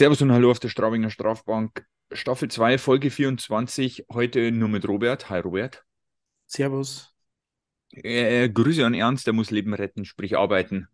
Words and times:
Servus 0.00 0.22
und 0.22 0.32
Hallo 0.32 0.50
auf 0.50 0.58
der 0.58 0.70
Straubinger 0.70 1.10
Strafbank. 1.10 1.84
Staffel 2.10 2.50
2, 2.50 2.78
Folge 2.78 3.10
24. 3.10 4.06
Heute 4.10 4.50
nur 4.50 4.70
mit 4.70 4.88
Robert. 4.88 5.28
Hi 5.28 5.40
Robert. 5.40 5.84
Servus. 6.46 7.14
Äh, 7.92 8.48
Grüße 8.48 8.86
an 8.86 8.94
Ernst, 8.94 9.26
der 9.26 9.34
muss 9.34 9.50
Leben 9.50 9.74
retten, 9.74 10.06
sprich 10.06 10.38
arbeiten. 10.38 10.88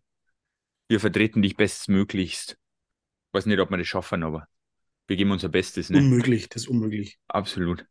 Wir 0.89 0.99
vertreten 0.99 1.41
dich 1.41 1.55
bestmöglichst. 1.55 2.57
Weiß 3.31 3.45
nicht, 3.45 3.59
ob 3.59 3.69
wir 3.69 3.77
das 3.77 3.87
schaffen, 3.87 4.23
aber 4.23 4.49
wir 5.07 5.15
geben 5.15 5.31
unser 5.31 5.47
Bestes. 5.47 5.89
Ne? 5.89 5.99
Unmöglich, 5.99 6.49
das 6.49 6.63
ist 6.63 6.67
unmöglich. 6.67 7.17
Absolut. 7.29 7.85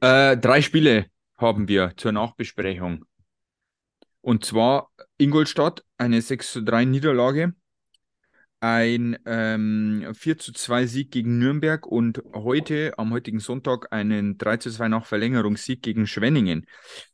Äh, 0.00 0.36
drei 0.36 0.60
Spiele 0.60 1.06
haben 1.36 1.68
wir 1.68 1.92
zur 1.96 2.10
Nachbesprechung. 2.10 3.04
Und 4.22 4.44
zwar 4.44 4.90
Ingolstadt, 5.18 5.84
eine 5.98 6.20
6 6.20 6.50
zu 6.50 6.64
3 6.64 6.84
Niederlage 6.84 7.54
ein 8.60 9.18
ähm, 9.26 10.12
4 10.14 10.38
zu 10.38 10.52
2 10.52 10.86
Sieg 10.86 11.10
gegen 11.10 11.38
Nürnberg 11.38 11.86
und 11.86 12.22
heute, 12.32 12.94
am 12.98 13.12
heutigen 13.12 13.40
Sonntag, 13.40 13.92
einen 13.92 14.38
3 14.38 14.56
zu 14.56 14.70
2 14.70 14.88
nach 14.88 15.06
Verlängerungssieg 15.06 15.82
gegen 15.82 16.06
Schwenningen. 16.06 16.66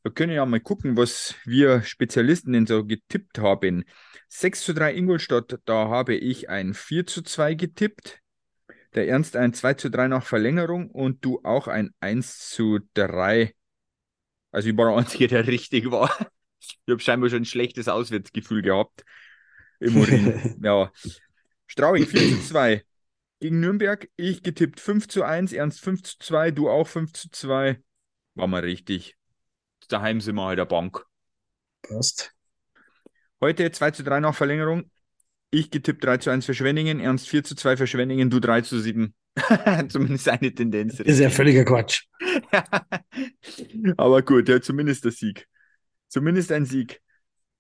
Wir 0.03 0.13
können 0.13 0.33
ja 0.33 0.47
mal 0.47 0.61
gucken, 0.61 0.97
was 0.97 1.35
wir 1.45 1.83
Spezialisten 1.83 2.53
denn 2.53 2.67
so 2.67 2.85
getippt 2.85 3.39
haben. 3.39 3.85
6 4.29 4.65
zu 4.65 4.75
3 4.75 4.95
Ingolstadt, 4.95 5.59
da 5.65 5.89
habe 5.89 6.15
ich 6.15 6.49
ein 6.49 6.75
4 6.75 7.07
zu 7.07 7.23
2 7.23 7.55
getippt. 7.55 8.21
Der 8.95 9.09
Ernst 9.09 9.37
ein 9.37 9.55
2 9.55 9.75
zu 9.75 9.91
3 9.91 10.09
nach 10.09 10.25
Verlängerung 10.25 10.91
und 10.91 11.25
du 11.25 11.41
auch 11.45 11.67
ein 11.67 11.91
1 12.01 12.51
zu 12.51 12.79
3. 12.95 13.53
Also 14.53 14.69
ich 14.69 14.77
war 14.77 14.91
der 14.91 14.99
Einzige, 14.99 15.29
der 15.29 15.47
richtig 15.47 15.91
war. 15.91 16.11
Ich 16.59 16.79
habe 16.93 17.01
scheinbar 17.01 17.31
schon 17.31 17.43
ein 17.43 17.45
schlechtes 17.45 17.89
Auswärtsgefühl 17.89 18.63
gehabt. 18.63 19.03
Im 19.81 19.97
Urin. 19.97 20.57
ja. 20.63 20.93
Strauing 21.73 22.07
4 22.07 22.21
zu 22.21 22.49
2 22.49 22.85
gegen 23.41 23.61
Nürnberg. 23.61 24.07
Ich 24.17 24.43
getippt 24.43 24.79
5 24.79 25.09
zu 25.09 25.23
1, 25.23 25.55
Ernst 25.55 25.81
5 25.81 26.03
zu 26.03 26.19
2, 26.19 26.51
du 26.51 26.69
auch 26.69 26.87
5 26.87 27.15
zu 27.15 27.31
2. 27.31 27.83
War 28.35 28.47
mal 28.47 28.61
richtig. 28.61 29.17
Daheim 29.89 30.21
sind 30.21 30.35
wir 30.35 30.45
halt 30.45 30.59
der 30.59 30.67
Bank. 30.67 31.03
Passt. 31.81 32.35
Heute 33.41 33.71
2 33.71 33.93
zu 33.93 34.05
3 34.05 34.21
nach 34.21 34.35
Verlängerung. 34.35 34.91
Ich 35.51 35.71
getippt 35.71 36.05
3 36.05 36.19
zu 36.19 36.29
1 36.29 36.45
für 36.45 36.53
Schwenningen, 36.53 37.01
Ernst 37.01 37.27
4 37.31 37.43
zu 37.43 37.55
2 37.55 37.79
für 37.79 37.87
Schwenningen, 37.87 38.29
du 38.29 38.39
3 38.39 38.61
zu 38.61 38.79
7. 38.79 39.15
zumindest 39.89 40.29
eine 40.29 40.55
Tendenz. 40.55 40.99
Das 40.99 41.07
ist 41.07 41.21
ja 41.21 41.31
völliger 41.31 41.65
Quatsch. 41.65 42.05
Aber 43.97 44.21
gut, 44.21 44.47
ja, 44.51 44.61
zumindest 44.61 45.07
der 45.07 45.13
Sieg. 45.13 45.49
Zumindest 46.09 46.53
ein 46.53 46.67
Sieg. 46.67 47.02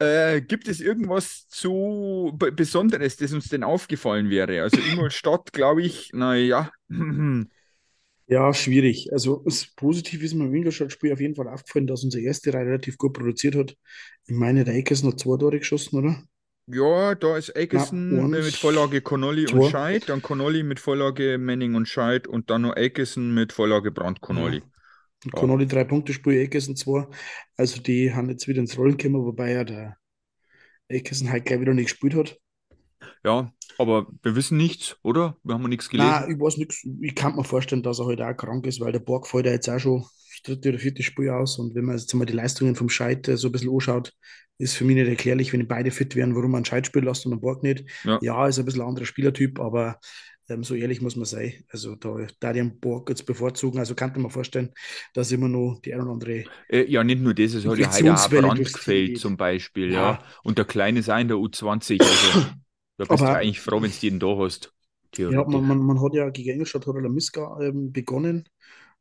Äh, 0.02 0.40
gibt 0.42 0.68
es 0.68 0.80
irgendwas 0.80 1.46
zu 1.48 2.36
Besonderes, 2.36 3.16
das 3.16 3.32
uns 3.32 3.48
denn 3.48 3.62
aufgefallen 3.62 4.30
wäre? 4.30 4.62
Also 4.62 4.78
Ingolstadt, 4.80 5.52
glaube 5.52 5.82
ich, 5.82 6.10
naja. 6.12 6.70
Ja, 8.26 8.54
schwierig. 8.54 9.12
Also 9.12 9.42
das 9.44 9.66
Positive 9.76 10.24
ist 10.24 10.34
mir 10.34 10.46
im 10.46 10.54
Ingolstadt-Spiel 10.54 11.12
auf 11.12 11.20
jeden 11.20 11.34
Fall 11.34 11.48
aufgefallen, 11.48 11.86
dass 11.86 12.04
unsere 12.04 12.24
erste 12.24 12.52
Reihe 12.54 12.66
relativ 12.66 12.96
gut 12.96 13.12
produziert 13.12 13.54
hat. 13.54 13.76
Ich 14.26 14.34
meine, 14.34 14.64
der 14.64 14.74
Eckes 14.74 15.04
hat 15.04 15.20
zwei 15.20 15.36
Tore 15.36 15.58
geschossen, 15.58 15.98
oder? 15.98 16.22
Ja, 16.66 17.14
da 17.14 17.36
ist 17.36 17.50
Eckerson 17.50 18.30
mit 18.30 18.54
Vorlage 18.54 19.00
Connolly 19.02 19.52
und 19.52 19.68
Scheid, 19.68 20.08
dann 20.08 20.22
Connolly 20.22 20.62
mit 20.62 20.78
Vorlage 20.78 21.36
Manning 21.36 21.74
und 21.74 21.88
Scheid 21.88 22.28
und 22.28 22.50
dann 22.50 22.62
noch 22.62 22.76
Eckerson 22.76 23.34
mit 23.34 23.52
Vorlage 23.52 23.90
Brand 23.90 24.20
Connolly. 24.20 24.58
Ja. 24.58 24.62
Und 25.24 25.32
Connolly 25.32 25.66
drei 25.66 25.84
Punkte 25.84 26.12
Spiel, 26.12 26.38
Eckerson 26.38 26.76
zwei. 26.76 27.06
Also 27.56 27.82
die 27.82 28.14
haben 28.14 28.30
jetzt 28.30 28.46
wieder 28.46 28.60
ins 28.60 28.78
Rollen 28.78 28.96
gekommen, 28.96 29.24
wobei 29.24 29.52
ja 29.52 29.64
der 29.64 29.96
Eckerson 30.92 31.30
halt 31.30 31.44
gleich 31.44 31.60
wieder 31.60 31.74
nicht 31.74 31.86
gespielt 31.90 32.14
hat. 32.14 32.38
Ja, 33.24 33.52
aber 33.78 34.06
wir 34.22 34.36
wissen 34.36 34.56
nichts, 34.56 34.96
oder? 35.02 35.36
Wir 35.42 35.54
haben 35.54 35.68
nichts 35.68 35.88
gelesen. 35.88 36.10
Nein, 36.10 36.30
ich 36.30 36.40
weiß 36.40 36.56
nichts. 36.56 36.86
Ich 37.00 37.14
kann 37.14 37.36
mir 37.36 37.44
vorstellen, 37.44 37.82
dass 37.82 37.98
er 37.98 38.06
heute 38.06 38.24
halt 38.24 38.34
auch 38.34 38.46
krank 38.46 38.66
ist, 38.66 38.80
weil 38.80 38.92
der 38.92 39.00
Borg 39.00 39.26
fällt 39.26 39.46
ja 39.46 39.52
jetzt 39.52 39.68
auch 39.68 39.78
schon 39.78 40.02
das 40.02 40.42
dritte 40.44 40.70
oder 40.70 40.78
vierte 40.78 41.02
Spiel 41.02 41.30
aus. 41.30 41.58
Und 41.58 41.74
wenn 41.74 41.84
man 41.84 41.96
jetzt 41.96 42.12
mal 42.14 42.24
die 42.24 42.32
Leistungen 42.32 42.74
vom 42.74 42.88
Scheid 42.88 43.30
so 43.34 43.48
ein 43.48 43.52
bisschen 43.52 43.72
anschaut, 43.72 44.12
ist 44.58 44.76
für 44.76 44.84
mich 44.84 44.96
nicht 44.96 45.08
erklärlich, 45.08 45.52
wenn 45.52 45.66
beide 45.66 45.90
fit 45.90 46.14
wären, 46.14 46.36
warum 46.36 46.52
man 46.52 46.64
Scheid 46.64 46.86
spielen 46.86 47.06
lässt 47.06 47.26
und 47.26 47.32
einen 47.32 47.40
Borg 47.40 47.62
nicht. 47.62 47.84
Ja, 48.04 48.18
ja 48.22 48.46
ist 48.46 48.58
ein 48.58 48.64
bisschen 48.64 48.82
ein 48.82 48.88
anderer 48.88 49.06
Spielertyp, 49.06 49.58
aber 49.58 49.98
ähm, 50.52 50.64
so 50.64 50.74
ehrlich 50.74 51.00
muss 51.00 51.16
man 51.16 51.24
sein. 51.24 51.64
Also 51.68 51.94
da, 51.96 52.26
da 52.40 52.52
den 52.52 52.78
Borg 52.78 53.08
jetzt 53.08 53.26
bevorzugen. 53.26 53.78
Also 53.78 53.94
kann 53.94 54.12
man 54.16 54.30
vorstellen, 54.30 54.70
dass 55.14 55.32
immer 55.32 55.48
noch 55.48 55.80
die 55.84 55.94
ein 55.94 56.00
oder 56.00 56.12
andere. 56.12 56.44
Äh, 56.68 56.90
ja, 56.90 57.02
nicht 57.02 57.20
nur 57.20 57.34
das, 57.34 57.54
es 57.54 57.66
hat 57.66 57.78
ja 57.78 57.92
heute 57.92 58.14
auch 58.14 58.30
Brand 58.30 58.64
gefällt 58.64 59.18
zum 59.18 59.36
Beispiel. 59.36 59.92
Ja. 59.92 60.12
ja. 60.12 60.24
Und 60.42 60.58
der 60.58 60.64
Kleine 60.64 61.02
sein 61.02 61.28
der 61.28 61.38
U20. 61.38 62.00
Also 62.00 62.40
da 62.96 63.04
bist 63.04 63.10
Aber, 63.10 63.32
du 63.32 63.38
eigentlich 63.38 63.60
froh, 63.60 63.82
wenn 63.82 63.90
du 63.90 63.96
jeden 63.96 64.20
da 64.20 64.36
hast. 64.36 64.72
Ja, 65.16 65.44
man, 65.44 65.66
man, 65.66 65.78
man, 65.78 66.02
hat 66.02 66.14
ja 66.14 66.30
gegen 66.30 66.50
Engelstadt 66.50 66.86
hat 66.86 66.94
Miska 66.94 67.58
ähm, 67.60 67.92
begonnen. 67.92 68.48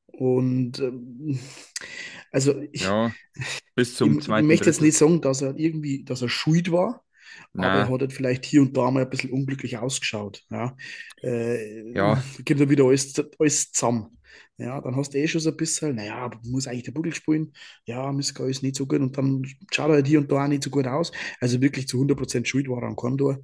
Und 0.08 0.80
ähm, 0.80 1.40
also 2.32 2.62
ich, 2.72 2.84
ja, 2.84 3.12
bis 3.76 3.96
zum 3.96 4.18
ich, 4.18 4.26
zweiten. 4.26 4.46
Ich 4.46 4.48
möchte 4.48 4.66
jetzt 4.66 4.82
nicht 4.82 4.98
sagen, 4.98 5.22
dass 5.22 5.42
er 5.42 5.58
irgendwie, 5.58 6.04
dass 6.04 6.22
er 6.22 6.30
schuld 6.30 6.72
war, 6.72 7.04
Nein. 7.54 7.66
aber 7.66 7.80
er 7.80 7.90
hat 7.90 8.02
halt 8.02 8.14
vielleicht 8.14 8.46
hier 8.46 8.62
und 8.62 8.76
da 8.76 8.90
mal 8.92 9.04
ein 9.04 9.10
bisschen 9.10 9.32
unglücklich 9.32 9.78
ausgeschaut. 9.78 10.44
Ja, 10.50 10.76
äh, 11.24 11.92
ja. 11.94 12.22
gibt 12.46 12.60
er 12.60 12.70
wieder 12.70 12.86
alles, 12.86 13.14
alles 13.40 13.72
zusammen. 13.72 14.18
Ja, 14.58 14.80
dann 14.80 14.96
hast 14.96 15.14
du 15.14 15.18
eh 15.18 15.28
schon 15.28 15.42
so 15.42 15.50
ein 15.50 15.58
bisschen, 15.58 15.96
naja, 15.96 16.30
muss 16.44 16.68
eigentlich 16.68 16.84
der 16.84 16.92
Buddel 16.92 17.16
spielen. 17.16 17.52
Ja, 17.86 18.12
Miska 18.12 18.46
ist 18.46 18.62
nicht 18.62 18.76
so 18.76 18.86
gut 18.86 19.00
und 19.00 19.18
dann 19.18 19.44
schaut 19.72 19.90
er 19.90 19.96
halt 19.96 20.08
hier 20.08 20.20
und 20.20 20.32
da 20.32 20.44
auch 20.44 20.48
nicht 20.48 20.64
so 20.64 20.70
gut 20.70 20.86
aus. 20.86 21.12
Also 21.40 21.62
wirklich 21.62 21.88
zu 21.88 22.00
100% 22.00 22.46
schuld 22.46 22.70
war 22.70 22.82
er 22.84 22.88
am 22.88 22.96
Kondor. 22.96 23.40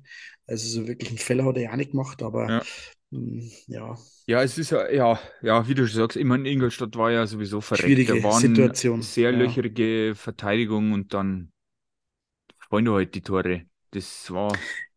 Also 0.46 0.68
so 0.68 0.88
wirklich 0.88 1.10
einen 1.10 1.18
Fehler 1.18 1.46
hat 1.46 1.58
er 1.58 1.64
ja 1.64 1.72
auch 1.72 1.76
nicht 1.76 1.92
gemacht, 1.92 2.22
aber 2.22 2.50
ja. 2.50 2.64
Mh, 3.12 3.42
hm, 3.42 3.52
ja. 3.68 3.98
Ja, 4.28 4.44
es 4.44 4.58
ist 4.58 4.72
ja, 4.72 4.90
ja, 4.92 5.20
ja, 5.42 5.68
wie 5.68 5.74
du 5.74 5.88
schon 5.88 5.98
sagst, 5.98 6.18
ich 6.18 6.26
meine, 6.26 6.50
Ingolstadt 6.50 6.96
war 6.98 7.12
ja 7.12 7.26
sowieso 7.26 7.62
verreckt. 7.62 7.86
Schwierige 7.86 8.22
da 8.22 8.24
waren 8.24 8.42
Situation. 8.42 9.02
Sehr 9.02 9.32
ja. 9.32 9.38
löcherige 9.38 10.14
Verteidigung 10.16 10.92
und 10.92 11.14
dann 11.14 11.52
wir 12.70 12.92
halt 12.92 13.16
die 13.16 13.22
Tore. 13.22 13.66
Das 13.98 14.32
war. 14.32 14.56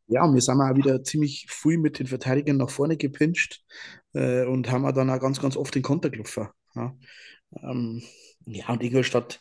Ja, 0.09 0.31
wir 0.31 0.41
sind 0.43 0.61
auch 0.61 0.77
wieder 0.77 1.03
ziemlich 1.03 1.47
früh 1.49 1.79
mit 1.79 1.99
den 1.99 2.07
Verteidigern 2.07 2.59
nach 2.59 2.69
vorne 2.69 2.99
gepinscht 2.99 3.63
äh, 4.13 4.45
und 4.45 4.71
haben 4.71 4.85
auch 4.85 4.93
dann 4.93 5.09
auch 5.09 5.21
ganz, 5.21 5.41
ganz 5.41 5.57
oft 5.57 5.75
den 5.75 5.83
Konter 5.83 6.11
gelaufen. 6.11 6.49
Ja. 6.75 6.95
Ähm, 7.63 8.03
ja, 8.45 8.69
und 8.69 8.83
Ingolstadt, 8.83 9.41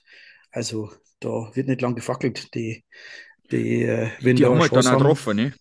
also 0.52 0.92
da 1.20 1.52
wird 1.54 1.68
nicht 1.68 1.82
lang 1.82 1.96
gefackelt. 1.96 2.54
Die, 2.56 2.86
die, 3.52 3.84
äh, 3.84 4.10
wenn 4.22 4.38
die 4.38 4.46
haben 4.46 4.60
halt 4.60 4.72
dann 4.72 4.88
auch 4.88 4.98
getroffen, 4.98 5.36
ne? 5.36 5.54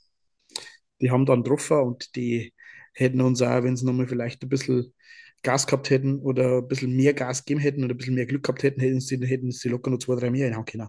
Die 1.00 1.10
haben 1.10 1.26
dann 1.26 1.42
getroffen 1.42 1.78
und 1.78 2.14
die 2.14 2.52
hätten 2.92 3.20
uns 3.20 3.42
auch, 3.42 3.64
wenn 3.64 3.76
sie 3.76 3.84
nochmal 3.84 4.06
vielleicht 4.06 4.42
ein 4.44 4.48
bisschen 4.48 4.94
Gas 5.42 5.66
gehabt 5.66 5.90
hätten 5.90 6.20
oder 6.20 6.58
ein 6.58 6.68
bisschen 6.68 6.94
mehr 6.94 7.14
Gas 7.14 7.44
gegeben 7.44 7.60
hätten 7.60 7.82
oder 7.82 7.94
ein 7.94 7.96
bisschen 7.96 8.14
mehr 8.14 8.26
Glück 8.26 8.44
gehabt 8.44 8.62
hätten, 8.62 8.80
hätten 8.80 9.00
sie, 9.00 9.18
hätten 9.26 9.50
sie 9.50 9.68
locker 9.68 9.90
noch 9.90 9.98
zwei, 9.98 10.14
drei 10.14 10.30
mehr 10.30 10.46
reinhauen 10.46 10.66
können. 10.66 10.88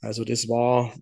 Also 0.00 0.24
das 0.24 0.48
war 0.48 0.92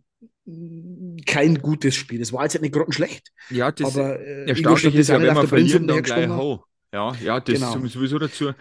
kein 1.26 1.60
gutes 1.60 1.94
Spiel. 1.94 2.18
Das 2.18 2.32
war 2.32 2.44
jetzt 2.44 2.60
nicht 2.60 2.72
grottenschlecht. 2.72 3.32
Ja, 3.50 3.70
das 3.70 3.96
aber, 3.96 4.18
äh, 4.20 4.48
erstaunlich 4.48 4.94
ist 4.94 5.08
ja, 5.08 5.20
wenn 5.20 5.34
man 5.34 5.48
verlieren, 5.48 5.86
dann 5.86 6.02
gleich 6.02 6.28
hau. 6.28 6.64
Ja, 6.92 7.14
ja, 7.22 7.40
das 7.40 7.54
genau. 7.54 7.84
ist 7.84 7.92
sowieso 7.92 8.18
dazu. 8.18 8.52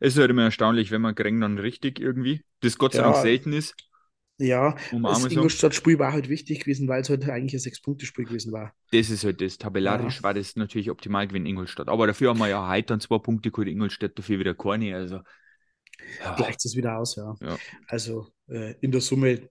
Es 0.00 0.14
ist 0.14 0.18
halt 0.18 0.30
immer 0.30 0.44
erstaunlich, 0.44 0.90
wenn 0.90 1.00
man 1.00 1.14
gering 1.14 1.40
dann 1.40 1.58
richtig 1.58 2.00
irgendwie, 2.00 2.42
das 2.60 2.78
Gott 2.78 2.94
sei 2.94 3.02
Dank 3.02 3.16
selten 3.16 3.52
ist. 3.52 3.74
Ja, 4.40 4.76
das 4.92 5.24
Ingolstadt-Spiel 5.24 5.98
war 5.98 6.12
halt 6.12 6.28
wichtig 6.28 6.60
gewesen, 6.60 6.86
weil 6.86 7.00
es 7.00 7.10
halt 7.10 7.28
eigentlich 7.28 7.54
ein 7.54 7.58
Sechs-Punkte-Spiel 7.58 8.24
gewesen 8.24 8.52
war. 8.52 8.72
Das 8.92 9.10
ist 9.10 9.24
halt 9.24 9.40
das. 9.40 9.58
Tabellarisch 9.58 10.18
ja. 10.18 10.22
war 10.22 10.34
das 10.34 10.54
natürlich 10.54 10.90
optimal 10.92 11.26
gewesen, 11.26 11.46
Ingolstadt. 11.46 11.88
Aber 11.88 12.06
dafür 12.06 12.30
haben 12.30 12.38
wir 12.38 12.46
ja 12.46 12.68
heute 12.68 12.86
dann 12.86 13.00
zwei 13.00 13.18
Punkte 13.18 13.50
geholt, 13.50 13.66
Ingolstadt 13.66 14.16
dafür 14.16 14.38
wieder 14.38 14.54
keine. 14.54 14.94
Also, 14.94 15.20
ja. 16.20 16.34
Gleicht 16.36 16.64
es 16.64 16.76
wieder 16.76 16.98
aus, 16.98 17.16
ja. 17.16 17.34
ja. 17.40 17.58
Also 17.88 18.28
äh, 18.48 18.74
in 18.80 18.92
der 18.92 19.00
Summe 19.00 19.48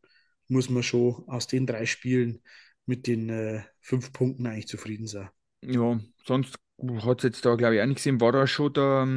muss 0.47 0.69
man 0.69 0.83
schon 0.83 1.23
aus 1.27 1.47
den 1.47 1.65
drei 1.65 1.85
Spielen 1.85 2.41
mit 2.85 3.07
den 3.07 3.29
äh, 3.29 3.63
fünf 3.81 4.13
Punkten 4.13 4.47
eigentlich 4.47 4.67
zufrieden 4.67 5.07
sein. 5.07 5.29
Ja, 5.61 5.99
sonst 6.25 6.57
hat 7.03 7.19
es 7.19 7.23
jetzt 7.23 7.45
da, 7.45 7.55
glaube 7.55 7.75
ich, 7.75 7.81
auch 7.81 7.85
nicht 7.85 7.97
gesehen. 7.97 8.21
War 8.21 8.31
da 8.31 8.45
schon 8.45 8.73
der 8.73 9.07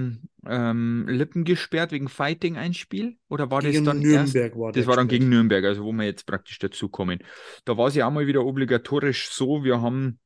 ähm, 0.46 1.06
Lippen 1.08 1.44
gesperrt 1.44 1.92
wegen 1.92 2.08
Fighting 2.08 2.56
ein 2.56 2.74
Spiel? 2.74 3.16
Oder 3.28 3.50
war 3.50 3.60
gegen 3.60 3.84
das 3.84 3.94
dann 3.94 4.02
Nürnberg 4.02 4.52
erst? 4.52 4.58
war 4.58 4.72
das? 4.72 4.86
war 4.86 4.96
dann 4.96 5.08
gegen 5.08 5.28
Nürnberg, 5.28 5.64
also 5.64 5.84
wo 5.84 5.92
wir 5.92 6.04
jetzt 6.04 6.26
praktisch 6.26 6.58
dazukommen. 6.58 7.18
Da 7.64 7.76
war 7.76 7.88
es 7.88 7.94
ja 7.94 8.06
auch 8.06 8.12
mal 8.12 8.26
wieder 8.26 8.44
obligatorisch 8.44 9.28
so, 9.30 9.62
wir 9.62 9.82
haben, 9.82 10.18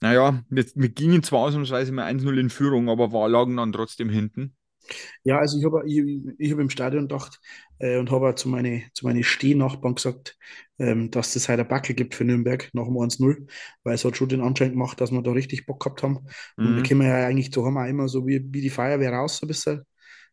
naja, 0.00 0.42
wir, 0.48 0.64
wir 0.74 0.88
gingen 0.88 1.22
zwar 1.22 1.40
ausnahmsweise 1.40 1.92
mal 1.92 2.06
1-0 2.06 2.38
in 2.38 2.50
Führung, 2.50 2.88
aber 2.88 3.12
war, 3.12 3.28
lagen 3.28 3.56
dann 3.56 3.72
trotzdem 3.72 4.08
hinten. 4.08 4.56
Ja, 5.24 5.38
also 5.38 5.58
ich 5.58 5.64
habe 5.64 5.82
ich, 5.86 5.98
ich 6.38 6.52
hab 6.52 6.58
im 6.58 6.70
Stadion 6.70 7.08
gedacht 7.08 7.40
äh, 7.78 7.98
und 7.98 8.10
habe 8.10 8.34
zu 8.34 8.48
meinen 8.48 8.82
zu 8.94 9.06
meine 9.06 9.22
Stehnachbarn 9.22 9.94
gesagt, 9.94 10.36
ähm, 10.78 11.10
dass 11.10 11.34
das 11.34 11.48
heute 11.48 11.62
ein 11.62 11.68
Backel 11.68 11.94
gibt 11.94 12.14
für 12.14 12.24
Nürnberg 12.24 12.70
nach 12.72 12.84
dem 12.84 12.96
1-0, 12.96 13.46
weil 13.84 13.94
es 13.94 14.04
hat 14.04 14.16
schon 14.16 14.28
den 14.28 14.40
Anschein 14.40 14.70
gemacht, 14.70 15.00
dass 15.00 15.10
wir 15.10 15.22
da 15.22 15.32
richtig 15.32 15.66
Bock 15.66 15.80
gehabt 15.80 16.02
haben. 16.02 16.26
Mhm. 16.56 16.66
Und 16.66 16.76
wir 16.76 16.82
kommen 16.88 17.06
ja 17.06 17.26
eigentlich 17.26 17.52
zu 17.52 17.64
haben 17.64 17.76
auch 17.76 17.86
immer 17.86 18.08
so 18.08 18.26
wie, 18.26 18.42
wie 18.52 18.60
die 18.60 18.70
Feuerwehr 18.70 19.12
raus, 19.12 19.38
so 19.38 19.46
ein 19.46 19.48
bisschen. 19.48 19.82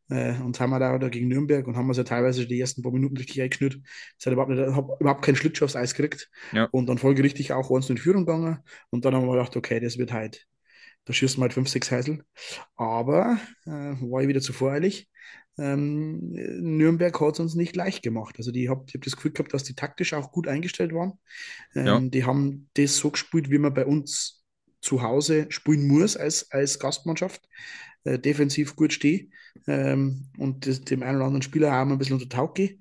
Äh, 0.09 0.39
und 0.41 0.59
haben 0.59 0.69
wir 0.69 0.79
da, 0.79 0.97
da 0.99 1.09
gegen 1.09 1.27
Nürnberg 1.27 1.65
und 1.67 1.75
haben 1.75 1.87
wir 1.87 1.95
ja 1.95 2.03
teilweise 2.03 2.45
die 2.45 2.59
ersten 2.59 2.83
paar 2.83 2.91
Minuten 2.91 3.17
richtig 3.17 3.41
eingeschnürt. 3.41 3.79
Ich 4.19 4.25
habe 4.27 4.53
überhaupt, 4.53 5.01
überhaupt 5.01 5.25
keinen 5.25 5.35
Schlittschuh 5.35 5.65
aufs 5.65 5.75
Eis 5.75 5.95
gekriegt. 5.95 6.29
Ja. 6.51 6.65
Und 6.71 6.87
dann 6.87 6.97
folge 6.97 7.23
richtig 7.23 7.53
auch 7.53 7.69
uns 7.69 7.89
in 7.89 7.97
Führung 7.97 8.25
gegangen. 8.25 8.59
Und 8.91 9.05
dann 9.05 9.15
haben 9.15 9.25
wir 9.25 9.33
gedacht, 9.33 9.55
okay, 9.55 9.79
das 9.79 9.97
wird 9.97 10.13
halt 10.13 10.45
Da 11.05 11.13
schießt 11.13 11.37
man 11.37 11.43
halt 11.43 11.53
5, 11.53 11.69
6 11.69 11.91
Heisel. 11.91 12.23
Aber 12.75 13.39
äh, 13.65 13.69
war 13.69 14.21
ich 14.21 14.27
wieder 14.27 14.41
zu 14.41 14.53
voreilig. 14.53 15.09
Ähm, 15.57 16.31
Nürnberg 16.31 17.19
hat 17.21 17.35
es 17.35 17.39
uns 17.39 17.55
nicht 17.55 17.75
leicht 17.75 18.03
gemacht. 18.03 18.35
Also 18.37 18.51
die 18.51 18.69
hab, 18.69 18.87
ich 18.87 18.95
habe 18.95 19.05
das 19.05 19.15
Gefühl 19.15 19.31
gehabt, 19.31 19.53
dass 19.53 19.63
die 19.63 19.75
taktisch 19.75 20.13
auch 20.13 20.31
gut 20.31 20.47
eingestellt 20.47 20.93
waren. 20.93 21.13
Ähm, 21.75 21.85
ja. 21.85 21.99
Die 21.99 22.25
haben 22.25 22.69
das 22.73 22.97
so 22.97 23.11
gespielt, 23.11 23.49
wie 23.49 23.59
man 23.59 23.73
bei 23.73 23.85
uns 23.85 24.43
zu 24.81 25.01
Hause 25.01 25.47
spielen 25.49 25.87
muss 25.87 26.17
als, 26.17 26.51
als 26.51 26.79
Gastmannschaft. 26.79 27.47
Äh, 28.05 28.19
defensiv 28.19 28.75
gut 28.75 28.93
stehe 28.93 29.29
ähm, 29.65 30.27
und 30.37 30.67
das, 30.67 30.81
dem 30.81 31.01
einen 31.01 31.17
oder 31.17 31.25
anderen 31.25 31.41
Spieler 31.41 31.69
auch 31.69 31.85
mal 31.85 31.93
ein 31.93 31.97
bisschen 31.97 32.17
unter 32.17 32.29
Tauge. 32.29 32.77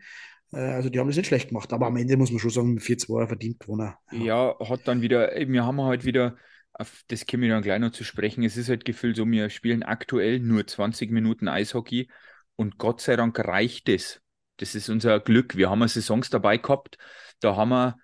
Äh, 0.52 0.58
also 0.58 0.90
die 0.90 0.98
haben 0.98 1.06
das 1.06 1.16
nicht 1.16 1.28
schlecht 1.28 1.48
gemacht, 1.48 1.72
aber 1.72 1.86
am 1.86 1.96
Ende 1.96 2.18
muss 2.18 2.30
man 2.30 2.40
schon 2.40 2.50
sagen, 2.50 2.78
4-2 2.78 3.26
verdient 3.26 3.58
gewonnen. 3.58 3.94
Ja. 4.12 4.54
ja, 4.58 4.68
hat 4.68 4.86
dann 4.86 5.00
wieder, 5.00 5.30
wir 5.34 5.64
haben 5.64 5.80
halt 5.80 6.04
wieder, 6.04 6.36
auf 6.74 7.04
das 7.08 7.26
käme 7.26 7.46
ich 7.46 7.52
dann 7.52 7.62
gleich 7.62 7.78
noch 7.78 7.92
zu 7.92 8.04
sprechen, 8.04 8.42
es 8.42 8.56
ist 8.56 8.68
halt 8.68 8.84
gefühlt 8.84 9.16
so, 9.16 9.26
wir 9.26 9.48
spielen 9.50 9.82
aktuell 9.82 10.40
nur 10.40 10.66
20 10.66 11.10
Minuten 11.10 11.48
Eishockey 11.48 12.08
und 12.56 12.78
Gott 12.78 13.00
sei 13.00 13.16
Dank 13.16 13.38
reicht 13.38 13.88
es. 13.88 14.20
Das 14.58 14.74
ist 14.74 14.88
unser 14.88 15.18
Glück. 15.20 15.56
Wir 15.56 15.70
haben 15.70 15.86
Saisons 15.86 16.30
dabei 16.30 16.58
gehabt, 16.58 16.98
da 17.40 17.56
haben 17.56 17.70
wir 17.70 17.96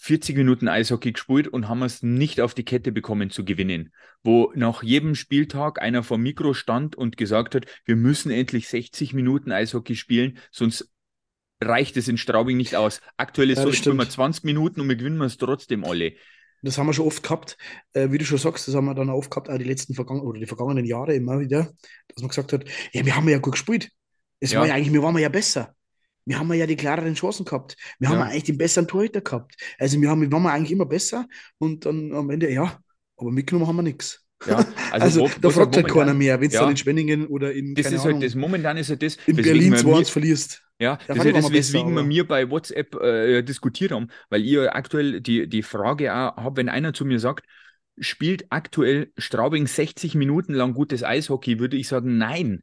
40 0.00 0.36
Minuten 0.36 0.68
Eishockey 0.68 1.12
gespielt 1.12 1.48
und 1.48 1.68
haben 1.68 1.82
es 1.82 2.02
nicht 2.02 2.40
auf 2.40 2.54
die 2.54 2.64
Kette 2.64 2.92
bekommen 2.92 3.30
zu 3.30 3.44
gewinnen. 3.44 3.92
Wo 4.22 4.52
nach 4.54 4.82
jedem 4.82 5.14
Spieltag 5.14 5.80
einer 5.82 6.02
vor 6.02 6.18
Mikro 6.18 6.54
stand 6.54 6.96
und 6.96 7.16
gesagt 7.16 7.54
hat, 7.54 7.66
wir 7.84 7.96
müssen 7.96 8.30
endlich 8.30 8.68
60 8.68 9.12
Minuten 9.12 9.50
Eishockey 9.50 9.96
spielen, 9.96 10.38
sonst 10.50 10.90
reicht 11.60 11.96
es 11.96 12.08
in 12.08 12.16
Straubing 12.16 12.56
nicht 12.56 12.76
aus. 12.76 13.00
Aktuell 13.16 13.50
ist 13.50 13.58
ja, 13.58 13.64
so, 13.64 13.72
spielen 13.72 13.96
wir 13.96 14.08
20 14.08 14.44
Minuten 14.44 14.80
und 14.80 14.88
wir 14.88 14.96
gewinnen 14.96 15.20
es 15.22 15.36
trotzdem 15.36 15.84
alle. 15.84 16.14
Das 16.62 16.78
haben 16.78 16.86
wir 16.86 16.92
schon 16.92 17.06
oft 17.06 17.22
gehabt, 17.22 17.56
äh, 17.92 18.10
wie 18.10 18.18
du 18.18 18.24
schon 18.24 18.38
sagst, 18.38 18.66
das 18.66 18.74
haben 18.74 18.86
wir 18.86 18.94
dann 18.94 19.10
oft 19.10 19.30
gehabt, 19.30 19.48
auch 19.48 19.58
die 19.58 19.64
letzten 19.64 19.94
Vergangen 19.94 20.22
oder 20.22 20.40
die 20.40 20.46
vergangenen 20.46 20.84
Jahre 20.84 21.14
immer 21.14 21.38
wieder, 21.38 21.72
dass 22.08 22.20
man 22.20 22.28
gesagt 22.28 22.52
hat, 22.52 22.64
ja, 22.92 23.04
wir 23.04 23.14
haben 23.14 23.28
ja 23.28 23.38
gut 23.38 23.52
gespielt. 23.52 23.90
Es 24.40 24.52
ja. 24.52 24.60
war 24.60 24.66
ja 24.66 24.74
eigentlich, 24.74 24.92
wir 24.92 25.02
waren 25.02 25.16
ja 25.18 25.28
besser. 25.28 25.74
Wir 26.24 26.38
haben 26.38 26.52
ja 26.52 26.66
die 26.66 26.76
klareren 26.76 27.14
Chancen 27.14 27.44
gehabt. 27.44 27.76
Wir 27.98 28.10
ja. 28.10 28.14
haben 28.14 28.22
eigentlich 28.22 28.44
den 28.44 28.58
besseren 28.58 28.86
Torhüter 28.86 29.20
gehabt. 29.20 29.54
Also 29.78 30.00
wir, 30.00 30.10
haben, 30.10 30.20
wir 30.20 30.30
waren 30.30 30.46
eigentlich 30.46 30.72
immer 30.72 30.86
besser 30.86 31.26
und 31.58 31.86
dann 31.86 32.12
am 32.12 32.30
Ende, 32.30 32.52
ja, 32.52 32.78
aber 33.16 33.30
mitgenommen 33.30 33.66
haben 33.66 33.76
wir 33.76 33.82
nichts. 33.82 34.27
Ja, 34.46 34.56
also, 34.92 35.24
also 35.24 35.40
da 35.40 35.50
fragt 35.50 35.76
halt 35.76 35.88
keiner 35.88 36.14
mehr, 36.14 36.40
wenn 36.40 36.48
es 36.48 36.54
ja, 36.54 36.60
dann 36.60 36.70
in 36.70 36.76
Schwenningen 36.76 37.26
oder 37.26 37.52
in 37.52 37.74
Das 37.74 37.86
ist 37.86 37.92
halt 37.92 38.00
Ahnung, 38.02 38.14
halt 38.20 38.30
das, 38.30 38.34
momentan 38.34 38.76
ist 38.76 38.90
halt 38.90 39.02
das, 39.02 39.16
in 39.26 39.36
Berlin 39.36 39.76
2 39.76 40.04
verlierst. 40.04 40.62
Ja, 40.80 40.98
das 41.08 41.18
ist 41.18 41.24
ja 41.24 41.32
das, 41.32 41.52
weswegen 41.52 41.94
wir 41.94 42.04
mir 42.04 42.26
bei 42.26 42.48
WhatsApp 42.50 42.94
äh, 42.94 43.42
diskutiert 43.42 43.90
haben, 43.90 44.08
weil 44.30 44.42
ihr 44.42 44.76
aktuell 44.76 45.20
die, 45.20 45.48
die 45.48 45.62
Frage 45.62 46.14
auch 46.14 46.36
habt, 46.36 46.56
wenn 46.56 46.68
einer 46.68 46.92
zu 46.92 47.04
mir 47.04 47.18
sagt, 47.18 47.46
spielt 47.98 48.46
aktuell 48.50 49.12
Straubing 49.18 49.66
60 49.66 50.14
Minuten 50.14 50.54
lang 50.54 50.74
gutes 50.74 51.02
Eishockey, 51.02 51.58
würde 51.58 51.76
ich 51.76 51.88
sagen, 51.88 52.16
nein. 52.16 52.62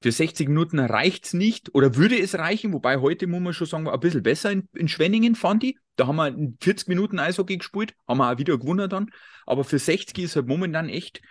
Für 0.00 0.12
60 0.12 0.48
Minuten 0.48 0.78
reicht 0.78 1.26
es 1.26 1.32
nicht 1.32 1.74
oder 1.74 1.96
würde 1.96 2.18
es 2.18 2.36
reichen, 2.38 2.72
wobei 2.72 2.98
heute 2.98 3.26
muss 3.26 3.40
man 3.40 3.52
schon 3.52 3.66
sagen, 3.66 3.88
ein 3.88 4.00
bisschen 4.00 4.22
besser 4.22 4.52
in, 4.52 4.68
in 4.74 4.86
Schwenningen, 4.86 5.34
fand 5.34 5.64
ich. 5.64 5.76
Da 5.96 6.06
haben 6.06 6.16
wir 6.16 6.52
40 6.60 6.88
Minuten 6.88 7.18
Eishockey 7.18 7.58
gespielt, 7.58 7.94
haben 8.08 8.18
wir 8.18 8.32
auch 8.32 8.38
wieder 8.38 8.58
gewonnen 8.58 8.88
dann. 8.88 9.10
Aber 9.46 9.64
für 9.64 9.78
60 9.78 10.18
ist 10.24 10.36
halt 10.36 10.46
momentan 10.46 10.88
echt, 10.88 11.22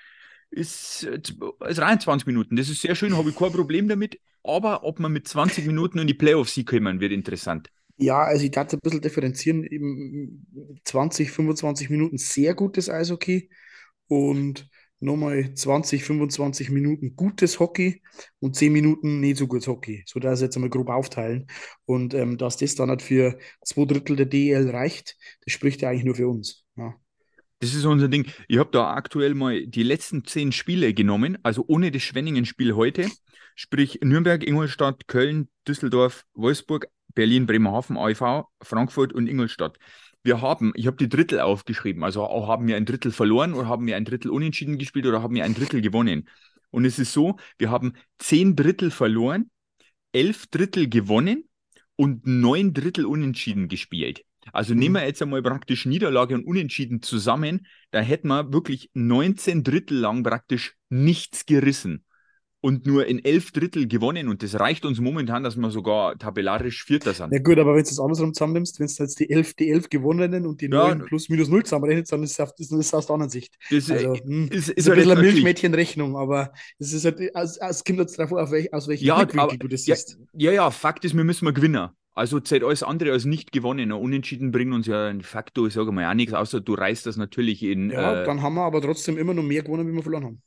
ist, 0.49 1.03
ist 1.03 1.35
23 1.59 2.27
Minuten. 2.27 2.55
Das 2.55 2.69
ist 2.69 2.81
sehr 2.81 2.95
schön, 2.95 3.17
habe 3.17 3.29
ich 3.29 3.35
kein 3.35 3.51
Problem 3.51 3.87
damit. 3.87 4.19
Aber 4.43 4.83
ob 4.83 4.99
man 4.99 5.11
mit 5.11 5.27
20 5.27 5.65
Minuten 5.65 5.99
in 5.99 6.07
die 6.07 6.13
Playoffs 6.13 6.59
kommen, 6.65 6.99
wird 6.99 7.11
interessant. 7.11 7.69
Ja, 7.97 8.23
also 8.23 8.43
ich 8.43 8.51
darf 8.51 8.73
ein 8.73 8.79
bisschen 8.81 9.01
differenzieren. 9.01 9.63
Eben 9.63 10.79
20, 10.83 11.31
25 11.31 11.89
Minuten 11.89 12.17
sehr 12.17 12.53
gutes 12.53 12.89
Eishockey 12.89 13.49
und 14.07 14.67
nochmal 15.03 15.53
20, 15.53 16.03
25 16.03 16.69
Minuten 16.69 17.15
gutes 17.15 17.59
Hockey 17.59 18.01
und 18.39 18.55
10 18.55 18.71
Minuten 18.71 19.19
nicht 19.19 19.37
so 19.37 19.47
gutes 19.47 19.67
Hockey. 19.67 20.03
So 20.07 20.19
dass 20.19 20.41
jetzt 20.41 20.55
einmal 20.55 20.69
grob 20.69 20.89
aufteilen. 20.89 21.47
Und 21.85 22.13
ähm, 22.13 22.37
dass 22.37 22.57
das 22.57 22.75
dann 22.75 22.89
halt 22.89 23.01
für 23.01 23.37
zwei 23.63 23.85
Drittel 23.85 24.15
der 24.15 24.25
DL 24.25 24.69
reicht, 24.69 25.17
das 25.45 25.53
spricht 25.53 25.81
ja 25.81 25.89
eigentlich 25.89 26.05
nur 26.05 26.15
für 26.15 26.27
uns. 26.27 26.65
Ja. 26.75 26.95
Das 27.59 27.73
ist 27.73 27.85
unser 27.85 28.09
Ding. 28.09 28.27
Ich 28.47 28.57
habe 28.57 28.71
da 28.71 28.93
aktuell 28.93 29.35
mal 29.35 29.65
die 29.65 29.83
letzten 29.83 30.25
zehn 30.25 30.51
Spiele 30.51 30.93
genommen, 30.93 31.37
also 31.43 31.63
ohne 31.67 31.91
das 31.91 32.01
Schwenningen-Spiel 32.01 32.75
heute. 32.75 33.09
Sprich 33.55 33.99
Nürnberg, 34.01 34.45
Ingolstadt, 34.45 35.07
Köln, 35.07 35.47
Düsseldorf, 35.65 36.25
Wolfsburg, 36.33 36.87
Berlin, 37.13 37.45
Bremerhaven, 37.45 37.97
AIV, 37.97 38.45
Frankfurt 38.61 39.13
und 39.13 39.27
Ingolstadt. 39.27 39.77
Wir 40.23 40.41
haben, 40.41 40.71
ich 40.75 40.87
habe 40.87 40.97
die 40.97 41.09
Drittel 41.09 41.41
aufgeschrieben, 41.41 42.03
also 42.03 42.47
haben 42.47 42.67
wir 42.67 42.77
ein 42.77 42.85
Drittel 42.85 43.11
verloren 43.11 43.53
oder 43.53 43.67
haben 43.67 43.85
wir 43.85 43.97
ein 43.97 44.05
Drittel 44.05 44.31
unentschieden 44.31 44.77
gespielt 44.77 45.05
oder 45.05 45.21
haben 45.21 45.35
wir 45.35 45.43
ein 45.43 45.53
Drittel 45.53 45.81
gewonnen. 45.81 46.29
Und 46.71 46.85
es 46.85 46.97
ist 46.97 47.13
so, 47.13 47.37
wir 47.57 47.69
haben 47.69 47.93
zehn 48.19 48.55
Drittel 48.55 48.89
verloren, 48.89 49.51
elf 50.13 50.47
Drittel 50.47 50.89
gewonnen 50.89 51.49
und 51.95 52.25
neun 52.25 52.73
Drittel 52.73 53.05
unentschieden 53.05 53.67
gespielt. 53.67 54.23
Also 54.51 54.73
nehmen 54.73 54.93
mhm. 54.93 54.97
wir 54.97 55.05
jetzt 55.05 55.21
einmal 55.21 55.41
praktisch 55.41 55.85
Niederlage 55.85 56.35
und 56.35 56.45
Unentschieden 56.45 57.01
zusammen, 57.01 57.67
da 57.91 57.99
hätten 57.99 58.27
wir 58.27 58.51
wirklich 58.51 58.89
19 58.93 59.63
Drittel 59.63 59.99
lang 59.99 60.23
praktisch 60.23 60.75
nichts 60.89 61.45
gerissen 61.45 62.05
und 62.63 62.85
nur 62.85 63.05
in 63.07 63.23
elf 63.25 63.51
Drittel 63.51 63.89
gewonnen 63.89 64.29
und 64.29 64.41
das 64.41 64.57
reicht 64.57 64.85
uns 64.85 65.01
momentan, 65.01 65.43
dass 65.43 65.57
wir 65.57 65.69
sogar 65.69 66.17
tabellarisch 66.17 66.85
Vierter 66.85 67.13
sind. 67.13 67.33
Ja 67.33 67.39
gut, 67.39 67.59
aber 67.59 67.75
wenn 67.75 67.83
du 67.83 67.89
es 67.89 67.99
andersrum 67.99 68.33
zusammennimmst, 68.33 68.79
wenn 68.79 68.87
du 68.87 69.03
jetzt 69.03 69.19
die 69.19 69.29
elf, 69.29 69.53
die 69.53 69.69
elf 69.69 69.89
gewonnenen 69.89 70.47
und 70.47 70.61
die 70.61 70.69
neun 70.69 70.99
ja, 70.99 71.05
plus 71.05 71.27
minus 71.27 71.49
null 71.49 71.63
zusammenrechnest, 71.63 72.13
dann 72.13 72.23
ist 72.23 72.39
das, 72.39 72.53
ist 72.57 72.71
das 72.71 72.93
aus 72.93 73.07
der 73.07 73.15
anderen 73.15 73.29
Sicht. 73.29 73.57
Das 73.69 73.91
also, 73.91 74.13
ist, 74.13 74.23
hm, 74.23 74.47
ist, 74.47 74.69
ist, 74.69 74.89
ein 74.89 74.95
bisschen 74.95 75.11
eine 75.11 75.21
Milchmädchenrechnung, 75.21 76.15
aber 76.15 76.53
es 76.79 76.93
ist 76.93 77.03
halt, 77.03 77.19
es 77.19 77.83
kommt 77.83 77.99
jetzt 77.99 78.17
darauf, 78.17 78.31
aus 78.31 78.87
welchem 78.87 79.05
ja, 79.05 79.17
Blickwinkel 79.17 79.59
du 79.59 79.67
das 79.67 79.85
ja, 79.85 79.97
siehst. 79.97 80.17
Ja, 80.31 80.53
ja, 80.53 80.71
Fakt 80.71 81.03
ist, 81.03 81.17
wir 81.17 81.25
müssen 81.25 81.43
mal 81.43 81.53
gewinnen. 81.53 81.89
Also 82.15 82.39
zählt 82.39 82.63
alles 82.63 82.81
andere 82.81 83.11
als 83.11 83.25
nicht 83.25 83.51
gewonnen. 83.51 83.91
Unentschieden 83.91 84.51
bringen 84.51 84.71
uns 84.71 84.87
ja 84.87 85.11
de 85.11 85.23
facto, 85.23 85.67
ich 85.67 85.73
sage 85.73 85.91
mal, 85.91 86.09
auch 86.09 86.13
nichts, 86.13 86.33
außer 86.33 86.61
du 86.61 86.75
reißt 86.75 87.07
das 87.07 87.17
natürlich 87.17 87.61
in. 87.61 87.89
Ja, 87.89 88.21
äh, 88.21 88.25
dann 88.25 88.41
haben 88.41 88.55
wir 88.55 88.63
aber 88.63 88.81
trotzdem 88.81 89.17
immer 89.17 89.33
noch 89.33 89.43
mehr 89.43 89.63
gewonnen, 89.63 89.85
wie 89.85 89.93
wir 89.93 90.03
verloren 90.03 90.23
haben. 90.23 90.41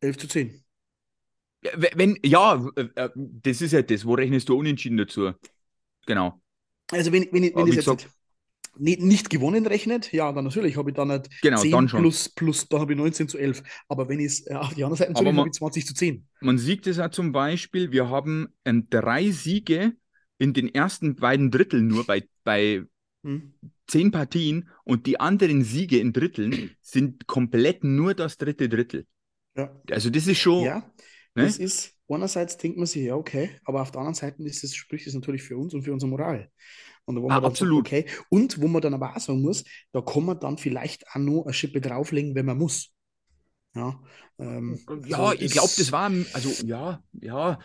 11 0.00 0.18
zu 0.18 0.28
10. 0.28 0.64
Wenn, 1.60 2.18
ja, 2.24 2.64
äh, 2.76 2.88
äh, 2.94 3.10
das 3.14 3.60
ist 3.60 3.72
ja 3.72 3.82
das. 3.82 4.04
Wo 4.04 4.14
rechnest 4.14 4.48
du 4.48 4.56
unentschieden 4.56 4.96
dazu? 4.96 5.32
Genau. 6.06 6.40
Also, 6.90 7.12
wenn, 7.12 7.28
wenn, 7.32 7.42
wenn 7.54 7.66
ich 7.66 7.76
das 7.76 7.86
jetzt 7.86 8.08
nicht, 8.78 9.00
nicht 9.00 9.30
gewonnen 9.30 9.66
rechnet, 9.66 10.12
ja, 10.12 10.32
dann 10.32 10.44
natürlich 10.44 10.76
habe 10.76 10.90
ich 10.90 10.96
dann 10.96 11.08
nicht 11.08 11.42
genau, 11.42 11.60
10 11.60 11.70
dann 11.70 11.86
plus, 11.86 12.28
plus, 12.28 12.68
dann 12.68 12.80
habe 12.80 12.92
ich 12.92 12.98
19 12.98 13.28
zu 13.28 13.38
11. 13.38 13.62
Aber 13.88 14.08
wenn 14.08 14.20
ich 14.20 14.26
es 14.26 14.46
äh, 14.46 14.54
auf 14.54 14.74
die 14.74 14.84
andere 14.84 14.98
Seite 14.98 15.14
zurück, 15.14 15.36
habe 15.36 15.48
ich 15.48 15.54
20 15.54 15.86
zu 15.86 15.94
10. 15.94 16.26
Man 16.40 16.58
sieht 16.58 16.86
es 16.86 16.96
ja 16.96 17.10
zum 17.10 17.32
Beispiel, 17.32 17.92
wir 17.92 18.08
haben 18.08 18.54
ähm, 18.64 18.86
drei 18.88 19.30
Siege 19.30 19.94
in 20.38 20.52
den 20.52 20.72
ersten 20.72 21.16
beiden 21.16 21.50
Dritteln 21.50 21.88
nur 21.88 22.04
bei, 22.04 22.24
bei 22.44 22.84
hm. 23.24 23.54
zehn 23.88 24.10
Partien 24.10 24.68
und 24.84 25.06
die 25.06 25.18
anderen 25.18 25.64
Siege 25.64 25.98
in 25.98 26.12
Dritteln 26.12 26.70
sind 26.80 27.26
komplett 27.26 27.82
nur 27.82 28.14
das 28.14 28.38
dritte 28.38 28.68
Drittel. 28.68 29.06
Ja. 29.56 29.74
Also 29.90 30.10
das 30.10 30.26
ist 30.28 30.38
schon. 30.38 30.64
Ja, 30.64 30.88
Ne? 31.38 31.44
Das 31.44 31.58
ist, 31.58 31.94
einerseits 32.08 32.56
denkt 32.56 32.78
man 32.78 32.86
sich, 32.86 33.04
ja, 33.04 33.14
okay, 33.14 33.50
aber 33.64 33.82
auf 33.82 33.90
der 33.90 34.00
anderen 34.00 34.14
Seite 34.14 34.42
ist 34.42 34.64
es, 34.64 34.74
spricht 34.74 35.06
es 35.06 35.14
natürlich 35.14 35.42
für 35.42 35.56
uns 35.56 35.74
und 35.74 35.82
für 35.82 35.92
unsere 35.92 36.10
Moral. 36.10 36.50
Und 37.04 37.16
wo 37.22 37.28
man 37.28 37.42
ah, 37.42 37.46
absolut. 37.46 37.88
Sagt, 37.88 38.04
okay, 38.04 38.10
und 38.28 38.60
wo 38.60 38.68
man 38.68 38.82
dann 38.82 38.94
aber 38.94 39.16
auch 39.16 39.20
sagen 39.20 39.40
muss, 39.40 39.64
da 39.92 40.02
kann 40.02 40.24
man 40.24 40.38
dann 40.40 40.58
vielleicht 40.58 41.06
auch 41.08 41.16
noch 41.16 41.44
eine 41.44 41.54
Schippe 41.54 41.80
drauflegen, 41.80 42.34
wenn 42.34 42.44
man 42.46 42.58
muss. 42.58 42.92
Ja, 43.74 44.00
ähm, 44.38 44.78
ja 45.06 45.28
so 45.28 45.32
ich 45.32 45.52
glaube, 45.52 45.70
das 45.76 45.92
war, 45.92 46.10
also 46.32 46.66
ja, 46.66 47.02
ja, 47.12 47.58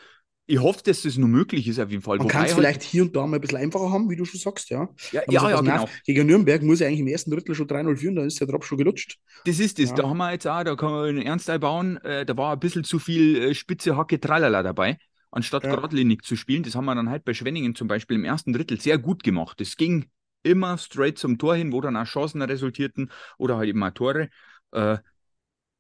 ich 0.46 0.60
hoffe, 0.60 0.82
dass 0.84 1.04
das 1.04 1.18
nur 1.18 1.30
möglich 1.30 1.68
ist 1.68 1.80
auf 1.80 1.90
jeden 1.90 2.02
Fall. 2.02 2.18
Man 2.18 2.28
kann 2.28 2.44
es 2.44 2.50
halt 2.50 2.60
vielleicht 2.60 2.84
hier 2.84 3.04
und 3.04 3.16
da 3.16 3.26
mal 3.26 3.38
ein 3.38 3.42
bisschen 3.42 3.60
einfacher 3.60 3.90
haben, 3.92 4.10
wie 4.10 4.18
du 4.18 4.26
schon 4.26 4.40
sagst, 4.40 4.70
ja. 4.70 4.90
Ja, 5.12 5.22
ja, 5.30 5.50
ja 5.50 5.62
genau. 5.62 5.90
Gegen 6.06 6.28
Nürnberg 6.28 6.62
muss 6.64 6.82
er 6.82 6.88
eigentlich 6.88 7.00
im 7.00 7.08
ersten 7.08 7.32
Drittel 7.32 7.56
schon 7.56 7.68
3-0 7.68 7.96
führen, 7.96 8.16
dann 8.16 8.28
ist 8.28 8.40
der 8.40 8.48
Drop 8.48 8.66
schon 8.66 8.78
gelutscht. 8.78 9.20
Das 9.46 9.60
ist 9.60 9.80
es, 9.80 9.92
ja. 9.92 9.96
da 9.96 10.10
haben 10.10 10.18
wir 10.18 10.34
jetzt 10.34 10.46
auch, 10.46 10.64
da 10.64 10.76
kann 10.76 10.92
man 10.92 11.10
einen 11.10 11.22
Ernstteil 11.22 11.60
bauen, 11.60 11.98
äh, 11.98 12.26
da 12.26 12.36
war 12.36 12.54
ein 12.54 12.60
bisschen 12.60 12.84
zu 12.84 13.00
viel 13.00 13.38
äh, 13.38 13.54
spitze 13.54 13.96
Hacke 13.96 14.20
Tralala 14.20 14.64
dabei, 14.64 14.98
anstatt 15.32 15.64
ja. 15.64 15.76
geradlinig 15.76 16.24
zu 16.24 16.36
spielen. 16.36 16.64
Das 16.64 16.76
haben 16.76 16.86
wir 16.86 16.96
dann 16.96 17.10
halt 17.10 17.24
bei 17.24 17.34
Schwenningen 17.34 17.74
zum 17.74 17.88
Beispiel 17.88 18.18
im 18.18 18.26
ersten 18.26 18.52
Drittel 18.52 18.82
sehr 18.82 18.98
gut 18.98 19.24
gemacht. 19.24 19.62
Das 19.62 19.78
ging 19.78 20.08
immer 20.44 20.78
straight 20.78 21.18
zum 21.18 21.38
Tor 21.38 21.56
hin, 21.56 21.72
wo 21.72 21.80
dann 21.80 21.96
auch 21.96 22.06
Chancen 22.06 22.42
resultierten 22.42 23.12
oder 23.38 23.56
halt 23.56 23.70
eben 23.70 23.82
auch 23.82 23.92
Tore. 23.92 24.30
Äh, 24.74 24.98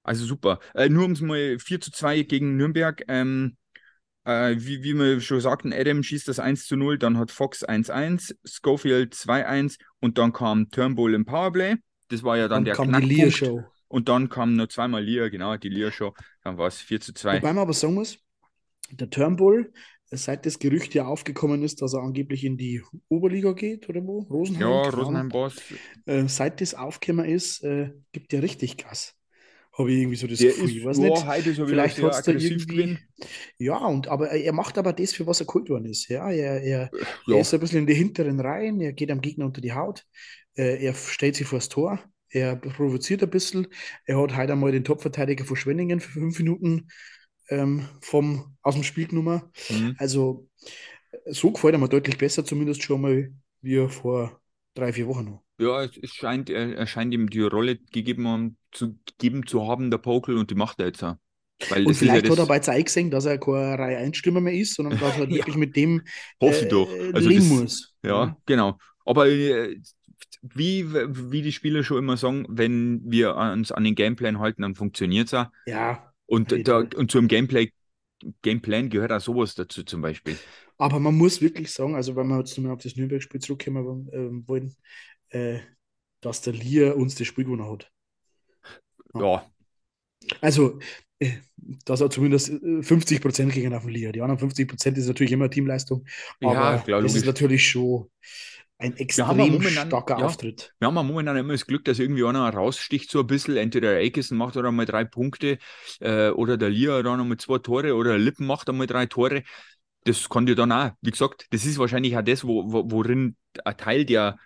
also 0.03 0.25
super. 0.25 0.59
Äh, 0.73 0.87
nur 0.87 1.05
um 1.05 1.11
es 1.11 1.21
mal 1.21 1.59
4 1.59 1.81
zu 1.81 1.91
2 1.91 2.23
gegen 2.23 2.55
Nürnberg. 2.55 3.03
Ähm, 3.09 3.57
äh, 4.25 4.55
wie, 4.57 4.83
wie 4.83 4.93
wir 4.93 5.19
schon 5.21 5.41
sagten, 5.41 5.73
Adam 5.73 6.03
schießt 6.03 6.27
das 6.27 6.39
1 6.39 6.65
zu 6.65 6.75
0, 6.75 6.97
dann 6.97 7.17
hat 7.17 7.31
Fox 7.31 7.65
1-1, 7.67 8.35
Schofield 8.45 9.13
2-1 9.13 9.77
und 9.99 10.17
dann 10.17 10.33
kam 10.33 10.69
Turnbull 10.69 11.13
im 11.13 11.25
Powerplay. 11.25 11.75
Das 12.09 12.23
war 12.23 12.37
ja 12.37 12.47
dann, 12.47 12.59
dann 12.59 12.65
der 12.65 12.75
kam 12.75 12.87
Knackpunkt. 12.89 13.11
Die 13.11 13.21
Lear-Show. 13.21 13.63
Und 13.87 14.09
dann 14.09 14.29
kam 14.29 14.55
noch 14.55 14.67
zweimal 14.67 15.03
Lear, 15.03 15.29
genau, 15.29 15.55
die 15.57 15.69
Lear-Show. 15.69 16.13
Dann 16.43 16.57
war 16.57 16.67
es 16.67 16.79
4 16.79 16.99
zu 17.01 17.13
2. 17.13 17.37
Wobei 17.37 17.53
man 17.53 17.63
aber 17.63 17.73
sagen 17.73 17.93
muss, 17.93 18.17
der 18.91 19.09
Turnbull, 19.09 19.71
seit 20.09 20.45
das 20.45 20.59
Gerücht 20.59 20.93
ja 20.93 21.05
aufgekommen 21.05 21.63
ist, 21.63 21.81
dass 21.81 21.93
er 21.93 22.01
angeblich 22.01 22.43
in 22.43 22.57
die 22.57 22.81
Oberliga 23.07 23.53
geht, 23.53 23.89
oder 23.89 24.01
wo? 24.03 24.19
Rosenheim? 24.19 24.61
Ja, 24.61 24.89
Rosenheim-Boss. 24.89 25.55
Äh, 26.05 26.27
seit 26.27 26.61
das 26.61 26.73
aufgekommen 26.73 27.25
ist, 27.25 27.63
äh, 27.63 27.91
gibt 28.11 28.33
ja 28.33 28.39
richtig 28.39 28.77
Gas. 28.77 29.15
Habe 29.77 29.91
ich 29.91 29.99
irgendwie 29.99 30.17
so 30.17 30.27
das 30.27 30.39
der 30.39 30.51
Gefühl. 30.51 30.77
Ist, 30.77 30.85
weiß 30.85 30.97
nicht, 30.99 31.25
heute 31.25 31.53
so 31.53 31.65
vielleicht 31.65 32.01
hat 32.01 32.27
er 32.27 32.35
irgendwie. 32.35 32.65
Gewinn. 32.65 32.99
Ja, 33.57 33.77
und 33.85 34.07
aber 34.07 34.29
er 34.29 34.53
macht 34.53 34.77
aber 34.77 34.93
das, 34.93 35.13
für 35.13 35.25
was 35.25 35.39
er 35.39 35.47
geholt 35.47 35.69
worden 35.69 35.85
ist. 35.85 36.07
Ja, 36.09 36.29
er, 36.29 36.61
er, 36.61 36.91
ja. 37.25 37.35
er 37.35 37.41
ist 37.41 37.53
ein 37.53 37.59
bisschen 37.59 37.79
in 37.79 37.87
die 37.87 37.95
hinteren 37.95 38.39
Reihen, 38.39 38.79
er 38.81 38.93
geht 38.93 39.11
am 39.11 39.21
Gegner 39.21 39.45
unter 39.45 39.61
die 39.61 39.73
Haut, 39.73 40.05
äh, 40.55 40.83
er 40.83 40.93
stellt 40.93 41.35
sich 41.35 41.47
vor 41.47 41.59
das 41.59 41.69
Tor, 41.69 41.99
er 42.29 42.55
provoziert 42.55 43.23
ein 43.23 43.29
bisschen. 43.29 43.67
Er 44.05 44.21
hat 44.21 44.35
heute 44.35 44.53
einmal 44.53 44.71
den 44.71 44.83
Topverteidiger 44.83 45.45
von 45.45 45.55
Schwenningen 45.55 45.99
für 45.99 46.11
fünf 46.11 46.37
Minuten 46.37 46.87
ähm, 47.49 47.87
vom, 48.01 48.55
aus 48.61 48.75
dem 48.75 48.83
Spiel 48.83 49.07
genommen. 49.07 49.41
Mhm. 49.69 49.95
Also 49.97 50.47
so 51.25 51.51
gefällt 51.51 51.73
er 51.73 51.79
mir 51.79 51.89
deutlich 51.89 52.17
besser, 52.17 52.45
zumindest 52.45 52.83
schon 52.83 53.01
mal 53.01 53.31
wie 53.61 53.87
vor 53.87 54.41
drei, 54.73 54.93
vier 54.93 55.07
Wochen 55.07 55.25
noch. 55.25 55.42
Ja, 55.59 55.83
es 55.83 56.13
scheint, 56.13 56.49
er, 56.49 56.85
scheint 56.87 57.13
ihm 57.13 57.29
die 57.29 57.41
Rolle 57.41 57.77
gegeben 57.77 58.57
zu, 58.71 58.97
gegeben 59.05 59.45
zu 59.45 59.67
haben, 59.67 59.91
der 59.91 59.99
Pokel, 59.99 60.37
und 60.37 60.49
die 60.49 60.55
macht 60.55 60.79
er 60.79 60.87
jetzt 60.87 61.03
auch. 61.03 61.15
Weil 61.69 61.85
und 61.85 61.93
vielleicht 61.93 62.25
ja 62.25 62.31
hat 62.31 62.39
er 62.39 62.45
bei 62.45 62.59
Zeit 62.59 62.85
gesehen, 62.85 63.11
dass 63.11 63.25
er 63.25 63.37
kein 63.37 63.79
Reihe 63.79 63.97
1 63.97 64.17
Stürmer 64.17 64.41
mehr 64.41 64.53
ist, 64.53 64.75
sondern 64.75 64.97
dass 64.99 65.17
er 65.17 65.25
ja. 65.25 65.35
wirklich 65.35 65.55
mit 65.55 65.75
dem 65.75 66.01
Hoffe 66.41 66.65
äh, 66.65 66.69
doch. 66.69 66.89
Also 67.13 67.29
leben 67.29 67.49
das, 67.49 67.59
muss. 67.59 67.93
Ja, 68.03 68.25
ja, 68.25 68.37
genau. 68.45 68.77
Aber 69.05 69.27
äh, 69.29 69.77
wie, 70.41 70.93
wie 70.93 71.41
die 71.41 71.51
Spieler 71.51 71.83
schon 71.83 71.99
immer 71.99 72.17
sagen, 72.17 72.45
wenn 72.49 73.01
wir 73.05 73.35
uns 73.35 73.71
an 73.71 73.83
den 73.83 73.95
Gameplan 73.95 74.39
halten, 74.39 74.63
dann 74.63 74.75
funktioniert 74.75 75.27
es 75.27 75.33
auch. 75.33 75.47
Ja. 75.65 76.11
Und, 76.25 76.67
da, 76.67 76.79
und 76.79 77.11
zum 77.11 77.27
Gameplay, 77.27 77.71
Gameplan 78.41 78.89
gehört 78.89 79.11
auch 79.11 79.21
sowas 79.21 79.55
dazu 79.55 79.83
zum 79.83 80.01
Beispiel. 80.01 80.37
Aber 80.77 80.99
man 80.99 81.15
muss 81.15 81.41
wirklich 81.41 81.71
sagen, 81.71 81.95
also 81.95 82.15
wenn 82.15 82.27
wir 82.27 82.39
jetzt 82.39 82.57
nochmal 82.57 82.73
auf 82.73 82.81
das 82.81 82.95
Nürnberg-Spiel 82.95 83.39
zurückkommen 83.41 84.09
äh, 84.11 84.47
wollen, 84.47 84.75
äh, 85.33 85.59
dass 86.21 86.41
der 86.41 86.53
Lier 86.53 86.95
uns 86.95 87.15
das 87.15 87.27
Spiel 87.27 87.45
gewonnen 87.45 87.69
hat. 87.69 87.91
Ja. 89.13 89.21
ja. 89.21 89.45
Also, 90.41 90.79
äh, 91.19 91.31
dass 91.85 92.01
er 92.01 92.09
zumindest 92.09 92.51
50 92.81 93.17
äh, 93.17 93.21
Prozent 93.21 93.53
gegen 93.53 93.73
auf 93.73 93.83
dem 93.83 93.91
Lier. 93.91 94.11
Die 94.11 94.21
anderen 94.21 94.39
50 94.39 94.67
Prozent 94.67 94.97
ist 94.97 95.07
natürlich 95.07 95.31
immer 95.31 95.49
Teamleistung. 95.49 96.05
Aber 96.41 96.53
ja, 96.53 96.77
klar, 96.79 97.01
das 97.01 97.15
ist 97.15 97.25
natürlich 97.25 97.67
schon 97.67 98.09
ein 98.77 98.97
extrem 98.97 99.37
momentan, 99.37 99.87
starker 99.87 100.19
ja, 100.19 100.25
Auftritt. 100.25 100.73
Wir 100.79 100.87
haben 100.87 100.95
ja 100.95 101.03
momentan 101.03 101.37
immer 101.37 101.53
das 101.53 101.65
Glück, 101.65 101.85
dass 101.85 101.99
irgendwie 101.99 102.25
einer 102.25 102.49
raussticht 102.49 103.09
so 103.09 103.21
ein 103.21 103.27
bisschen. 103.27 103.55
Entweder 103.55 103.91
der 103.91 103.99
Aikison 103.99 104.37
macht 104.37 104.57
oder 104.57 104.71
mal 104.71 104.85
drei 104.85 105.05
Punkte 105.05 105.57
äh, 105.99 106.29
oder 106.29 106.57
der 106.57 106.69
Lia 106.69 107.01
dann 107.01 107.19
noch 107.19 107.25
mal 107.25 107.37
zwei 107.37 107.59
Tore 107.59 107.95
oder 107.95 108.11
der 108.11 108.19
Lippen 108.19 108.45
macht 108.45 108.69
einmal 108.69 108.87
drei 108.87 109.05
Tore. 109.05 109.43
Das 110.05 110.27
kann 110.27 110.45
dir 110.45 110.55
dann 110.55 110.71
auch, 110.71 110.91
wie 111.01 111.11
gesagt, 111.11 111.47
das 111.51 111.63
ist 111.65 111.77
wahrscheinlich 111.77 112.17
auch 112.17 112.23
das, 112.23 112.45
wo, 112.45 112.71
wo, 112.71 112.91
worin 112.91 113.37
ein 113.63 113.77
Teil 113.77 114.03
der, 114.03 114.37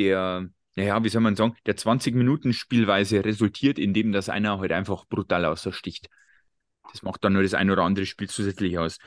der, 0.00 0.48
naja, 0.76 1.04
wie 1.04 1.08
soll 1.08 1.20
man 1.20 1.36
sagen, 1.36 1.54
der 1.66 1.76
20-Minuten-Spielweise 1.76 3.24
resultiert, 3.24 3.78
indem 3.78 4.12
das 4.12 4.28
einer 4.28 4.58
halt 4.58 4.72
einfach 4.72 5.04
brutal 5.06 5.44
außersticht. 5.44 6.08
Das 6.90 7.02
macht 7.02 7.22
dann 7.22 7.34
nur 7.34 7.42
das 7.42 7.54
ein 7.54 7.70
oder 7.70 7.82
andere 7.82 8.06
Spiel 8.06 8.28
zusätzlich 8.28 8.78
aus. 8.78 8.98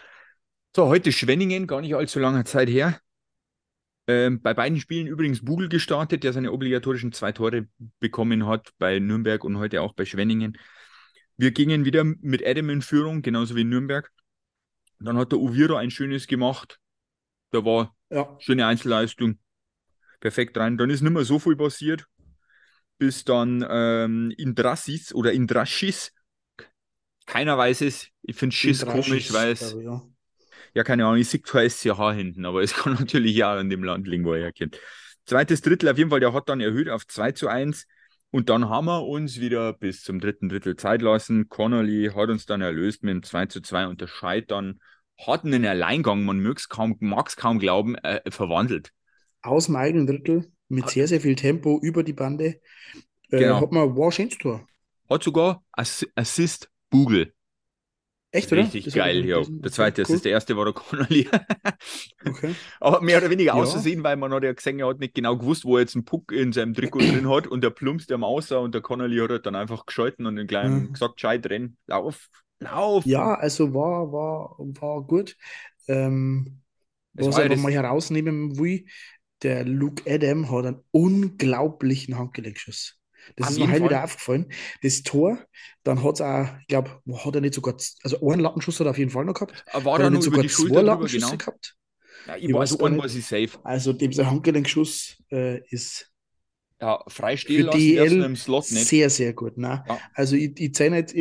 So, 0.76 0.88
heute 0.88 1.12
Schwenningen, 1.12 1.68
gar 1.68 1.82
nicht 1.82 1.96
allzu 1.96 2.20
langer 2.20 2.46
Zeit 2.46 2.70
her. 2.70 3.00
Ähm, 4.08 4.42
bei 4.42 4.54
beiden 4.54 4.80
Spielen 4.80 5.08
übrigens 5.08 5.44
Bugel 5.44 5.70
gestartet, 5.70 6.24
der 6.24 6.34
seine 6.34 6.52
obligatorischen 6.52 7.12
zwei 7.14 7.32
Tore 7.32 7.68
bekommen 8.00 8.46
hat, 8.46 8.70
bei 8.78 9.00
Nürnberg 9.00 9.44
und 9.44 9.58
heute 9.58 9.82
auch 9.82 9.94
bei 9.94 10.06
Schwenningen. 10.06 10.58
Wir 11.38 11.52
gingen 11.52 11.86
wieder 11.86 12.04
mit 12.04 12.46
Adam 12.46 12.70
in 12.70 12.82
Führung, 12.82 13.22
genauso 13.22 13.56
wie 13.56 13.62
in 13.62 13.70
Nürnberg. 13.70 14.12
Dann 15.00 15.18
hat 15.18 15.32
der 15.32 15.40
Uviro 15.40 15.76
ein 15.76 15.92
schönes 15.92 16.28
gemacht. 16.28 16.80
Da 17.52 17.64
war 17.66 17.96
ja. 18.10 18.36
schöne 18.40 18.68
Einzelleistung. 18.68 19.40
Perfekt 20.24 20.58
rein. 20.58 20.78
Dann 20.78 20.90
ist 20.90 21.02
nicht 21.02 21.12
mehr 21.12 21.26
so 21.26 21.38
viel 21.38 21.58
passiert, 21.58 22.06
bis 22.98 23.26
dann 23.26 23.66
ähm, 23.70 24.32
Indrassis 24.38 25.14
oder 25.14 25.34
Indraschis. 25.34 26.14
Keiner 27.26 27.58
weiß 27.58 27.82
es. 27.82 28.08
Ich 28.22 28.38
finde 28.38 28.56
Schiss 28.56 28.86
komisch, 28.86 29.34
weil 29.34 29.52
es. 29.52 29.76
Ja 29.84 30.02
ja, 30.74 30.84
keine 30.84 31.06
Ahnung, 31.06 31.20
ich 31.20 31.30
sehe 31.30 31.40
kein 31.40 31.70
SCH 31.70 32.14
hinten, 32.14 32.46
aber 32.46 32.62
es 32.62 32.74
kann 32.76 32.94
natürlich 32.94 33.36
ja 33.36 33.60
in 33.60 33.70
dem 33.70 33.84
Land 33.84 34.08
liegen, 34.08 34.26
wo 34.26 34.34
er 34.34 34.44
herkommt. 34.44 34.80
Zweites 35.26 35.62
Drittel 35.62 35.90
auf 35.90 35.98
jeden 35.98 36.10
Fall, 36.10 36.20
der 36.20 36.34
hat 36.34 36.50
dann 36.50 36.60
erhöht 36.60 36.90
auf 36.90 37.08
2 37.08 37.32
zu 37.32 37.48
1. 37.48 37.88
Und 38.32 38.50
dann 38.50 38.68
haben 38.68 38.86
wir 38.86 39.04
uns 39.04 39.40
wieder 39.40 39.74
bis 39.74 40.04
zum 40.04 40.20
dritten 40.20 40.50
Drittel 40.50 40.76
Zeit 40.76 41.04
lassen. 41.04 41.50
Connolly 41.50 42.12
hat 42.16 42.30
uns 42.30 42.48
dann 42.48 42.62
erlöst 42.62 43.04
mit 43.04 43.14
dem 43.14 43.24
2 43.24 43.46
zu 43.46 43.62
2 43.62 43.88
und 43.88 44.02
der 44.02 44.08
Scheid 44.08 44.50
dann 44.50 44.80
hat 45.20 45.46
einen 45.46 45.66
Alleingang, 45.66 46.26
man 46.26 46.42
mag 46.42 46.58
es 46.58 46.68
kaum, 46.68 46.98
kaum 47.38 47.60
glauben, 47.60 47.96
äh, 47.96 48.20
verwandelt. 48.32 48.92
Aus 49.44 49.68
dem 49.68 49.76
eigenen 49.76 50.08
Drittel 50.08 50.52
mit 50.70 50.90
sehr, 50.90 51.08
sehr 51.08 51.22
viel 51.22 51.36
Tempo 51.36 51.80
über 51.82 52.04
die 52.04 52.14
Bande. 52.14 52.60
Äh, 53.30 53.40
genau. 53.40 53.62
Hat 53.62 53.72
man 53.72 54.12
schönes 54.12 54.38
Tor. 54.38 54.68
Hat 55.10 55.24
sogar 55.24 55.64
Assist 55.72 56.72
Bugel. 56.90 57.34
Echt, 58.34 58.52
oder? 58.52 58.64
Richtig 58.64 58.86
das 58.86 58.96
geil, 58.96 59.26
ja. 59.26 59.44
Der 59.48 59.72
zweite, 59.72 60.02
cool. 60.02 60.06
das 60.06 60.16
ist 60.16 60.26
der 60.26 60.32
erste, 60.32 60.58
war 60.58 60.66
der 60.66 60.74
Connolly. 60.74 61.30
okay. 62.26 62.56
Aber 62.80 63.00
mehr 63.02 63.20
oder 63.20 63.30
weniger 63.30 63.54
ja. 63.56 63.62
auszusehen, 63.62 64.04
weil 64.04 64.16
man 64.16 64.34
hat 64.34 64.44
ja 64.44 64.52
gesehen, 64.52 64.80
er 64.80 64.88
hat 64.88 65.00
nicht 65.00 65.14
genau 65.14 65.38
gewusst, 65.38 65.66
wo 65.66 65.78
er 65.78 65.82
jetzt 65.82 65.96
einen 65.96 66.04
Puck 66.04 66.32
in 66.32 66.52
seinem 66.52 66.74
Trikot 66.74 66.98
drin 67.00 67.30
hat 67.30 67.46
und 67.46 67.64
der 67.64 67.70
plumpst 67.70 68.12
am 68.12 68.24
außer 68.24 68.60
und 68.60 68.74
der 68.74 68.82
Connolly 68.82 69.18
hat 69.20 69.30
halt 69.30 69.46
dann 69.46 69.56
einfach 69.56 69.86
geschalten 69.86 70.26
und 70.26 70.36
den 70.36 70.48
kleinen 70.48 70.86
mhm. 70.86 70.94
gesagt, 70.94 71.22
schei 71.22 71.38
drin, 71.38 71.78
lauf, 71.86 72.28
lauf. 72.60 73.06
Ja, 73.06 73.36
also 73.36 73.72
war, 73.76 74.12
war, 74.12 74.56
war 74.58 75.04
gut. 75.04 75.38
Ähm, 75.88 76.60
was 77.14 77.38
ich 77.38 77.46
aber 77.46 77.58
mal 77.58 77.72
herausnehmen 77.72 78.58
will, 78.58 78.86
der 79.44 79.66
Luke 79.66 80.04
Adam 80.12 80.50
hat 80.52 80.66
einen 80.66 80.80
unglaublichen 80.92 82.18
Handgelenkschuss. 82.18 83.00
Das 83.36 83.48
Auf 83.48 83.54
ist 83.54 83.60
mir 83.60 83.70
halt 83.70 83.84
wieder 83.84 84.04
aufgefallen. 84.04 84.52
Das 84.82 85.04
Tor, 85.04 85.38
dann 85.84 86.04
hat 86.04 86.16
es 86.16 86.22
auch, 86.22 86.48
ich 86.62 86.68
glaube, 86.68 87.02
hat 87.24 87.36
er 87.36 87.42
nicht 87.42 87.54
sogar, 87.54 87.76
also 88.04 88.30
einen 88.30 88.42
Lattenschuss 88.42 88.80
hat 88.80 88.88
er 88.88 88.92
auf 88.92 88.98
jeden 88.98 89.12
Fall 89.12 89.26
noch 89.26 89.34
gehabt. 89.34 89.64
War 89.72 90.00
da 90.00 90.10
nicht 90.10 90.24
sogar 90.24 90.46
zwei 90.48 90.82
Lattenschüsse 90.82 91.26
genau. 91.28 91.38
gehabt? 91.38 91.76
Ja, 92.28 92.36
ich, 92.38 92.46
ich 92.46 92.54
weiß, 92.54 92.80
einen 92.80 92.98
war 92.98 93.10
sie 93.10 93.22
safe. 93.22 93.60
Also 93.64 93.94
dieser 93.94 94.30
Handgelenkschuss 94.30 95.18
äh, 95.32 95.60
ist 95.70 96.12
ja, 96.82 97.04
freistehen 97.08 97.72
für 97.72 97.78
DL 97.78 98.24
im 98.24 98.36
Slot 98.36 98.72
nicht. 98.72 98.88
sehr, 98.88 99.10
sehr 99.10 99.34
gut. 99.34 99.58
Ne? 99.58 99.84
Ja. 99.88 100.00
Also 100.14 100.36
ich, 100.36 100.60
ich 100.60 100.74
zeige 100.74 100.96
jetzt, 100.96 101.14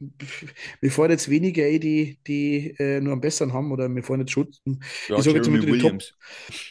wir 0.80 0.90
fahren 0.90 1.10
jetzt 1.10 1.28
weniger, 1.28 1.64
eh, 1.64 1.78
die, 1.78 2.18
die 2.26 2.74
äh, 2.78 3.00
nur 3.00 3.12
am 3.12 3.20
besseren 3.20 3.52
haben 3.52 3.72
oder 3.72 3.88
wir 3.88 4.02
fahren 4.02 4.20
jetzt 4.20 4.32
Schutz. 4.32 4.60
Ja, 4.64 5.18
ich 5.18 5.24
sage 5.24 5.36
jetzt 5.36 5.50
mal 5.50 5.60
die 5.60 5.78
Top. 5.78 6.02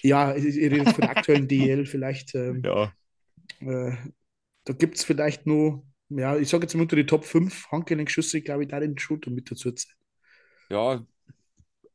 Ja, 0.01 0.36
ich, 0.36 0.46
ich 0.46 0.72
rede 0.72 0.86
von 0.86 1.01
der 1.01 1.10
aktuellen 1.12 1.48
DL 1.48 1.86
vielleicht. 1.86 2.36
Ähm, 2.36 2.62
ja. 2.63 2.93
Äh, 3.60 3.96
da 4.63 4.74
gibt 4.74 4.98
es 4.98 5.03
vielleicht 5.03 5.46
nur, 5.46 5.86
ja, 6.10 6.38
ich 6.38 6.50
sage 6.50 6.63
jetzt 6.63 6.75
mal 6.75 6.84
unter 6.84 6.96
die 6.96 7.05
Top 7.05 7.25
5 7.25 7.72
Handgelenkschüsse, 7.72 8.41
glaube 8.41 8.63
ich, 8.63 8.69
da 8.69 8.79
den 8.79 8.98
Shooter 8.98 9.31
mit 9.31 9.50
dazu 9.51 9.72
zu 9.72 9.88
Ja, 10.69 11.05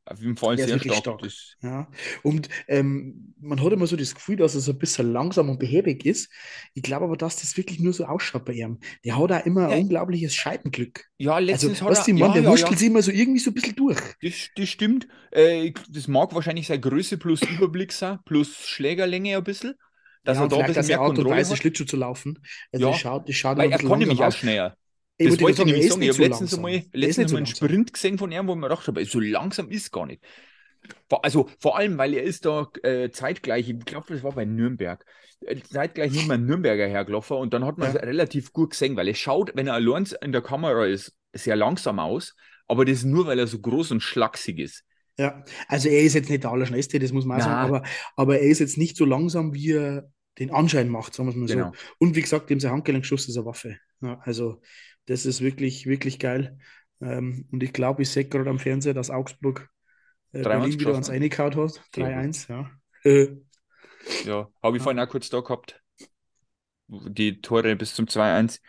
auf 0.05 0.19
jeden 0.19 0.35
Fall 0.35 0.57
sehr 0.57 0.79
stark. 0.79 0.97
stark. 0.97 1.21
Ja. 1.61 1.87
Und 2.23 2.49
ähm, 2.67 3.33
man 3.39 3.63
hat 3.63 3.71
immer 3.71 3.87
so 3.87 3.95
das 3.95 4.13
Gefühl, 4.13 4.35
dass 4.35 4.53
er 4.53 4.61
so 4.61 4.71
ein 4.71 4.77
bisschen 4.77 5.11
langsam 5.13 5.49
und 5.49 5.59
behäbig 5.59 6.05
ist. 6.05 6.29
Ich 6.73 6.83
glaube 6.83 7.05
aber, 7.05 7.15
dass 7.15 7.37
das 7.37 7.55
wirklich 7.55 7.79
nur 7.79 7.93
so 7.93 8.05
ausschaut 8.05 8.43
bei 8.45 8.53
ihm. 8.53 8.79
Der 9.05 9.17
hat 9.17 9.31
auch 9.31 9.45
immer 9.45 9.69
ja. 9.69 9.69
ein 9.69 9.83
unglaubliches 9.83 10.35
Scheibenglück. 10.35 11.05
Ja, 11.17 11.39
letztens 11.39 11.81
also, 11.81 11.99
hat 11.99 12.07
er, 12.07 12.13
Mann, 12.15 12.29
ja, 12.29 12.33
der 12.33 12.43
ja, 12.43 12.49
wurschtelt 12.49 12.73
ja. 12.73 12.77
sich 12.79 12.87
immer 12.87 13.01
so 13.01 13.11
irgendwie 13.11 13.39
so 13.39 13.51
ein 13.51 13.53
bisschen 13.53 13.75
durch. 13.75 13.99
Das, 14.21 14.49
das 14.55 14.69
stimmt. 14.69 15.07
Äh, 15.31 15.71
das 15.89 16.07
mag 16.07 16.33
wahrscheinlich 16.35 16.67
seine 16.67 16.81
Größe 16.81 17.17
plus 17.17 17.41
Überblick 17.41 17.93
sein, 17.93 18.19
plus 18.25 18.67
Schlägerlänge 18.67 19.37
ein 19.37 19.43
bisschen 19.43 19.75
dass 20.25 20.37
ja, 20.37 20.43
er 20.43 20.47
da 20.47 20.57
ein 20.57 20.65
bisschen 20.67 20.87
mehr 20.87 21.01
Art 21.01 21.19
und 21.19 21.29
Weise 21.29 21.57
Schlittschuh 21.57 21.83
zu 21.83 21.97
laufen. 21.97 22.39
Also 22.71 22.89
ja, 22.89 22.93
schaut, 22.93 23.27
das 23.27 23.35
schaut 23.35 23.57
weil 23.57 23.71
er 23.71 23.77
kann 23.77 23.99
nämlich 23.99 24.21
auch 24.21 24.31
schneller. 24.31 24.77
Ich 25.17 25.29
das 25.29 25.41
wollte 25.41 25.61
ich 25.61 25.67
nämlich 25.67 25.89
sagen. 25.89 26.01
Ich 26.01 26.09
habe 26.09 26.23
letztens 26.23 26.53
einmal, 26.55 26.83
letztens 26.93 27.31
einmal 27.31 27.37
einen 27.37 27.45
Sprint 27.45 27.93
gesehen 27.93 28.17
von 28.17 28.31
ihm, 28.31 28.47
wo 28.47 28.55
man 28.55 28.69
gedacht 28.69 28.87
habe, 28.87 29.05
so 29.05 29.19
langsam 29.19 29.69
ist 29.69 29.91
gar 29.91 30.05
nicht. 30.05 30.23
Also 31.09 31.49
vor 31.59 31.77
allem, 31.77 31.97
weil 31.97 32.13
er 32.13 32.23
ist 32.23 32.45
da 32.45 32.69
äh, 32.83 33.09
zeitgleich, 33.09 33.69
ich 33.69 33.85
glaube, 33.85 34.07
das 34.09 34.23
war 34.23 34.33
bei 34.33 34.43
Nürnberg, 34.43 35.05
äh, 35.41 35.61
zeitgleich 35.61 36.11
nicht 36.11 36.27
mehr 36.27 36.37
Nürnberger 36.37 36.87
hergelaufen 36.87 37.37
und 37.37 37.53
dann 37.53 37.63
hat 37.63 37.77
man 37.77 37.89
es 37.89 37.95
relativ 37.95 38.51
gut 38.51 38.71
gesehen, 38.71 38.97
weil 38.97 39.07
er 39.07 39.15
schaut, 39.15 39.51
wenn 39.55 39.67
er 39.67 39.75
allein 39.75 40.07
in 40.21 40.31
der 40.31 40.41
Kamera 40.41 40.85
ist, 40.85 41.15
sehr 41.31 41.55
langsam 41.55 41.99
aus, 41.99 42.35
aber 42.67 42.83
das 42.83 42.99
ist 42.99 43.05
nur, 43.05 43.27
weil 43.27 43.39
er 43.39 43.47
so 43.47 43.59
groß 43.59 43.91
und 43.91 44.01
schlaksig 44.01 44.59
ist. 44.59 44.83
Ja, 45.17 45.43
also 45.67 45.89
er 45.89 46.01
ist 46.01 46.15
jetzt 46.15 46.29
nicht 46.29 46.43
der 46.43 46.51
Allerschnellste, 46.51 46.99
das 46.99 47.11
muss 47.11 47.25
man 47.25 47.39
auch 47.39 47.45
sagen, 47.45 47.73
aber, 47.73 47.83
aber 48.15 48.39
er 48.39 48.47
ist 48.47 48.59
jetzt 48.59 48.77
nicht 48.77 48.97
so 48.97 49.05
langsam, 49.05 49.53
wie 49.53 49.73
er 49.73 50.11
den 50.39 50.51
Anschein 50.51 50.89
macht, 50.89 51.13
sagen 51.13 51.27
wir 51.27 51.31
es 51.31 51.37
mal 51.37 51.47
genau. 51.47 51.71
so. 51.71 51.95
Und 51.99 52.15
wie 52.15 52.21
gesagt, 52.21 52.49
dem 52.49 52.59
sein 52.59 52.71
Handgelenkschuss 52.71 53.27
ist 53.27 53.37
eine 53.37 53.45
Waffe. 53.45 53.77
Ja, 54.01 54.19
also 54.23 54.61
das 55.05 55.25
ist 55.25 55.41
wirklich, 55.41 55.85
wirklich 55.85 56.19
geil. 56.19 56.57
Ähm, 57.01 57.47
und 57.51 57.61
ich 57.63 57.73
glaube, 57.73 58.01
ich 58.03 58.09
sehe 58.09 58.25
gerade 58.25 58.49
am 58.49 58.59
Fernseher, 58.59 58.93
dass 58.93 59.09
Augsburg 59.09 59.69
äh, 60.31 60.41
Berlin 60.41 60.79
wieder 60.79 60.93
ans 60.93 61.09
reingehauen 61.09 61.55
hat. 61.55 61.81
3-1, 61.93 62.49
ja. 62.49 62.71
Äh. 63.03 63.35
Ja, 64.25 64.49
habe 64.61 64.77
ich 64.77 64.81
ja. 64.81 64.83
vorhin 64.83 64.99
auch 64.99 65.09
kurz 65.09 65.29
da 65.29 65.39
gehabt. 65.41 65.79
Die 66.87 67.41
Tore 67.41 67.75
bis 67.75 67.95
zum 67.95 68.05
2-1. 68.05 68.59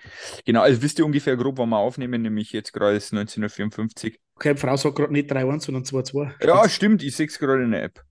Genau, 0.44 0.62
also 0.62 0.80
wisst 0.80 0.98
ihr 0.98 1.04
ungefähr 1.04 1.36
grob, 1.36 1.58
wann 1.58 1.68
wir 1.68 1.78
aufnehmen, 1.78 2.22
nämlich 2.22 2.52
jetzt 2.52 2.72
gerade 2.72 2.96
ist 2.96 3.12
1954. 3.12 4.20
Okay, 4.36 4.56
Frau 4.56 4.76
sagt 4.76 4.96
gerade 4.96 5.12
nicht 5.12 5.30
3-1, 5.30 5.60
sondern 5.60 5.82
2-2. 5.82 6.46
Ja, 6.46 6.68
stimmt, 6.68 7.02
ich 7.02 7.16
sehe 7.16 7.26
es 7.26 7.38
gerade 7.38 7.64
in 7.64 7.72
der 7.72 7.82
App. 7.82 8.04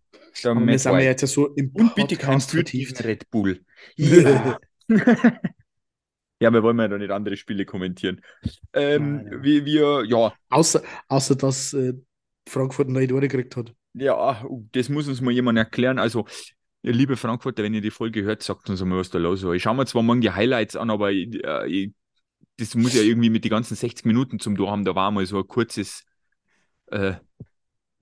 Aber 0.43 0.65
wir 0.65 0.79
sind 0.79 0.93
ja 0.93 0.99
jetzt 0.99 1.27
so 1.27 1.47
im 1.55 1.69
Und 1.73 1.95
bitte 1.95 2.15
kein 2.15 2.41
vertieft. 2.41 3.03
Red 3.03 3.29
Bull. 3.29 3.59
Ja. 3.97 4.59
Ja, 6.43 6.51
wir 6.51 6.61
wollen 6.61 6.77
ja 6.77 6.89
doch 6.89 6.97
nicht 6.97 7.09
andere 7.09 7.37
Spiele 7.37 7.63
kommentieren. 7.63 8.19
Ähm. 8.73 9.29
Wie 9.41 9.63
wir, 9.63 10.03
ja. 10.05 10.33
Außer, 10.49 10.81
außer 11.07 11.35
dass 11.37 11.73
äh, 11.73 11.93
Frankfurt 12.49 12.89
neue 12.89 13.07
Tore 13.07 13.29
gekriegt 13.29 13.55
hat. 13.55 13.73
Ja, 13.93 14.45
das 14.73 14.89
muss 14.89 15.07
uns 15.07 15.21
mal 15.21 15.31
jemand 15.31 15.57
erklären. 15.57 15.99
Also, 15.99 16.25
liebe 16.81 17.15
Frankfurter, 17.15 17.63
wenn 17.63 17.73
ihr 17.73 17.81
die 17.81 17.91
Folge 17.91 18.23
hört, 18.23 18.43
sagt 18.43 18.69
uns 18.69 18.83
mal, 18.83 18.97
was 18.97 19.09
da 19.09 19.19
los 19.19 19.43
war. 19.45 19.53
Ich 19.53 19.63
schaue 19.63 19.75
mir 19.75 19.85
zwar 19.85 20.03
morgen 20.03 20.19
die 20.19 20.31
Highlights 20.31 20.75
an, 20.75 20.89
aber 20.89 21.11
ich, 21.11 21.41
äh, 21.45 21.67
ich, 21.67 21.93
das 22.57 22.75
muss 22.75 22.93
ja 22.93 23.03
irgendwie 23.03 23.29
mit 23.29 23.45
den 23.45 23.51
ganzen 23.51 23.75
60 23.75 24.05
Minuten 24.05 24.39
zum 24.39 24.57
Tor 24.57 24.69
haben. 24.69 24.83
Da 24.83 24.95
war 24.95 25.11
mal 25.11 25.25
so 25.25 25.37
ein 25.37 25.47
kurzes, 25.47 26.03
äh, 26.87 27.13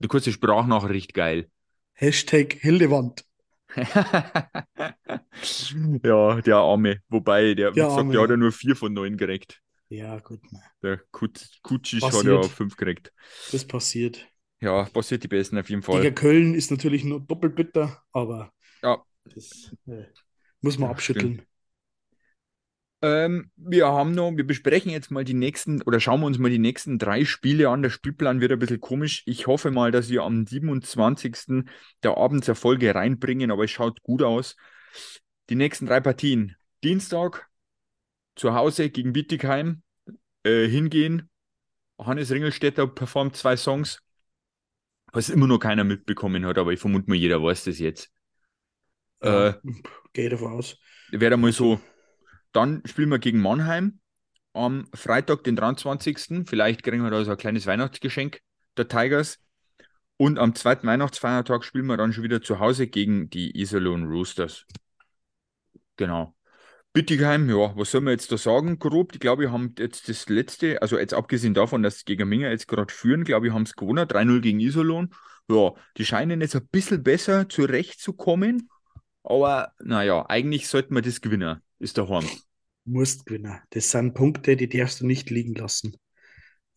eine 0.00 0.08
kurze 0.08 0.32
Sprachnachricht 0.32 1.14
geil. 1.14 1.48
Hashtag 1.94 2.54
Hildewand. 2.60 3.24
ja, 6.02 6.40
der 6.40 6.56
Arme. 6.56 7.00
Wobei, 7.08 7.54
der, 7.54 7.70
der 7.72 7.86
gesagt, 7.86 8.12
der 8.12 8.20
hat 8.20 8.30
ja 8.30 8.36
nur 8.36 8.52
vier 8.52 8.76
von 8.76 8.92
neun 8.92 9.16
gekriegt. 9.16 9.62
Ja, 9.88 10.18
gut. 10.20 10.40
Man. 10.50 10.62
Der 10.82 11.00
Kutschisch 11.10 12.02
hat 12.02 12.24
ja 12.24 12.42
fünf 12.42 12.76
gekriegt. 12.76 13.12
Das 13.50 13.66
passiert. 13.66 14.28
Ja, 14.60 14.84
passiert 14.84 15.22
die 15.24 15.28
Besten 15.28 15.58
auf 15.58 15.68
jeden 15.68 15.82
Fall. 15.82 16.00
Gegen 16.00 16.14
Köln 16.14 16.54
ist 16.54 16.70
natürlich 16.70 17.04
nur 17.04 17.20
doppelt 17.20 17.56
bitter, 17.56 18.02
aber 18.12 18.52
ja. 18.82 19.02
das 19.24 19.74
äh, 19.86 20.04
muss 20.60 20.78
man 20.78 20.88
ja, 20.88 20.92
abschütteln. 20.92 21.34
Stimmt. 21.34 21.48
Ähm, 23.02 23.50
wir 23.56 23.88
haben 23.88 24.12
noch, 24.12 24.30
wir 24.36 24.46
besprechen 24.46 24.92
jetzt 24.92 25.10
mal 25.10 25.24
die 25.24 25.34
nächsten 25.34 25.82
oder 25.82 25.98
schauen 25.98 26.20
wir 26.20 26.26
uns 26.26 26.38
mal 26.38 26.50
die 26.50 26.60
nächsten 26.60 26.98
drei 26.98 27.24
Spiele 27.24 27.68
an. 27.68 27.82
Der 27.82 27.90
Spielplan 27.90 28.40
wird 28.40 28.52
ein 28.52 28.60
bisschen 28.60 28.80
komisch. 28.80 29.24
Ich 29.26 29.48
hoffe 29.48 29.72
mal, 29.72 29.90
dass 29.90 30.08
wir 30.08 30.22
am 30.22 30.46
27. 30.46 31.64
der 32.04 32.16
Abendserfolge 32.16 32.94
reinbringen, 32.94 33.50
aber 33.50 33.64
es 33.64 33.72
schaut 33.72 34.02
gut 34.02 34.22
aus. 34.22 34.56
Die 35.50 35.56
nächsten 35.56 35.86
drei 35.86 36.00
Partien. 36.00 36.54
Dienstag 36.84 37.48
zu 38.36 38.54
Hause 38.54 38.88
gegen 38.90 39.12
Bietigheim 39.12 39.82
äh, 40.44 40.68
hingehen. 40.68 41.28
Hannes 41.98 42.30
Ringelstädter 42.30 42.86
performt 42.86 43.36
zwei 43.36 43.56
Songs, 43.56 44.00
was 45.12 45.28
immer 45.28 45.46
noch 45.46 45.58
keiner 45.58 45.84
mitbekommen 45.84 46.46
hat, 46.46 46.58
aber 46.58 46.72
ich 46.72 46.80
vermute 46.80 47.08
mal, 47.08 47.16
jeder 47.16 47.42
weiß 47.42 47.64
das 47.64 47.78
jetzt. 47.78 48.10
Ja, 49.22 49.48
äh, 49.48 49.54
Gehe 50.12 50.28
davon 50.28 50.52
aus. 50.52 50.78
Wäre 51.10 51.36
mal 51.36 51.52
so 51.52 51.80
dann 52.52 52.82
spielen 52.84 53.08
wir 53.08 53.18
gegen 53.18 53.40
Mannheim 53.40 54.00
am 54.52 54.86
Freitag, 54.94 55.44
den 55.44 55.56
23. 55.56 56.46
Vielleicht 56.46 56.82
kriegen 56.82 57.02
wir 57.02 57.10
da 57.10 57.24
so 57.24 57.30
ein 57.30 57.36
kleines 57.36 57.66
Weihnachtsgeschenk 57.66 58.40
der 58.76 58.88
Tigers. 58.88 59.38
Und 60.16 60.38
am 60.38 60.54
zweiten 60.54 60.86
Weihnachtsfeiertag 60.86 61.64
spielen 61.64 61.86
wir 61.86 61.96
dann 61.96 62.12
schon 62.12 62.24
wieder 62.24 62.42
zu 62.42 62.60
Hause 62.60 62.86
gegen 62.86 63.30
die 63.30 63.58
Iserlohn 63.58 64.04
Roosters. 64.04 64.66
Genau. 65.96 66.34
Bittigheim, 66.92 67.48
ja, 67.48 67.74
was 67.74 67.90
soll 67.90 68.02
man 68.02 68.12
jetzt 68.12 68.30
da 68.30 68.36
sagen? 68.36 68.78
Grob, 68.78 69.14
ich 69.14 69.20
glaube, 69.20 69.42
wir 69.42 69.52
haben 69.52 69.74
jetzt 69.78 70.10
das 70.10 70.28
letzte, 70.28 70.82
also 70.82 70.98
jetzt 70.98 71.14
abgesehen 71.14 71.54
davon, 71.54 71.82
dass 71.82 72.04
gegen 72.04 72.28
Minger 72.28 72.50
jetzt 72.50 72.68
gerade 72.68 72.92
führen, 72.92 73.24
glaube 73.24 73.46
ich, 73.46 73.52
haben 73.54 73.62
es 73.62 73.74
gewonnen, 73.74 74.06
3-0 74.06 74.40
gegen 74.40 74.60
Iserlohn. 74.60 75.08
Ja, 75.48 75.72
die 75.96 76.04
scheinen 76.04 76.42
jetzt 76.42 76.54
ein 76.54 76.66
bisschen 76.68 77.02
besser 77.02 77.48
zurechtzukommen, 77.48 78.68
aber 79.24 79.72
naja, 79.82 80.24
eigentlich 80.28 80.68
sollten 80.68 80.94
wir 80.94 81.02
das 81.02 81.20
gewinnen 81.20 81.60
ist 81.82 81.96
der 81.96 82.08
Horn. 82.08 82.26
Musst 82.84 83.26
gewinnen. 83.26 83.58
Das 83.70 83.90
sind 83.90 84.14
Punkte, 84.14 84.56
die 84.56 84.68
darfst 84.68 85.00
du 85.00 85.06
nicht 85.06 85.30
liegen 85.30 85.54
lassen. 85.54 85.96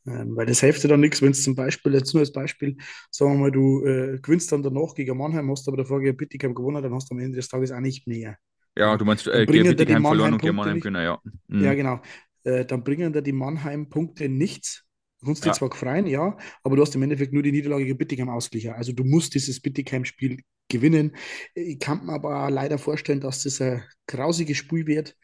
Ähm, 0.08 0.36
weil 0.36 0.45
das 0.45 0.60
hilft 0.60 0.84
dir 0.84 0.88
dann 0.88 0.99
nichts, 0.99 1.21
wenn 1.21 1.31
es 1.31 1.43
zum 1.43 1.55
Beispiel, 1.55 1.93
jetzt 1.93 2.13
nur 2.13 2.21
als 2.21 2.31
Beispiel, 2.31 2.77
sagen 3.10 3.34
wir 3.34 3.39
mal, 3.39 3.51
du 3.51 3.84
äh, 3.86 4.19
gewinnst 4.19 4.51
dann 4.51 4.62
danach 4.62 4.93
gegen 4.93 5.17
Mannheim, 5.17 5.49
hast 5.49 5.67
aber 5.67 5.77
davor 5.77 5.99
gegen 5.99 6.15
Bittigheim 6.15 6.53
gewonnen, 6.53 6.84
dann 6.84 6.93
hast 6.93 7.10
du 7.10 7.15
am 7.15 7.21
Ende 7.21 7.38
des 7.38 7.47
Tages 7.47 7.71
auch 7.71 7.79
nicht 7.79 8.05
mehr. 8.05 8.38
Ja, 8.77 8.97
du 8.97 9.05
meinst, 9.05 9.25
äh, 9.27 9.45
gegen 9.45 9.75
Bittigheim 9.75 10.03
verloren 10.03 10.34
und 10.34 10.41
gegen 10.41 10.55
Mannheim 10.55 10.79
können, 10.79 11.03
ja. 11.03 11.19
Mhm. 11.47 11.63
Ja, 11.63 11.73
genau. 11.73 12.01
Äh, 12.43 12.65
dann 12.65 12.84
bringen 12.84 13.13
dir 13.13 13.23
die 13.23 13.31
Mannheim-Punkte 13.31 14.29
nichts. 14.29 14.84
Du 15.21 15.27
kannst 15.27 15.43
ja. 15.43 15.51
dir 15.51 15.58
zwar 15.58 15.71
freuen, 15.71 16.05
ja, 16.05 16.38
aber 16.62 16.75
du 16.75 16.84
hast 16.84 16.93
im 16.93 17.01
Endeffekt 17.01 17.34
nur 17.34 17.41
die 17.41 17.51
Niederlage 17.51 17.86
gegen 17.86 17.97
Bittigheim 17.97 18.29
ausgeglichen. 18.29 18.73
Also 18.73 18.91
du 18.91 19.03
musst 19.03 19.34
dieses 19.34 19.60
Bittigheim-Spiel 19.60 20.41
gewinnen. 20.69 21.15
Ich 21.54 21.80
kann 21.80 22.06
mir 22.06 22.13
aber 22.13 22.49
leider 22.49 22.78
vorstellen, 22.78 23.21
dass 23.21 23.43
das 23.43 23.62
ein 23.62 23.84
grausiges 24.08 24.58
Spiel 24.58 24.88
wird 24.88 25.15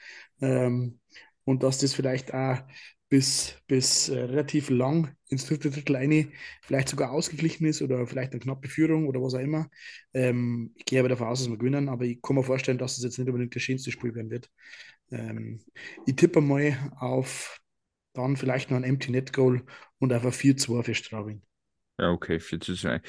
ähm, 0.42 1.00
und 1.46 1.64
dass 1.64 1.80
das 1.80 1.94
vielleicht 1.94 2.34
auch 2.34 2.60
bis, 3.10 3.58
bis 3.68 4.08
äh, 4.08 4.20
relativ 4.20 4.70
lang 4.70 5.14
ins 5.28 5.46
dritte 5.46 5.70
Drittel 5.70 5.98
eine 5.98 6.30
vielleicht 6.62 6.88
sogar 6.88 7.12
ausgeglichen 7.12 7.66
ist 7.66 7.82
oder 7.82 8.08
vielleicht 8.08 8.32
eine 8.32 8.40
knappe 8.40 8.70
Führung 8.70 9.06
oder 9.08 9.22
was 9.22 9.34
auch 9.34 9.40
immer. 9.40 9.70
Ähm, 10.14 10.74
ich 10.78 10.86
gehe 10.86 11.00
aber 11.00 11.10
davon 11.10 11.28
aus, 11.28 11.40
dass 11.40 11.50
wir 11.50 11.58
gewinnen, 11.58 11.90
aber 11.90 12.06
ich 12.06 12.22
kann 12.22 12.38
mir 12.38 12.44
vorstellen, 12.44 12.78
dass 12.78 12.96
das 12.96 13.04
jetzt 13.04 13.18
nicht 13.18 13.28
unbedingt 13.28 13.54
das 13.54 13.64
schönste 13.64 13.92
Spiel 13.92 14.16
werden 14.16 14.32
wird. 14.32 14.50
Ähm, 15.12 15.62
ich 16.06 16.16
tippe 16.16 16.40
mal 16.40 16.78
auf 17.00 17.60
dann 18.14 18.38
vielleicht 18.38 18.72
noch 18.72 18.78
ein 18.78 18.84
Empty 18.84 19.12
Net 19.12 19.34
Goal 19.34 19.64
und 20.00 20.14
auf 20.14 20.26
ein 20.26 20.32
4-2 20.32 20.84
für 20.84 20.96
Straubing. 20.96 21.42
Ja, 21.98 22.10
okay, 22.10 22.40
4 22.40 22.60
zu 22.60 22.76
2. 22.76 23.02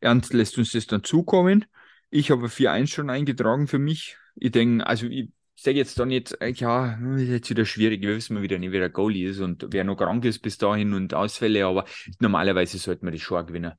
Ernst 0.00 0.32
lässt 0.32 0.58
uns 0.58 0.72
das 0.72 0.86
dann 0.86 1.02
zukommen. 1.04 1.64
Ich 2.10 2.30
habe 2.30 2.48
4-1 2.48 2.88
schon 2.88 3.10
eingetragen 3.10 3.66
für 3.66 3.78
mich. 3.78 4.16
Ich 4.36 4.52
denke, 4.52 4.86
also 4.86 5.06
ich 5.06 5.30
sage 5.56 5.78
jetzt 5.78 5.98
dann 5.98 6.10
jetzt, 6.10 6.40
äh, 6.40 6.50
ja, 6.50 6.98
ist 7.16 7.28
jetzt 7.28 7.50
wieder 7.50 7.64
schwierig. 7.64 8.02
Wir 8.02 8.14
wissen 8.14 8.34
mal 8.34 8.42
wieder 8.42 8.58
nicht, 8.58 8.72
wer 8.72 8.80
der 8.80 8.90
Goalie 8.90 9.28
ist 9.28 9.40
und 9.40 9.66
wer 9.70 9.84
noch 9.84 9.96
krank 9.96 10.24
ist 10.24 10.40
bis 10.40 10.58
dahin 10.58 10.92
und 10.94 11.14
Ausfälle, 11.14 11.66
aber 11.66 11.86
normalerweise 12.20 12.78
sollten 12.78 13.06
wir 13.06 13.12
das 13.12 13.22
schon 13.22 13.46
gewinnen. 13.46 13.72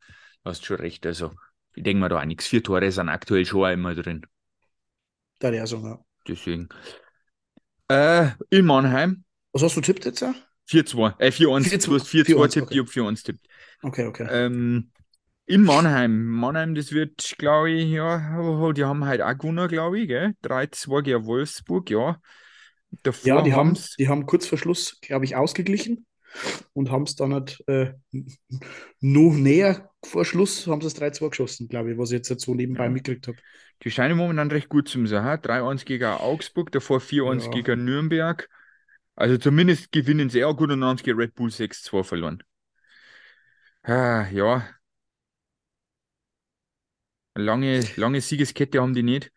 Du 0.43 0.49
hast 0.49 0.65
schon 0.65 0.77
recht. 0.77 1.05
Also, 1.05 1.31
ich 1.75 1.83
denke 1.83 2.01
mal 2.01 2.09
da 2.09 2.19
auch 2.19 2.25
nichts. 2.25 2.47
Vier 2.47 2.63
Tore 2.63 2.91
sind 2.91 3.09
aktuell 3.09 3.45
schon 3.45 3.71
immer 3.71 3.95
drin. 3.95 4.25
Da 5.39 5.51
der 5.51 5.67
so, 5.67 5.77
ja. 5.77 5.99
Deswegen. 6.27 6.67
Äh, 7.87 8.31
in 8.49 8.65
Mannheim. 8.65 9.23
Was 9.53 9.63
hast 9.63 9.77
du 9.77 9.81
tippt 9.81 10.05
jetzt? 10.05 10.25
4-2. 10.69 11.15
Äh, 11.19 11.31
4-1. 11.31 11.85
Du 11.85 11.95
hast 11.95 12.07
4-2 12.07 12.47
tippt, 12.49 12.71
ich 12.71 12.79
habe 12.79 12.89
4-1 12.89 13.23
tippt. 13.23 13.47
Okay, 13.81 14.05
okay. 14.05 14.27
Ähm, 14.29 14.91
in 15.45 15.63
Mannheim. 15.63 16.25
Mannheim, 16.25 16.75
das 16.75 16.91
wird, 16.91 17.35
glaube 17.37 17.71
ich, 17.71 17.89
ja, 17.89 18.37
oh, 18.39 18.71
die 18.73 18.83
haben 18.83 19.05
halt 19.05 19.21
auch 19.21 19.37
gewonnen, 19.37 19.67
glaube 19.67 19.99
ich, 19.99 20.07
gell? 20.07 20.33
3-2 20.43 21.03
gegen 21.03 21.25
Wolfsburg, 21.25 21.89
ja. 21.89 22.19
Davor 23.03 23.27
ja, 23.27 23.41
die 23.41 23.53
haben, 23.53 23.77
die 23.97 24.07
haben 24.07 24.25
kurz 24.25 24.47
vor 24.47 24.57
Schluss, 24.57 24.99
glaube 25.01 25.25
ich, 25.25 25.35
ausgeglichen 25.35 26.05
und 26.73 26.91
haben 26.91 27.03
es 27.03 27.15
dann 27.15 27.33
halt 27.33 27.63
äh, 27.67 27.93
noch 28.99 29.33
näher 29.33 29.89
vor 30.03 30.25
Schluss 30.25 30.67
haben 30.67 30.81
sie 30.81 30.87
es 30.87 30.95
3-2 30.95 31.29
geschossen, 31.29 31.67
glaube 31.67 31.91
ich, 31.91 31.97
was 31.97 32.11
ich 32.11 32.27
jetzt 32.27 32.41
so 32.41 32.53
nebenbei 32.53 32.85
ja. 32.85 32.89
mitgekriegt 32.89 33.27
habe. 33.27 33.37
Die 33.83 33.91
scheinen 33.91 34.17
momentan 34.17 34.49
recht 34.51 34.69
gut 34.69 34.87
zu 34.87 35.05
sein. 35.05 35.23
3-1 35.39 35.85
gegen 35.85 36.05
Augsburg, 36.05 36.71
davor 36.71 36.99
4-1 36.99 37.45
ja. 37.45 37.51
gegen 37.51 37.85
Nürnberg. 37.85 38.49
Also 39.15 39.37
zumindest 39.37 39.91
gewinnen 39.91 40.29
sie 40.29 40.43
auch 40.43 40.55
gut 40.55 40.71
und 40.71 40.81
dann 40.81 40.89
haben 40.89 40.97
sie 40.97 41.03
gegen 41.03 41.19
Red 41.19 41.35
Bull 41.35 41.49
6-2 41.49 42.03
verloren. 42.03 42.43
Ah, 43.87 44.27
ja. 44.33 44.67
Lange, 47.35 47.81
lange 47.95 48.19
Siegeskette 48.19 48.81
haben 48.81 48.93
die 48.93 49.03
nicht. 49.03 49.31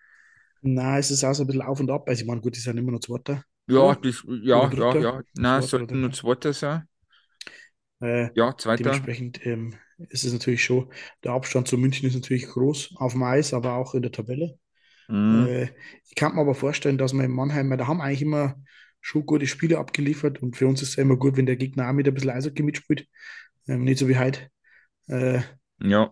Nein, 0.63 0.99
es 0.99 1.13
ist 1.13 1.23
auch 1.23 1.35
so 1.35 1.45
ein 1.45 1.47
bisschen 1.47 1.63
auf 1.63 1.79
und 1.79 1.91
ab. 1.91 2.09
Also, 2.09 2.23
ich 2.23 2.27
meine, 2.27 2.41
gut, 2.41 2.57
die 2.57 2.61
sind 2.61 2.77
immer 2.77 2.91
noch 2.91 2.99
Zweiter. 2.99 3.45
Ja, 3.69 3.95
das, 3.95 4.25
ja, 4.43 4.69
ja, 4.73 4.97
ja. 4.97 5.23
Nein, 5.35 5.61
es 5.61 5.71
sollten 5.71 6.01
nur 6.01 6.11
Zweiter 6.11 6.53
sein. 6.53 6.89
Äh, 8.01 8.31
ja, 8.35 8.57
Zweiter. 8.57 8.83
Dementsprechend 8.83 9.47
ähm, 9.47 9.75
ist 10.09 10.25
es 10.25 10.33
natürlich 10.33 10.65
schon, 10.65 10.93
der 11.23 11.33
Abstand 11.33 11.69
zu 11.69 11.79
München 11.79 12.09
ist 12.09 12.17
natürlich 12.17 12.49
groß 12.49 12.95
auf 12.97 13.13
dem 13.13 13.23
Eis, 13.23 13.55
aber 13.55 13.75
auch 13.75 13.95
in 13.95 14.03
der 14.03 14.11
Tabelle. 14.11 14.59
Mhm. 15.07 15.47
Äh, 15.47 15.69
ich 16.09 16.17
kann 16.17 16.35
mir 16.35 16.41
aber 16.41 16.57
vorstellen, 16.57 16.99
dass 16.99 17.13
wir 17.13 17.23
in 17.23 17.31
Mannheim, 17.31 17.71
da 17.79 17.87
haben 17.87 18.01
eigentlich 18.01 18.23
immer 18.23 18.57
schon 19.01 19.27
gute 19.27 19.47
Spiele 19.47 19.79
abgeliefert 19.79 20.43
und 20.43 20.57
für 20.57 20.67
uns 20.67 20.83
ist 20.83 20.91
es 20.91 20.99
immer 20.99 21.17
gut, 21.17 21.37
wenn 21.37 21.47
der 21.47 21.57
Gegner 21.57 21.89
auch 21.89 21.93
mit 21.93 22.09
ein 22.09 22.15
bisschen 22.15 22.31
Eishockey 22.31 22.65
mitspielt. 22.65 23.07
Ähm, 23.71 23.85
nicht 23.85 23.99
so 23.99 24.09
wie 24.09 24.19
heute. 24.19 24.51
Äh, 25.07 25.43
ja. 25.81 26.11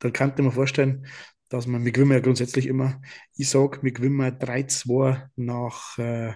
Dann 0.00 0.12
kann 0.12 0.32
ich 0.36 0.42
mir 0.42 0.50
vorstellen, 0.50 1.06
dass 1.48 1.68
man, 1.68 1.84
wir 1.84 1.92
gewinnen 1.92 2.12
ja 2.12 2.20
grundsätzlich 2.20 2.66
immer, 2.66 3.00
ich 3.36 3.48
sage, 3.48 3.78
wir 3.82 3.92
gewinnen 3.92 4.20
3-2 4.20 5.28
nach 5.36 5.98
äh, 5.98 6.34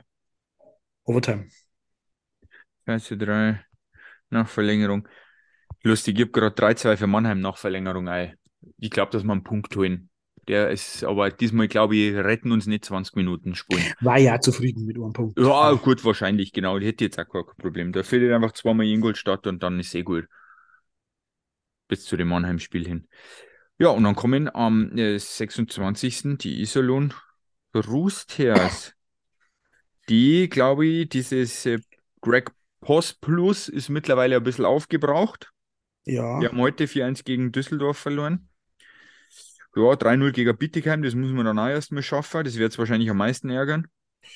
Overtime. 1.02 1.48
3 2.86 2.98
zu 2.98 3.16
3 3.16 3.60
nach 4.30 4.48
Verlängerung. 4.48 5.08
Lustig, 5.82 6.16
ich 6.16 6.22
habe 6.22 6.30
gerade 6.30 6.54
3-2 6.54 6.96
für 6.96 7.06
Mannheim 7.08 7.40
nach 7.40 7.56
Verlängerung 7.56 8.08
ein. 8.08 8.36
Ich 8.78 8.90
glaube, 8.90 9.10
dass 9.10 9.24
wir 9.24 9.32
einen 9.32 9.42
Punkt 9.42 9.74
holen. 9.74 10.08
Der 10.46 10.70
ist, 10.70 11.04
aber 11.04 11.30
diesmal, 11.30 11.68
glaube 11.68 11.96
ich, 11.96 12.14
retten 12.14 12.52
uns 12.52 12.66
nicht 12.66 12.84
20 12.84 13.16
Minuten 13.16 13.54
Spuren. 13.54 13.82
War 14.00 14.18
ja 14.18 14.40
zufrieden 14.40 14.86
mit 14.86 14.96
einem 14.96 15.12
Punkt. 15.12 15.38
Ja, 15.38 15.72
gut, 15.72 16.04
wahrscheinlich, 16.04 16.52
genau. 16.52 16.78
Die 16.78 16.86
hätte 16.86 17.04
jetzt 17.04 17.18
auch 17.18 17.28
kein 17.28 17.44
Problem. 17.58 17.92
Da 17.92 18.02
fehlt 18.02 18.32
einfach 18.32 18.52
zweimal 18.52 18.86
Ingolstadt 18.86 19.46
und 19.46 19.62
dann 19.62 19.80
ist 19.80 19.94
eh 19.94 20.02
gut. 20.02 20.26
Bis 21.90 22.04
zu 22.04 22.16
dem 22.16 22.28
Mannheim-Spiel 22.28 22.86
hin. 22.86 23.08
Ja, 23.78 23.88
und 23.88 24.04
dann 24.04 24.14
kommen 24.14 24.48
am 24.54 24.96
äh, 24.96 25.18
26. 25.18 26.38
die 26.38 26.60
Iserlohn 26.60 27.12
Roosters. 27.74 28.94
Die, 30.08 30.48
glaube 30.48 30.86
ich, 30.86 31.08
dieses 31.08 31.66
äh, 31.66 31.80
Greg 32.20 32.52
Post 32.80 33.20
Plus 33.20 33.68
ist 33.68 33.88
mittlerweile 33.88 34.36
ein 34.36 34.44
bisschen 34.44 34.64
aufgebraucht. 34.64 35.50
Ja. 36.04 36.40
Wir 36.40 36.50
haben 36.50 36.60
heute 36.60 36.84
4-1 36.86 37.24
gegen 37.24 37.50
Düsseldorf 37.50 37.98
verloren. 37.98 38.48
Ja, 39.74 39.82
3-0 39.82 40.30
gegen 40.30 40.56
Bittigheim, 40.56 41.02
das 41.02 41.16
muss 41.16 41.32
man 41.32 41.44
dann 41.44 41.58
auch 41.58 41.68
erstmal 41.68 42.04
schaffen. 42.04 42.44
Das 42.44 42.56
wird 42.56 42.70
es 42.70 42.78
wahrscheinlich 42.78 43.10
am 43.10 43.16
meisten 43.16 43.50
ärgern. 43.50 43.88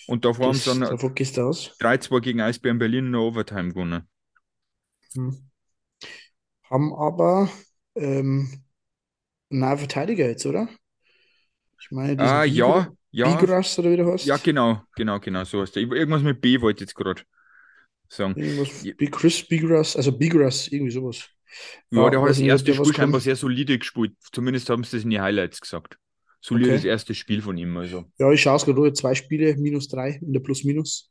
Und 0.08 0.24
davor 0.24 0.48
haben 0.48 0.54
sie 0.54 0.70
dann 0.70 0.80
davor 0.80 1.14
gehst 1.14 1.36
du 1.36 1.42
aus. 1.42 1.76
3-2 1.78 2.20
gegen 2.20 2.40
Eisbären 2.40 2.78
Berlin 2.78 3.06
in 3.06 3.12
der 3.12 3.20
Overtime 3.20 3.68
gewonnen. 3.68 4.08
Hm. 5.14 5.50
Haben 6.70 6.94
aber 6.94 7.50
ähm, 7.94 8.48
einen 9.50 9.78
Verteidiger 9.78 10.26
jetzt, 10.26 10.46
oder? 10.46 10.68
Ich 11.80 11.90
meine, 11.90 12.22
ah, 12.22 12.44
ja, 12.44 12.88
ja. 13.10 13.36
Bigras 13.36 13.78
oder 13.78 13.90
wie 13.90 13.96
du 13.96 14.10
hast. 14.10 14.24
Ja, 14.24 14.36
genau, 14.38 14.82
genau, 14.96 15.20
genau, 15.20 15.44
so 15.44 15.60
heißt 15.60 15.76
der. 15.76 15.82
Irgendwas 15.82 16.22
mit 16.22 16.40
B 16.40 16.60
wollte 16.60 16.78
ich 16.78 16.88
jetzt 16.88 16.94
gerade 16.94 17.22
sagen. 18.08 18.34
Irgendwas, 18.40 18.82
ja. 18.82 18.94
Chris 19.10 19.46
Bigras, 19.46 19.96
also 19.96 20.16
Bigras, 20.16 20.68
irgendwie 20.68 20.90
sowas. 20.90 21.28
Ja, 21.90 22.04
ja 22.04 22.10
der 22.10 22.22
hat 22.22 22.30
das 22.30 22.40
erste 22.40 22.74
Spiel 22.74 22.94
scheinbar 22.94 23.20
sehr 23.20 23.36
solide 23.36 23.78
gespielt. 23.78 24.16
Zumindest 24.32 24.70
haben 24.70 24.82
sie 24.84 24.96
das 24.96 25.04
in 25.04 25.10
die 25.10 25.20
Highlights 25.20 25.60
gesagt. 25.60 25.98
Solides 26.46 26.80
okay. 26.80 26.88
erstes 26.88 27.16
Spiel 27.16 27.40
von 27.40 27.56
ihm. 27.56 27.74
Also. 27.78 28.04
Ja, 28.18 28.30
ich 28.30 28.42
schaue 28.42 28.56
es 28.56 28.66
gerade, 28.66 28.92
zwei 28.92 29.14
Spiele, 29.14 29.56
minus 29.56 29.88
drei 29.88 30.20
in 30.20 30.34
der 30.34 30.40
Plus-Minus. 30.40 31.10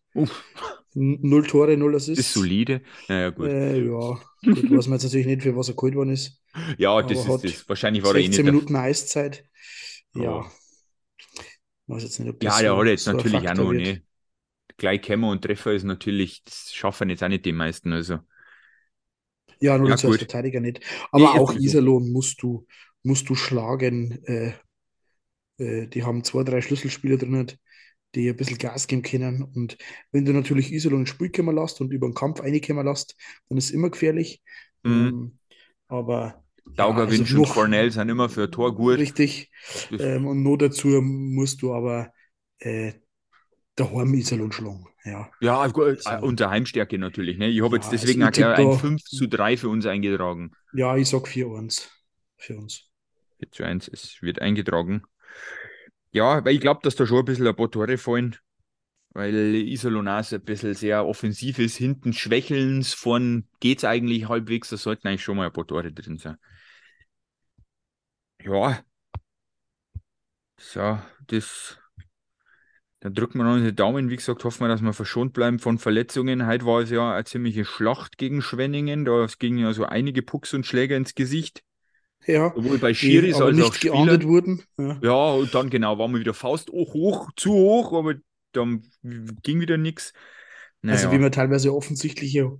Null 0.93 1.47
Tore, 1.47 1.75
null 1.75 1.95
Assists. 1.95 2.27
Ist 2.27 2.33
solide. 2.35 2.83
Naja, 3.07 3.31
gut. 3.31 3.47
Äh, 3.47 3.83
ja, 3.83 4.21
gut, 4.43 4.71
weiß 4.71 4.87
man 4.87 4.99
jetzt 4.99 5.05
natürlich 5.05 5.25
nicht, 5.25 5.41
für 5.41 5.55
was 5.55 5.69
er 5.69 5.73
geholt 5.73 5.95
worden 5.95 6.11
ist. 6.11 6.39
Ja, 6.77 7.01
das 7.01 7.25
ist 7.25 7.43
das. 7.43 7.67
Wahrscheinlich 7.67 8.03
war 8.03 8.11
er 8.11 8.17
eh 8.17 8.27
nicht. 8.27 8.35
16 8.35 8.45
Minuten 8.45 8.75
Eiszeit. 8.75 9.43
Ja. 10.13 10.45
Oh. 11.87 11.97
Jetzt 11.97 12.19
nicht, 12.19 12.43
ja, 12.43 12.59
der 12.59 12.77
hat 12.77 12.85
jetzt 12.85 13.05
so 13.05 13.13
natürlich 13.13 13.49
auch 13.49 13.55
noch 13.55 13.73
nicht. 13.73 14.03
Gleich 14.77 15.01
Kämmer 15.01 15.31
und 15.31 15.41
Treffer 15.41 15.73
ist 15.73 15.83
natürlich, 15.83 16.43
das 16.43 16.71
schaffen 16.71 17.09
jetzt 17.09 17.23
auch 17.23 17.27
nicht 17.27 17.43
die 17.45 17.53
meisten. 17.53 17.91
Also. 17.91 18.19
Ja, 19.59 19.79
nur 19.79 19.87
ja, 19.87 19.93
als 19.93 20.01
Verteidiger 20.01 20.59
nicht. 20.59 20.81
Aber 21.11 21.33
nee, 21.33 21.39
auch 21.39 21.55
Iserlohn 21.55 22.11
musst 22.11 22.43
du, 22.43 22.67
musst 23.01 23.27
du 23.29 23.33
schlagen. 23.33 24.23
Äh, 24.25 24.53
äh, 25.57 25.87
die 25.87 26.03
haben 26.03 26.23
zwei, 26.23 26.43
drei 26.43 26.61
Schlüsselspieler 26.61 27.17
drin, 27.17 27.51
die 28.15 28.29
ein 28.29 28.35
bisschen 28.35 28.57
Gas 28.57 28.87
geben 28.87 29.01
können. 29.01 29.43
Und 29.43 29.77
wenn 30.11 30.25
du 30.25 30.33
natürlich 30.33 30.71
Iserlohn 30.71 31.01
ins 31.01 31.09
Spiel 31.09 31.31
kommen 31.31 31.55
lässt 31.55 31.81
und 31.81 31.91
über 31.91 32.07
den 32.07 32.13
Kampf 32.13 32.41
reinkommen 32.41 32.85
lässt, 32.85 33.15
dann 33.49 33.57
ist 33.57 33.65
es 33.65 33.71
immer 33.71 33.89
gefährlich. 33.89 34.41
Mhm. 34.83 34.91
Ähm, 34.91 35.39
aber 35.87 36.43
Dauger, 36.65 37.09
ja, 37.11 37.19
also 37.19 37.39
und 37.39 37.49
Cornell 37.49 37.91
sind 37.91 38.09
immer 38.09 38.29
für 38.29 38.49
Tor 38.49 38.73
gut. 38.73 38.97
Richtig. 38.97 39.51
Ähm, 39.91 40.25
und 40.25 40.43
nur 40.43 40.57
dazu 40.57 40.87
musst 40.87 41.61
du 41.61 41.73
aber 41.73 42.13
äh, 42.59 42.93
daheim 43.75 44.13
Iserlohn 44.13 44.51
schlagen. 44.51 44.87
Ja, 45.03 45.29
ja 45.41 45.59
also, 45.59 45.97
unter 46.21 46.49
Heimstärke 46.49 46.97
natürlich. 46.97 47.37
Ne? 47.37 47.49
Ich 47.49 47.61
habe 47.61 47.75
ja, 47.75 47.81
jetzt 47.81 47.91
deswegen 47.91 48.23
auch 48.23 48.31
ein 48.37 48.79
5 48.79 49.03
zu 49.03 49.27
3 49.27 49.57
für 49.57 49.69
uns 49.69 49.85
eingetragen. 49.85 50.51
Ja, 50.73 50.95
ich 50.95 51.09
sag 51.09 51.27
4-1 51.27 51.89
für 52.37 52.57
uns. 52.57 52.89
4 53.39 53.51
zu 53.51 53.63
1, 53.63 53.87
es 53.89 54.21
wird 54.21 54.41
eingetragen. 54.41 55.03
Ja, 56.13 56.45
weil 56.45 56.55
ich 56.55 56.61
glaube, 56.61 56.79
dass 56.83 56.95
da 56.95 57.05
schon 57.05 57.19
ein 57.19 57.25
bisschen 57.25 57.47
ein 57.47 57.55
paar 57.55 57.71
Tore 57.71 57.97
fallen, 57.97 58.37
weil 59.11 59.55
Isolonas 59.55 60.33
ein 60.33 60.43
bisschen 60.43 60.73
sehr 60.75 61.05
offensiv 61.05 61.59
ist, 61.59 61.77
hinten 61.77 62.13
schwächelns, 62.13 62.93
vorn 62.93 63.47
geht 63.59 63.79
es 63.79 63.85
eigentlich 63.85 64.29
halbwegs, 64.29 64.69
da 64.69 64.77
sollten 64.77 65.07
eigentlich 65.07 65.23
schon 65.23 65.37
mal 65.37 65.47
ein 65.47 65.53
paar 65.53 65.67
Tore 65.67 65.91
drin 65.91 66.17
sein. 66.17 66.37
Ja, 68.43 68.83
so, 70.57 70.99
das, 71.27 71.77
dann 73.01 73.13
drücken 73.13 73.37
wir 73.37 73.43
noch 73.43 73.57
den 73.57 73.75
Daumen. 73.75 74.09
Wie 74.09 74.15
gesagt, 74.15 74.43
hoffen 74.45 74.61
wir, 74.61 74.69
dass 74.69 74.81
wir 74.81 74.93
verschont 74.93 75.33
bleiben 75.33 75.59
von 75.59 75.77
Verletzungen. 75.77 76.47
Heute 76.47 76.65
war 76.65 76.81
es 76.81 76.89
ja 76.89 77.13
eine 77.13 77.25
ziemliche 77.25 77.65
Schlacht 77.65 78.17
gegen 78.17 78.41
Schwenningen. 78.41 79.05
Da 79.05 79.27
gingen 79.37 79.59
ja 79.59 79.73
so 79.73 79.85
einige 79.85 80.21
Pucks 80.21 80.53
und 80.53 80.65
Schläger 80.65 80.95
ins 80.95 81.13
Gesicht. 81.13 81.63
Ja, 82.25 82.53
Sowohl 82.55 82.77
bei 82.77 82.93
Schiris 82.93 83.41
als 83.41 83.59
auch 83.61 83.73
Spielern. 83.73 84.23
wurden. 84.23 84.63
Ja. 84.77 84.99
ja. 85.01 85.31
und 85.33 85.53
dann 85.53 85.69
genau, 85.69 85.97
waren 85.97 86.11
wir 86.13 86.19
wieder 86.19 86.33
Faust 86.33 86.71
hoch, 86.71 86.93
hoch, 86.93 87.31
zu 87.35 87.51
hoch, 87.51 87.93
aber 87.93 88.15
dann 88.51 88.83
ging 89.01 89.59
wieder 89.59 89.77
nichts. 89.77 90.13
Naja. 90.81 90.97
Also 90.97 91.11
wie 91.11 91.17
man 91.17 91.31
teilweise 91.31 91.73
offensichtliche 91.73 92.57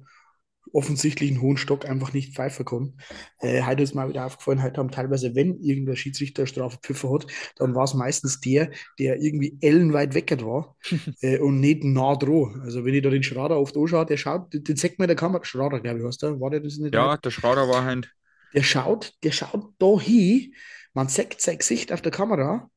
offensichtlichen 0.73 1.39
hohen 1.41 1.58
Stock 1.58 1.86
einfach 1.86 2.13
nicht 2.13 2.34
pfeifen 2.34 2.65
kann. 2.65 2.93
Äh, 3.39 3.63
heute 3.63 3.84
ist 3.84 3.93
mir 3.93 4.10
wieder 4.10 4.26
aufgefallen, 4.26 4.63
heute 4.63 4.78
haben 4.78 4.91
teilweise, 4.91 5.36
wenn 5.36 5.60
irgendein 5.60 5.95
Schiedsrichter 5.95 6.47
Strafe 6.47 6.80
pfiffer 6.82 7.12
hat, 7.13 7.28
dann 7.58 7.76
war 7.76 7.84
es 7.84 7.93
meistens 7.93 8.39
der, 8.39 8.71
der 8.97 9.21
irgendwie 9.21 9.58
ellenweit 9.62 10.15
weckert 10.15 10.43
war 10.43 10.76
äh, 11.21 11.38
und 11.39 11.60
nicht 11.60 11.84
nah 11.84 12.15
dran. 12.15 12.62
Also 12.63 12.84
wenn 12.86 12.95
ich 12.95 13.04
da 13.04 13.10
den 13.10 13.23
Schrader 13.23 13.60
oft 13.60 13.78
anschaue, 13.78 14.06
der 14.06 14.17
schaut, 14.17 14.54
den 14.54 14.76
zeigt 14.76 14.99
mir 14.99 15.08
der 15.08 15.15
Kamera, 15.15 15.43
Schrader, 15.45 15.80
glaube 15.80 15.99
ich, 15.99 16.06
hast 16.06 16.23
du, 16.23 16.39
war 16.39 16.49
der 16.49 16.62
das 16.62 16.78
nicht? 16.78 16.95
Ja, 16.95 17.17
der 17.17 17.32
Schrader 17.32 17.67
war 17.67 17.84
halt 17.84 18.12
der 18.53 18.63
schaut, 18.63 19.13
der 19.23 19.31
schaut 19.31 19.73
da 19.79 19.99
hin, 19.99 20.53
man 20.93 21.07
sagt 21.07 21.41
sein 21.41 21.57
Gesicht 21.57 21.91
auf 21.91 22.01
der 22.01 22.11
Kamera 22.11 22.69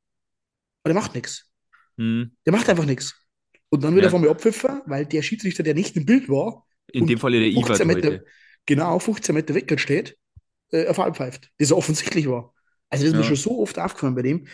und 0.83 0.89
der 0.89 0.95
macht 0.95 1.15
nichts. 1.15 1.51
Hm. 1.99 2.33
Der 2.45 2.53
macht 2.53 2.69
einfach 2.69 2.87
nichts. 2.87 3.15
Und 3.69 3.83
dann 3.83 3.95
wird 3.95 4.05
ja. 4.05 4.09
er 4.09 4.11
von 4.11 4.21
mir 4.21 4.31
abpfiffen, 4.31 4.83
weil 4.87 5.07
der 5.07 5.23
Schiedsrichter, 5.23 5.63
der 5.63 5.75
nicht 5.75 5.97
im 5.97 6.07
Bild 6.07 6.29
war, 6.29 6.67
in 6.93 7.07
dem 7.07 7.19
Fall 7.19 7.33
der 7.33 7.43
Ivar 7.43 7.85
Meter, 7.85 8.21
genau 8.65 8.99
15 8.99 9.35
Meter 9.35 9.55
weg 9.55 9.79
steht, 9.79 10.17
äh, 10.71 10.87
auf 10.87 10.97
pfeift. 11.17 11.51
Das 11.59 11.73
offensichtlich 11.73 12.29
war. 12.29 12.55
Also 12.89 13.05
das 13.05 13.09
ist 13.09 13.13
ja. 13.13 13.19
mir 13.19 13.25
schon 13.25 13.37
so 13.37 13.61
oft 13.61 13.79
aufgefallen 13.79 14.15
bei 14.15 14.23
dem. 14.23 14.47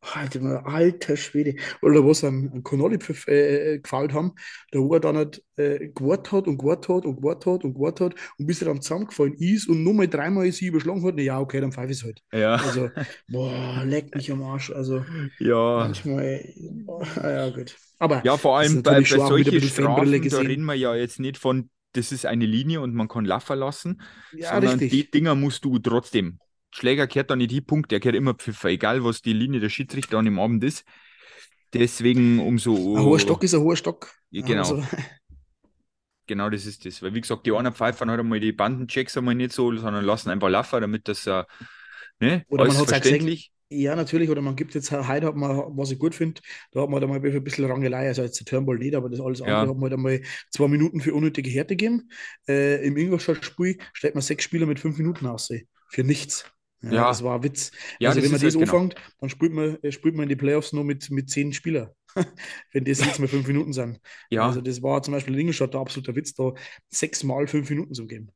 Alter, 0.00 0.66
alter 0.66 1.16
Schwede. 1.16 1.56
Oder 1.82 2.06
was 2.06 2.24
am, 2.24 2.50
am 2.52 2.62
Connolly 2.62 2.98
äh, 3.26 3.74
äh, 3.74 3.78
gefallen 3.80 4.12
haben, 4.12 4.32
da 4.70 4.78
wo 4.78 4.94
er 4.94 5.00
dann 5.00 5.16
halt 5.16 5.42
äh, 5.56 5.88
gewartet 5.88 6.32
hat 6.32 6.46
und 6.46 6.58
gewartet 6.58 6.88
hat 6.88 7.04
und 7.04 7.16
gewartet 7.16 7.46
hat 7.46 7.64
und 7.64 7.74
gewartet 7.74 8.06
hat 8.06 8.14
und 8.38 8.46
bis 8.46 8.62
er 8.62 8.68
dann 8.68 8.80
zusammengefallen 8.80 9.34
ist 9.34 9.68
und 9.68 9.82
nur 9.82 9.94
mal 9.94 10.08
dreimal 10.08 10.50
sie 10.52 10.66
überschlagen 10.66 11.04
hat, 11.04 11.14
na 11.16 11.22
ja, 11.22 11.40
okay, 11.40 11.60
dann 11.60 11.72
pfeife 11.72 11.92
ich 11.92 11.98
es 11.98 12.04
halt. 12.04 12.22
Ja. 12.32 12.56
Also, 12.56 12.90
boah, 13.28 13.82
leck 13.84 14.14
mich 14.14 14.30
am 14.30 14.42
Arsch. 14.42 14.70
Also, 14.70 15.04
ja. 15.38 15.78
manchmal, 15.78 16.44
boah, 16.84 17.06
ja, 17.22 17.50
gut. 17.50 17.76
Aber 17.98 18.22
ja, 18.24 18.36
vor 18.36 18.58
allem 18.58 18.82
bei, 18.82 19.00
bei 19.00 19.04
solchen 19.04 19.60
Strafen, 19.60 20.28
da 20.30 20.38
reden 20.38 20.64
wir 20.64 20.74
ja 20.74 20.94
jetzt 20.94 21.18
nicht 21.18 21.36
von, 21.36 21.70
das 21.92 22.12
ist 22.12 22.26
eine 22.26 22.46
Linie 22.46 22.80
und 22.80 22.94
man 22.94 23.08
kann 23.08 23.24
laufen 23.24 23.58
lassen, 23.58 24.00
ja, 24.32 24.50
sondern 24.54 24.78
richtig. 24.78 24.90
die 24.90 25.10
Dinger 25.10 25.34
musst 25.34 25.64
du 25.64 25.78
trotzdem 25.78 26.38
Schläger 26.70 27.06
kehrt 27.06 27.30
da 27.30 27.36
nicht 27.36 27.50
die 27.50 27.60
Punkte, 27.60 27.96
er 27.96 28.00
kehrt 28.00 28.14
immer 28.14 28.34
Pfiffer, 28.34 28.68
egal 28.68 29.04
was 29.04 29.22
die 29.22 29.32
Linie 29.32 29.60
der 29.60 29.70
Schiedsrichter 29.70 30.18
an 30.18 30.24
dem 30.24 30.38
Abend 30.38 30.62
ist. 30.64 30.84
Deswegen 31.72 32.38
umso. 32.40 32.74
Ein 32.96 33.02
hoher 33.02 33.18
Stock 33.18 33.42
ist 33.42 33.54
ein 33.54 33.60
hoher 33.60 33.76
Stock. 33.76 34.12
Genau. 34.30 34.58
Also. 34.58 34.82
Genau, 36.26 36.50
das 36.50 36.66
ist 36.66 36.84
das. 36.84 37.02
Weil, 37.02 37.14
wie 37.14 37.22
gesagt, 37.22 37.46
die 37.46 37.52
anderen 37.52 37.74
pfeifen 37.74 38.08
halt 38.10 38.20
einmal 38.20 38.38
die 38.38 38.52
Bandenchecks 38.52 39.16
einmal 39.16 39.34
nicht 39.34 39.52
so, 39.52 39.74
sondern 39.74 40.04
lassen 40.04 40.30
einfach 40.30 40.50
laufen, 40.50 40.80
damit 40.80 41.08
das 41.08 41.26
uh, 41.26 41.42
ne, 42.20 42.44
Oder 42.48 42.64
alles 42.64 42.74
man 42.74 42.82
hat 42.82 42.88
verständlich. 42.90 43.50
Gesehen, 43.70 43.82
ja, 43.82 43.96
natürlich. 43.96 44.28
Oder 44.28 44.42
man 44.42 44.54
gibt 44.54 44.74
jetzt 44.74 44.92
heute, 44.92 45.26
hat 45.26 45.36
man, 45.36 45.76
was 45.76 45.90
ich 45.90 45.98
gut 45.98 46.14
finde, 46.14 46.40
da 46.72 46.82
hat 46.82 46.90
man 46.90 47.00
halt 47.00 47.10
einmal 47.10 47.34
ein 47.34 47.44
bisschen 47.44 47.64
Rangelei. 47.64 48.08
Also 48.08 48.22
jetzt 48.22 48.38
der 48.40 48.44
Turnball 48.44 48.76
nicht, 48.76 48.94
aber 48.94 49.08
das 49.08 49.20
alles 49.20 49.40
andere 49.40 49.64
ja. 49.64 49.68
hat 49.68 49.74
man 49.74 49.82
halt 49.84 49.94
einmal 49.94 50.20
zwei 50.50 50.68
Minuten 50.68 51.00
für 51.00 51.14
unnötige 51.14 51.48
Härte 51.48 51.76
gegeben. 51.76 52.10
Äh, 52.46 52.86
Im 52.86 52.98
Ingolstadt-Spiel 52.98 53.78
stellt 53.94 54.14
man 54.14 54.22
sechs 54.22 54.44
Spieler 54.44 54.66
mit 54.66 54.78
fünf 54.78 54.98
Minuten 54.98 55.26
aus. 55.26 55.48
Für 55.88 56.04
nichts. 56.04 56.44
Ja, 56.82 56.92
ja, 56.92 57.08
das 57.08 57.22
war 57.24 57.36
ein 57.36 57.42
Witz. 57.42 57.72
Ja, 57.98 58.10
also 58.10 58.22
wenn 58.22 58.30
man 58.30 58.40
das 58.40 58.54
halt 58.54 58.62
anfängt, 58.62 58.94
genau. 58.94 59.06
dann 59.20 59.30
spielt 59.30 59.52
man, 59.52 59.82
äh, 59.82 59.92
spielt 59.92 60.14
man 60.14 60.24
in 60.24 60.28
die 60.28 60.36
Playoffs 60.36 60.72
nur 60.72 60.84
mit, 60.84 61.10
mit 61.10 61.28
zehn 61.28 61.52
Spielern. 61.52 61.90
wenn 62.72 62.84
das 62.84 63.04
jetzt 63.04 63.18
mal 63.18 63.28
fünf 63.28 63.46
Minuten 63.46 63.72
sind. 63.72 64.00
Ja. 64.30 64.46
Also 64.46 64.60
das 64.60 64.82
war 64.82 65.02
zum 65.02 65.12
Beispiel 65.12 65.34
in 65.34 65.40
Ingolstadt 65.40 65.74
der 65.74 65.80
absolute 65.80 66.14
Witz, 66.16 66.34
da 66.34 66.52
sechsmal 66.88 67.46
fünf 67.46 67.68
Minuten 67.70 67.94
zu 67.94 68.06
geben. 68.06 68.30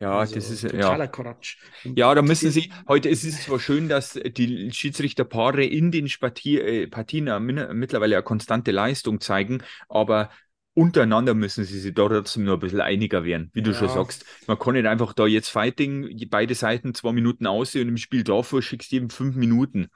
Ja, 0.00 0.18
also, 0.18 0.34
das 0.34 0.50
ist 0.50 0.62
totaler 0.62 1.04
ja. 1.04 1.10
Quatsch. 1.10 1.58
ja, 1.84 2.14
da 2.14 2.22
müssen 2.22 2.50
sie, 2.50 2.72
heute 2.88 3.10
ist 3.10 3.22
es 3.22 3.42
zwar 3.42 3.60
schön, 3.60 3.90
dass 3.90 4.14
die 4.14 4.72
Schiedsrichterpaare 4.72 5.62
in 5.62 5.90
den 5.90 6.08
Partie, 6.18 6.58
äh, 6.58 6.86
Partien 6.86 7.28
mittlerweile 7.44 8.16
eine 8.16 8.22
konstante 8.22 8.70
Leistung 8.70 9.20
zeigen, 9.20 9.62
aber 9.90 10.30
untereinander 10.80 11.34
müssen 11.34 11.64
sie 11.64 11.78
sich 11.78 11.94
da 11.94 12.08
trotzdem 12.08 12.44
nur 12.44 12.54
ein 12.54 12.60
bisschen 12.60 12.80
einiger 12.80 13.24
werden, 13.24 13.50
wie 13.52 13.60
ja. 13.60 13.66
du 13.66 13.74
schon 13.74 13.88
sagst. 13.88 14.24
Man 14.46 14.58
kann 14.58 14.74
nicht 14.74 14.86
einfach 14.86 15.12
da 15.12 15.26
jetzt 15.26 15.50
Fighting, 15.50 16.16
beide 16.30 16.54
Seiten 16.54 16.94
zwei 16.94 17.12
Minuten 17.12 17.46
aussehen 17.46 17.82
und 17.82 17.88
im 17.88 17.96
Spiel 17.98 18.24
davor 18.24 18.62
schickst 18.62 18.90
du 18.90 18.96
eben 18.96 19.10
fünf 19.10 19.36
Minuten. 19.36 19.88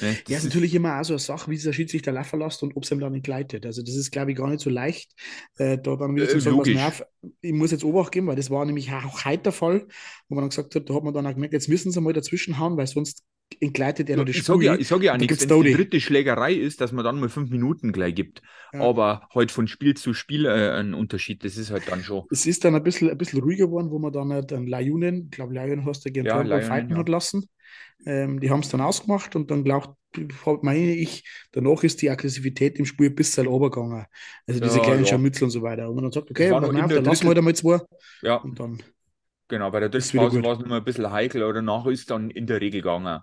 Ne? 0.00 0.16
Ja, 0.26 0.38
ist 0.38 0.44
natürlich 0.44 0.74
immer 0.74 0.98
auch 0.98 1.04
so 1.04 1.12
eine 1.12 1.20
Sache, 1.20 1.50
wie 1.50 1.56
sich 1.56 1.64
der 1.64 1.72
Schiedsrichter 1.72 2.10
laufen 2.10 2.40
lässt 2.40 2.62
und 2.62 2.74
ob 2.74 2.82
es 2.82 2.90
ihm 2.90 2.98
dann 2.98 3.12
nicht 3.12 3.24
gleitet. 3.24 3.64
Also, 3.64 3.82
das 3.82 3.94
ist, 3.94 4.10
glaube 4.10 4.32
ich, 4.32 4.36
gar 4.36 4.48
nicht 4.48 4.60
so 4.60 4.70
leicht, 4.70 5.12
äh, 5.58 5.78
da 5.78 5.94
dann 5.94 6.16
wieder 6.16 6.28
zu 6.28 6.40
sagen, 6.40 6.58
was 6.58 6.68
nervt. 6.68 7.04
Ich 7.40 7.52
muss 7.52 7.70
jetzt 7.70 7.84
Obacht 7.84 8.10
geben, 8.10 8.26
weil 8.26 8.36
das 8.36 8.50
war 8.50 8.64
nämlich 8.64 8.90
auch 8.90 9.24
heute 9.24 9.44
der 9.44 9.52
Fall, 9.52 9.86
wo 10.28 10.34
man 10.34 10.42
dann 10.42 10.48
gesagt 10.48 10.74
hat, 10.74 10.88
da 10.88 10.94
hat 10.94 11.04
man 11.04 11.14
dann 11.14 11.26
auch 11.26 11.34
gemerkt, 11.34 11.52
jetzt 11.52 11.68
müssen 11.68 11.92
sie 11.92 12.00
mal 12.00 12.12
dazwischen 12.12 12.58
hauen, 12.58 12.76
weil 12.76 12.86
sonst 12.86 13.22
entgleitet 13.60 14.10
er 14.10 14.18
ja, 14.18 14.24
das 14.24 14.36
Spiel. 14.36 14.62
Ja, 14.62 14.74
ich 14.74 14.88
sage 14.88 15.06
ja 15.06 15.16
nichts, 15.16 15.48
wenn 15.48 15.58
es 15.58 15.64
die 15.64 15.72
dritte 15.74 16.00
Schlägerei 16.00 16.52
ist, 16.52 16.80
dass 16.80 16.92
man 16.92 17.04
dann 17.04 17.20
mal 17.20 17.28
fünf 17.28 17.50
Minuten 17.50 17.92
gleich 17.92 18.14
gibt. 18.14 18.42
Ja. 18.72 18.80
Aber 18.80 19.28
halt 19.34 19.50
von 19.50 19.68
Spiel 19.68 19.94
zu 19.94 20.14
Spiel 20.14 20.46
äh, 20.46 20.70
ein 20.70 20.94
Unterschied, 20.94 21.44
das 21.44 21.56
ist 21.56 21.70
halt 21.70 21.84
dann 21.88 22.02
schon. 22.02 22.24
Es 22.30 22.46
ist 22.46 22.64
dann 22.64 22.74
ein 22.74 22.82
bisschen, 22.82 23.10
ein 23.10 23.18
bisschen 23.18 23.40
ruhiger 23.40 23.66
geworden, 23.66 23.90
wo 23.90 23.98
man 23.98 24.12
dann 24.12 24.32
halt 24.32 24.52
einen 24.52 24.66
Lajunen, 24.66 25.24
ich 25.24 25.30
glaube, 25.30 25.54
Lajunen 25.54 25.84
hast 25.86 26.04
du 26.04 26.10
gegen 26.10 26.26
ja, 26.26 26.40
Lion, 26.40 26.62
fighten 26.62 26.92
ja. 26.92 26.98
hat 26.98 27.08
lassen. 27.08 27.48
Ähm, 28.06 28.40
die 28.40 28.50
haben 28.50 28.60
es 28.60 28.68
dann 28.68 28.80
ausgemacht 28.80 29.34
und 29.36 29.50
dann 29.50 29.64
glaubt, 29.64 29.96
meine 30.62 30.94
ich, 30.94 31.24
danach 31.52 31.82
ist 31.82 32.02
die 32.02 32.10
Aggressivität 32.10 32.78
im 32.78 32.84
Spiel 32.84 33.08
ein 33.08 33.14
bisschen 33.14 33.46
runtergegangen. 33.46 34.06
Also 34.46 34.60
diese 34.60 34.80
kleinen 34.80 35.04
ja. 35.04 35.06
Scharmützel 35.06 35.44
und 35.44 35.50
so 35.50 35.62
weiter. 35.62 35.88
Und 35.88 35.96
man 35.96 36.04
dann 36.04 36.12
sagt, 36.12 36.30
okay, 36.30 36.50
dann, 36.50 36.62
dann 36.62 37.04
lassen 37.04 37.24
wir 37.24 37.28
halt 37.28 37.38
einmal 37.38 37.54
zwei. 37.54 37.80
Ja. 38.22 38.36
Und 38.36 38.60
dann 38.60 38.82
genau, 39.48 39.70
bei 39.70 39.80
der 39.80 39.88
Drittelpause 39.88 40.42
war 40.42 40.52
es 40.52 40.58
noch 40.58 40.66
mal 40.66 40.78
ein 40.78 40.84
bisschen 40.84 41.10
heikel, 41.10 41.42
aber 41.42 41.52
danach 41.52 41.86
ist 41.86 42.10
dann 42.10 42.30
in 42.30 42.46
der 42.46 42.60
Regel 42.60 42.82
gegangen. 42.82 43.20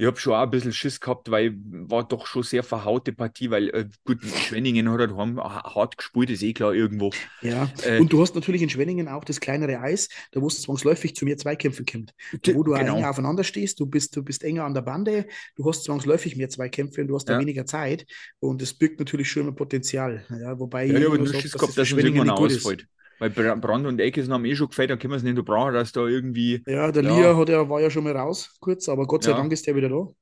Ich 0.00 0.06
habe 0.06 0.16
schon 0.16 0.32
auch 0.34 0.42
ein 0.42 0.50
bisschen 0.50 0.72
Schiss 0.72 1.00
gehabt, 1.00 1.28
weil 1.28 1.56
war 1.58 2.06
doch 2.06 2.28
schon 2.28 2.44
sehr 2.44 2.62
verhaute 2.62 3.12
Partie, 3.12 3.50
weil 3.50 3.68
äh, 3.70 3.88
gut, 4.04 4.24
Schwenningen 4.24 4.88
hat 4.88 5.00
halt 5.00 5.16
hart 5.16 5.96
gespielt, 5.98 6.30
ist 6.30 6.44
eh 6.44 6.52
klar 6.52 6.72
irgendwo. 6.72 7.10
Ja, 7.42 7.68
äh, 7.82 7.98
und 7.98 8.12
du 8.12 8.20
hast 8.22 8.36
natürlich 8.36 8.62
in 8.62 8.70
Schwenningen 8.70 9.08
auch 9.08 9.24
das 9.24 9.40
kleinere 9.40 9.80
Eis, 9.80 10.08
da 10.30 10.40
wo 10.40 10.46
es 10.46 10.62
zwangsläufig 10.62 11.16
zu 11.16 11.24
mir 11.24 11.36
Zweikämpfe 11.36 11.84
kommt. 11.84 12.14
Wo 12.54 12.62
du 12.62 12.74
genau. 12.74 12.96
enger 12.96 13.10
aufeinander 13.10 13.42
stehst, 13.42 13.80
du 13.80 13.86
bist, 13.86 14.14
du 14.14 14.22
bist 14.22 14.44
enger 14.44 14.64
an 14.64 14.74
der 14.74 14.82
Bande, 14.82 15.26
du 15.56 15.68
hast 15.68 15.82
zwangsläufig 15.82 16.36
mehr 16.36 16.48
Zweikämpfe 16.48 17.00
und 17.00 17.08
du 17.08 17.16
hast 17.16 17.24
da 17.24 17.32
ja. 17.32 17.40
weniger 17.40 17.66
Zeit 17.66 18.06
und 18.38 18.62
das 18.62 18.74
birgt 18.74 19.00
natürlich 19.00 19.28
schon 19.28 19.42
immer 19.42 19.52
Potenzial. 19.52 20.24
Ja, 20.30 20.60
wobei 20.60 20.84
ja, 20.84 20.96
ich 20.96 21.06
aber 21.06 21.18
nur 21.18 21.26
Schiss 21.26 21.52
gehabt, 21.52 21.76
dass 21.76 21.92
uns 21.92 22.04
irgendwann 22.04 22.30
ausfällt. 22.30 22.86
Weil 23.18 23.30
Brand 23.30 23.86
und 23.86 24.00
Eckes 24.00 24.28
haben 24.28 24.44
eh 24.44 24.54
schon 24.54 24.68
gefällt, 24.68 24.90
da 24.90 24.96
können 24.96 25.12
wir 25.12 25.16
es 25.16 25.22
nicht 25.22 25.36
du 25.36 25.42
brauchen, 25.42 25.74
dass 25.74 25.92
da 25.92 26.06
irgendwie. 26.06 26.62
Ja, 26.66 26.92
der 26.92 27.02
ja. 27.02 27.16
Lia 27.16 27.36
hat 27.36 27.48
ja, 27.48 27.68
war 27.68 27.80
ja 27.80 27.90
schon 27.90 28.04
mal 28.04 28.16
raus, 28.16 28.54
kurz, 28.60 28.88
aber 28.88 29.06
Gott 29.06 29.24
sei 29.24 29.32
ja. 29.32 29.36
Dank 29.36 29.52
ist 29.52 29.66
der 29.66 29.74
wieder 29.74 29.88
da. 29.88 30.06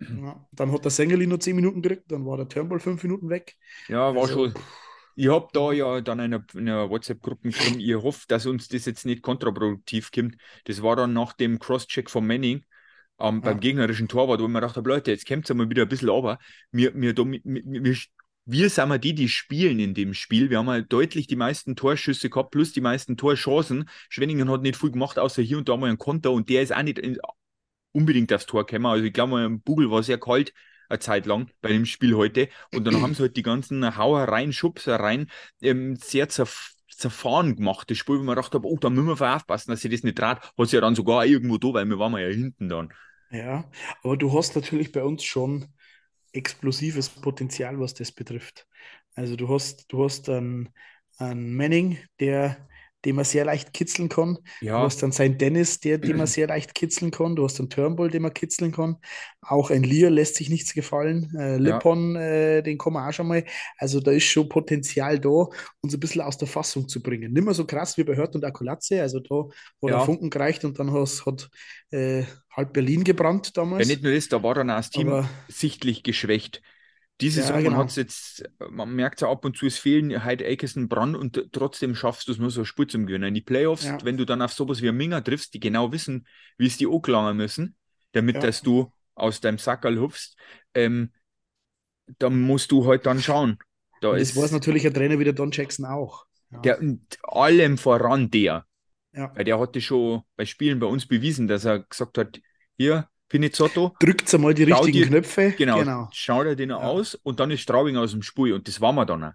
Ja, 0.00 0.46
dann 0.52 0.70
hat 0.70 0.84
der 0.84 0.92
Sängerli 0.92 1.26
nur 1.26 1.40
10 1.40 1.56
Minuten 1.56 1.82
gekriegt, 1.82 2.04
dann 2.06 2.24
war 2.24 2.36
der 2.36 2.48
Turnbull 2.48 2.78
5 2.78 3.02
Minuten 3.02 3.30
weg. 3.30 3.56
Ja, 3.88 4.14
war 4.14 4.22
also, 4.22 4.46
schon. 4.46 4.54
Ich 5.16 5.28
habe 5.28 5.48
da 5.52 5.72
ja 5.72 6.00
dann 6.00 6.20
in 6.20 6.34
einer, 6.34 6.88
WhatsApp-Gruppe 6.88 7.48
geschrieben, 7.48 7.80
ich 7.80 7.96
hoffe, 7.96 8.24
dass 8.28 8.46
uns 8.46 8.68
das 8.68 8.84
jetzt 8.84 9.04
nicht 9.04 9.22
kontraproduktiv 9.22 10.12
kommt. 10.12 10.36
Das 10.66 10.84
war 10.84 10.94
dann 10.94 11.14
nach 11.14 11.32
dem 11.32 11.58
Cross-Check 11.58 12.08
von 12.10 12.24
Manning 12.24 12.64
ähm, 13.18 13.40
beim 13.40 13.58
gegnerischen 13.58 14.06
Torwart, 14.06 14.40
wo 14.40 14.46
gedacht 14.46 14.76
habe, 14.76 14.88
Leute, 14.88 15.10
jetzt 15.10 15.26
kommt 15.26 15.50
es 15.50 15.56
mal 15.56 15.68
wieder 15.68 15.82
ein 15.82 15.88
bisschen 15.88 16.10
aber. 16.10 16.38
Wir, 16.70 16.94
wir, 16.94 17.16
wir, 17.16 17.40
wir, 17.42 17.96
wir 18.50 18.70
sind 18.70 18.88
mal 18.88 18.98
die, 18.98 19.14
die 19.14 19.28
spielen 19.28 19.78
in 19.78 19.92
dem 19.92 20.14
Spiel. 20.14 20.48
Wir 20.48 20.58
haben 20.58 20.70
halt 20.70 20.90
deutlich 20.90 21.26
die 21.26 21.36
meisten 21.36 21.76
Torschüsse 21.76 22.30
gehabt, 22.30 22.50
plus 22.50 22.72
die 22.72 22.80
meisten 22.80 23.18
Torchancen. 23.18 23.90
Schwenningen 24.08 24.50
hat 24.50 24.62
nicht 24.62 24.76
viel 24.76 24.90
gemacht, 24.90 25.18
außer 25.18 25.42
hier 25.42 25.58
und 25.58 25.68
da 25.68 25.76
mal 25.76 25.90
ein 25.90 25.98
Konter 25.98 26.32
und 26.32 26.48
der 26.48 26.62
ist 26.62 26.74
auch 26.74 26.82
nicht 26.82 26.98
unbedingt 27.92 28.32
aufs 28.32 28.46
Tor 28.46 28.64
gekommen. 28.64 28.86
Also 28.86 29.04
ich 29.04 29.12
glaube, 29.12 29.32
mein 29.32 29.60
Bugel 29.60 29.90
war 29.90 30.02
sehr 30.02 30.18
kalt 30.18 30.54
eine 30.88 30.98
Zeit 30.98 31.26
lang 31.26 31.50
bei 31.60 31.68
dem 31.68 31.84
Spiel 31.84 32.14
heute. 32.14 32.48
Und 32.74 32.86
dann 32.86 33.02
haben 33.02 33.12
sie 33.12 33.20
halt 33.20 33.36
die 33.36 33.42
ganzen 33.42 33.96
Hauereien, 33.98 34.54
Schubsereien 34.54 35.30
ähm, 35.60 35.96
sehr 35.96 36.30
zerf 36.30 36.72
zerfahren 36.88 37.54
gemacht. 37.54 37.90
Das 37.90 37.98
Spiel, 37.98 38.18
wo 38.18 38.22
man 38.22 38.34
gedacht 38.34 38.54
habe, 38.54 38.66
oh, 38.66 38.78
da 38.78 38.88
müssen 38.88 39.20
wir 39.20 39.36
aufpassen, 39.36 39.70
dass 39.70 39.82
sie 39.82 39.90
das 39.90 40.02
nicht 40.02 40.18
dreht. 40.18 40.38
Hat 40.40 40.68
sie 40.68 40.76
ja 40.76 40.80
dann 40.80 40.94
sogar 40.94 41.26
irgendwo 41.26 41.58
da, 41.58 41.74
weil 41.74 41.86
wir 41.86 41.98
waren 41.98 42.12
ja 42.14 42.28
hinten 42.28 42.68
dann. 42.68 42.92
Ja, 43.30 43.70
aber 44.02 44.16
du 44.16 44.36
hast 44.36 44.56
natürlich 44.56 44.90
bei 44.90 45.04
uns 45.04 45.22
schon 45.22 45.66
explosives 46.38 47.08
Potenzial, 47.10 47.78
was 47.80 47.94
das 47.94 48.12
betrifft. 48.12 48.66
Also 49.14 49.36
du 49.36 49.48
hast, 49.48 49.92
du 49.92 50.04
hast 50.04 50.28
einen, 50.28 50.70
einen 51.18 51.54
Manning, 51.54 51.98
der 52.20 52.68
den 53.04 53.16
man 53.16 53.24
sehr 53.24 53.44
leicht 53.44 53.72
kitzeln 53.72 54.08
kann. 54.08 54.38
Ja. 54.60 54.78
Du 54.78 54.84
hast 54.84 55.02
dann 55.02 55.12
seinen 55.12 55.38
Dennis, 55.38 55.80
der, 55.80 55.98
den 55.98 56.16
man 56.16 56.26
sehr 56.26 56.48
leicht 56.48 56.74
kitzeln 56.74 57.10
kann. 57.10 57.36
Du 57.36 57.44
hast 57.44 57.58
einen 57.60 57.70
Turnbull, 57.70 58.10
den 58.10 58.22
man 58.22 58.34
kitzeln 58.34 58.72
kann. 58.72 58.96
Auch 59.40 59.70
ein 59.70 59.84
Lear 59.84 60.10
lässt 60.10 60.34
sich 60.34 60.50
nichts 60.50 60.74
gefallen. 60.74 61.32
Äh, 61.38 61.58
Lippon, 61.58 62.14
ja. 62.14 62.20
äh, 62.20 62.62
den 62.62 62.76
kann 62.76 62.92
man 62.92 63.08
auch 63.08 63.12
schon 63.12 63.28
mal. 63.28 63.44
Also 63.76 64.00
da 64.00 64.10
ist 64.10 64.24
schon 64.24 64.48
Potenzial 64.48 65.20
da, 65.20 65.46
uns 65.80 65.94
ein 65.94 66.00
bisschen 66.00 66.22
aus 66.22 66.38
der 66.38 66.48
Fassung 66.48 66.88
zu 66.88 67.00
bringen. 67.00 67.32
Nicht 67.32 67.44
mehr 67.44 67.54
so 67.54 67.64
krass 67.64 67.96
wie 67.96 68.04
bei 68.04 68.16
Hört 68.16 68.34
und 68.34 68.44
Akulatze. 68.44 69.00
Also 69.00 69.20
da 69.20 69.44
hat 69.44 69.52
ja. 69.82 69.88
der 69.88 70.00
Funken 70.00 70.30
gereicht 70.30 70.64
und 70.64 70.78
dann 70.78 70.92
hat, 70.92 71.22
hat 71.24 71.50
äh, 71.90 72.24
halb 72.50 72.72
Berlin 72.72 73.04
gebrannt 73.04 73.56
damals. 73.56 73.86
Ja, 73.86 73.94
nicht 73.94 74.02
nur 74.02 74.12
das, 74.12 74.28
da 74.28 74.42
war 74.42 74.54
dann 74.54 74.70
auch 74.70 74.76
das 74.76 74.90
Team 74.90 75.08
Aber, 75.08 75.28
sichtlich 75.48 76.02
geschwächt. 76.02 76.62
Ja, 77.20 77.30
Saison 77.30 77.62
genau. 77.62 77.76
hat 77.78 77.88
es 77.88 77.96
jetzt, 77.96 78.48
man 78.70 78.94
merkt 78.94 79.20
ja 79.20 79.30
ab 79.30 79.44
und 79.44 79.56
zu, 79.56 79.66
es 79.66 79.78
fehlen 79.78 80.24
halt 80.24 80.42
Akerson 80.42 80.88
Brand 80.88 81.16
und 81.16 81.48
trotzdem 81.52 81.94
schaffst 81.94 82.28
du 82.28 82.32
es 82.32 82.38
nur 82.38 82.50
so 82.50 82.60
ein 82.60 82.66
Spiel 82.66 82.86
zum 82.86 83.06
Gewinnen. 83.06 83.28
In 83.28 83.34
die 83.34 83.40
Playoffs, 83.40 83.84
ja. 83.84 83.98
wenn 84.04 84.16
du 84.16 84.24
dann 84.24 84.40
auf 84.40 84.52
sowas 84.52 84.82
wie 84.82 84.92
Minga 84.92 85.20
triffst, 85.20 85.52
die 85.54 85.60
genau 85.60 85.90
wissen, 85.92 86.26
wie 86.58 86.66
es 86.66 86.76
die 86.76 86.86
auch 86.86 87.00
gelangen 87.00 87.36
müssen, 87.36 87.76
damit 88.12 88.36
ja. 88.36 88.42
dass 88.42 88.62
du 88.62 88.92
aus 89.16 89.40
deinem 89.40 89.58
Sackerl 89.58 89.98
hupfst, 89.98 90.36
ähm, 90.74 91.12
dann 92.18 92.40
musst 92.40 92.70
du 92.70 92.86
halt 92.86 93.04
dann 93.04 93.20
schauen. 93.20 93.58
Da 94.00 94.16
das 94.16 94.36
weiß 94.36 94.52
natürlich 94.52 94.86
ein 94.86 94.94
Trainer 94.94 95.18
wie 95.18 95.24
der 95.24 95.32
Don 95.32 95.50
Jackson 95.50 95.84
auch. 95.86 96.24
Ja. 96.50 96.60
Der, 96.60 96.80
und 96.80 97.18
allem 97.22 97.78
voran 97.78 98.30
der. 98.30 98.64
Ja. 99.12 99.34
Weil 99.34 99.44
der 99.44 99.58
hatte 99.58 99.80
schon 99.80 100.22
bei 100.36 100.44
Spielen 100.44 100.78
bei 100.78 100.86
uns 100.86 101.06
bewiesen, 101.06 101.48
dass 101.48 101.64
er 101.64 101.80
gesagt 101.80 102.16
hat, 102.18 102.40
hier, 102.76 103.08
Pinizotto. 103.28 103.94
Drückt 104.00 104.32
einmal 104.34 104.54
die 104.54 104.64
richtigen 104.64 104.92
dir, 104.92 105.06
Knöpfe. 105.06 105.52
Genau, 105.56 105.78
genau. 105.80 106.08
Schaut 106.12 106.46
er 106.46 106.56
den 106.56 106.70
ja. 106.70 106.76
aus 106.76 107.14
und 107.14 107.40
dann 107.40 107.50
ist 107.50 107.60
Straubing 107.60 107.96
aus 107.96 108.12
dem 108.12 108.22
Spiel 108.22 108.52
und 108.52 108.68
das 108.68 108.80
waren 108.80 108.94
wir 108.94 109.06
dann. 109.06 109.20
Ja. 109.20 109.34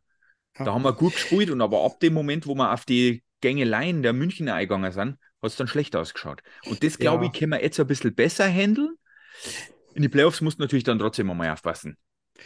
Da 0.57 0.73
haben 0.73 0.83
wir 0.83 0.93
gut 0.93 1.13
gespielt 1.13 1.49
und 1.49 1.61
aber 1.61 1.83
ab 1.83 1.99
dem 1.99 2.13
Moment, 2.13 2.47
wo 2.47 2.55
wir 2.55 2.73
auf 2.73 2.85
die 2.85 3.23
Gängeleien 3.41 4.03
der 4.03 4.13
Münchner 4.13 4.55
eingegangen 4.55 4.91
sind, 4.91 5.17
hat 5.41 5.51
es 5.51 5.55
dann 5.55 5.67
schlecht 5.67 5.95
ausgeschaut. 5.95 6.41
Und 6.65 6.83
das, 6.83 6.97
glaube 6.97 7.25
ja. 7.25 7.31
ich, 7.31 7.37
können 7.37 7.51
wir 7.51 7.61
jetzt 7.61 7.79
ein 7.79 7.87
bisschen 7.87 8.15
besser 8.15 8.47
handeln. 8.47 8.95
In 9.93 10.01
die 10.01 10.09
Playoffs 10.09 10.41
muss 10.41 10.57
natürlich 10.57 10.83
dann 10.83 10.99
trotzdem 10.99 11.27
mal 11.27 11.51
aufpassen. 11.51 11.97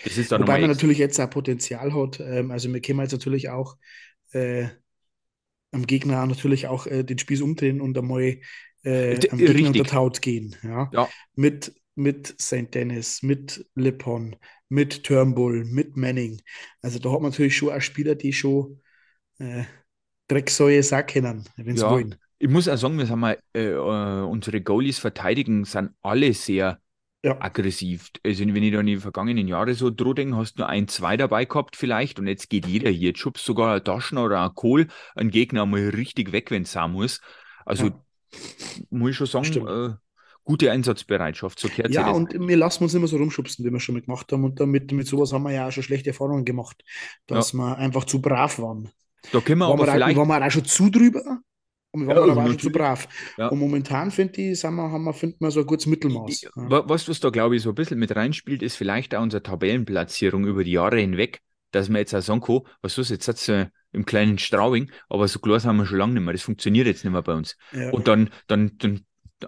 Das 0.04 0.18
ist 0.18 0.32
dann 0.32 0.42
Wobei 0.42 0.60
man 0.60 0.70
natürlich 0.70 0.98
jetzt 0.98 1.20
auch 1.20 1.30
Potenzial 1.30 1.94
hat. 1.94 2.20
Ähm, 2.20 2.52
also 2.52 2.72
wir 2.74 2.82
können 2.82 3.00
jetzt 3.00 3.14
natürlich 3.14 3.50
auch 3.50 3.78
äh, 4.32 4.68
am 5.72 5.86
Gegner 5.86 6.26
natürlich 6.26 6.68
auch 6.68 6.88
äh, 6.88 7.04
den 7.04 7.18
Spieß 7.18 7.42
umdrehen 7.42 7.82
und 7.82 7.98
einmal 7.98 8.40
äh, 8.84 9.30
am 9.30 9.38
Gegner 9.38 9.68
unter 9.68 9.84
Taut 9.84 10.22
gehen. 10.22 10.56
Ja? 10.64 10.90
ja. 10.94 11.10
Mit, 11.36 11.74
mit 11.96 12.36
St. 12.40 12.74
Dennis, 12.74 13.22
mit 13.24 13.66
Lippon, 13.76 14.36
mit 14.70 15.04
Turnbull, 15.04 15.66
mit 15.66 15.98
Manning. 15.98 16.42
Also 16.82 17.00
da 17.00 17.12
hat 17.12 17.22
man 17.22 17.32
natürlich 17.32 17.58
schon 17.58 17.74
auch 17.74 17.82
Spieler, 17.82 18.16
die 18.16 18.34
schon 18.34 18.82
äh, 19.40 19.64
Drecksäue 20.28 20.84
sagen 20.84 21.08
können, 21.08 21.44
wenn 21.56 21.76
sie 21.76 21.84
ja. 21.84 21.92
wollen. 21.92 22.16
Ich 22.40 22.50
muss 22.50 22.68
auch 22.68 22.78
sagen, 22.78 22.98
wir 22.98 23.10
haben 23.10 23.20
mal, 23.20 23.40
äh, 23.54 23.70
äh, 23.72 24.24
unsere 24.24 24.62
Goalies 24.62 25.00
verteidigen, 25.00 25.66
sind 25.66 25.92
alle 26.02 26.34
sehr 26.34 26.80
ja. 27.24 27.40
aggressiv. 27.42 28.10
Also 28.26 28.46
wenn 28.46 28.64
ich 28.64 28.74
da 28.74 28.80
in 28.80 28.88
den 28.88 29.00
vergangenen 29.00 29.48
Jahren 29.48 29.74
so 29.74 29.90
droh 29.90 30.14
denke, 30.14 30.38
hast 30.38 30.56
du 30.56 30.62
nur 30.62 30.70
ein, 30.70 30.88
zwei 30.88 31.18
dabei 31.18 31.46
gehabt 31.46 31.76
vielleicht 31.76 32.20
und 32.20 32.28
jetzt 32.28 32.50
geht 32.50 32.66
jeder 32.66 32.90
hier. 32.90 33.10
Jetzt 33.10 33.20
schubst 33.20 33.46
sogar 33.46 33.76
ein 33.76 33.84
Taschen 33.84 34.18
oder 34.18 34.44
ein 34.44 34.56
Kohl 34.56 34.88
einen 35.16 35.32
Gegner 35.32 35.66
mal 35.66 35.90
richtig 35.90 36.32
weg, 36.32 36.52
wenn 36.52 36.64
es 36.64 36.72
sein 36.72 36.92
muss. 36.92 37.22
Also 37.66 37.88
ja 37.88 38.04
muss 38.90 39.12
ich 39.12 39.18
schon 39.18 39.28
sagen, 39.28 39.68
äh, 39.68 39.96
gute 40.44 40.72
Einsatzbereitschaft. 40.72 41.60
So 41.60 41.68
kehrt 41.68 41.92
ja, 41.92 42.10
und 42.10 42.34
wir 42.34 42.58
lassen 42.58 42.84
uns 42.84 42.94
immer 42.94 43.08
so 43.08 43.18
rumschubsen, 43.18 43.66
wie 43.66 43.72
wir 43.72 43.80
schon 43.80 43.96
mal 43.96 44.02
gemacht 44.02 44.32
haben. 44.32 44.44
Und 44.44 44.60
damit 44.60 44.92
mit 44.92 45.08
sowas 45.08 45.34
haben 45.34 45.44
wir 45.44 45.52
ja 45.52 45.68
auch 45.68 45.72
schon 45.72 45.84
schlechte 45.84 46.10
Erfahrungen 46.10 46.46
gemacht, 46.46 46.84
dass 47.28 47.54
ja. 47.54 47.60
wir 47.60 47.78
einfach 47.78 48.06
zu 48.06 48.22
brav 48.22 48.60
waren. 48.60 48.90
Da 49.32 49.42
können 49.42 49.60
wir 49.60 49.66
waren 49.66 49.74
aber 49.74 49.88
wir 49.88 49.94
vielleicht... 49.94 50.18
Auch, 50.18 50.28
waren 50.28 50.40
wir 50.42 50.48
auch 50.48 50.52
schon 50.52 50.66
zu 50.66 50.90
drüber 50.90 51.40
und 51.92 52.08
wir 52.08 52.16
waren 52.16 52.28
ja, 52.28 52.34
aber 52.34 52.48
schon 52.48 52.60
zu 52.60 52.70
brav. 52.70 53.08
Ja. 53.38 53.48
Und 53.48 53.60
momentan, 53.60 54.12
finde 54.12 54.42
ich, 54.42 54.60
sind 54.60 54.76
wir, 54.76 54.92
haben 54.92 55.04
wir, 55.04 55.14
finden 55.14 55.38
wir 55.40 55.52
so 55.52 55.62
ein 55.62 55.66
gutes 55.66 55.86
Mittelmaß. 55.86 56.42
Ja. 56.42 56.52
Was, 56.56 57.08
was 57.08 57.20
da, 57.20 57.30
glaube 57.30 57.56
ich, 57.56 57.62
so 57.62 57.70
ein 57.70 57.76
bisschen 57.76 58.00
mit 58.00 58.16
reinspielt, 58.16 58.62
ist 58.62 58.76
vielleicht 58.76 59.16
auch 59.16 59.22
unsere 59.22 59.44
Tabellenplatzierung 59.44 60.46
über 60.46 60.64
die 60.64 60.72
Jahre 60.72 61.00
hinweg, 61.00 61.42
dass 61.72 61.90
wir 61.90 62.00
jetzt 62.00 62.14
auch 62.14 62.22
sagen 62.22 62.42
können, 62.42 62.62
was 62.82 62.98
ist 62.98 63.10
jetzt, 63.10 63.28
jetzt 63.28 63.50
äh, 63.50 63.68
im 63.92 64.06
kleinen 64.06 64.38
Straubing, 64.38 64.92
aber 65.10 65.28
so 65.28 65.40
klar 65.40 65.62
haben 65.64 65.78
wir 65.78 65.86
schon 65.86 65.98
lange 65.98 66.14
nicht 66.14 66.24
mehr. 66.24 66.34
Das 66.34 66.44
funktioniert 66.44 66.88
jetzt 66.88 67.04
nicht 67.04 67.14
mehr 67.14 67.22
bei 67.22 67.34
uns. 67.34 67.58
Und 67.92 68.08
dann, 68.08 68.30
dann, 68.48 68.78
dann 68.78 69.02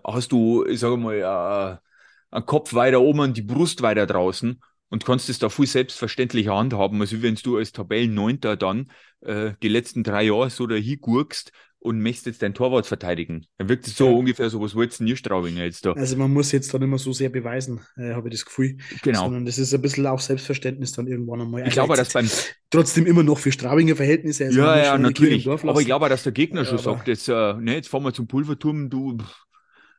hast 0.05 0.31
du, 0.31 0.65
ich 0.65 0.79
sage 0.79 0.97
mal, 0.97 1.15
äh, 1.15 2.35
einen 2.35 2.45
Kopf 2.45 2.73
weiter 2.73 3.01
oben 3.01 3.19
und 3.19 3.37
die 3.37 3.41
Brust 3.41 3.81
weiter 3.81 4.05
draußen 4.05 4.61
und 4.89 5.05
kannst 5.05 5.29
es 5.29 5.39
da 5.39 5.49
viel 5.49 5.67
selbstverständlicher 5.67 6.55
handhaben, 6.55 6.99
als 7.01 7.21
wenn 7.21 7.35
du 7.35 7.57
als 7.57 7.71
Tabellenneunter 7.71 8.55
dann 8.57 8.91
äh, 9.21 9.53
die 9.61 9.67
letzten 9.67 10.03
drei 10.03 10.23
Jahre 10.23 10.49
so 10.49 10.67
dahin 10.67 10.99
gurkst 10.99 11.51
und 11.79 12.01
möchtest 12.01 12.25
jetzt 12.25 12.41
dein 12.41 12.53
Torwart 12.53 12.85
verteidigen. 12.85 13.45
Dann 13.57 13.69
wirkt 13.69 13.87
es 13.87 13.95
so 13.95 14.07
ja. 14.07 14.11
ungefähr 14.11 14.49
so, 14.49 14.61
was 14.61 14.75
wolltest 14.75 14.99
du 14.99 15.15
Straubinger 15.15 15.63
jetzt 15.63 15.85
da? 15.85 15.93
Also 15.93 16.17
man 16.17 16.31
muss 16.31 16.51
jetzt 16.51 16.73
dann 16.73 16.81
immer 16.81 16.97
so 16.97 17.13
sehr 17.13 17.29
beweisen, 17.29 17.79
äh, 17.95 18.13
habe 18.13 18.27
ich 18.27 18.35
das 18.35 18.45
Gefühl. 18.45 18.77
Genau. 19.01 19.23
Sondern 19.23 19.45
das 19.45 19.57
ist 19.57 19.73
ein 19.73 19.81
bisschen 19.81 20.05
auch 20.05 20.19
Selbstverständnis 20.19 20.91
dann 20.91 21.07
irgendwann 21.07 21.41
einmal. 21.41 21.65
Ich 21.67 21.73
glaube, 21.73 21.95
dass 21.95 22.11
beim... 22.11 22.29
Trotzdem 22.69 23.05
immer 23.05 23.23
noch 23.23 23.39
für 23.39 23.51
Straubinger 23.51 23.95
Verhältnisse. 23.95 24.45
Also 24.45 24.59
ja, 24.59 24.77
ja, 24.83 24.97
natürlich. 24.97 25.47
Aber 25.47 25.79
ich 25.79 25.87
glaube, 25.87 26.09
dass 26.09 26.23
der 26.23 26.33
Gegner 26.33 26.65
schon 26.65 26.77
sagt, 26.77 27.07
jetzt, 27.07 27.29
äh, 27.29 27.53
ne, 27.53 27.75
jetzt 27.75 27.87
fahren 27.87 28.03
wir 28.03 28.13
zum 28.13 28.27
Pulverturm, 28.27 28.89
du... 28.89 29.17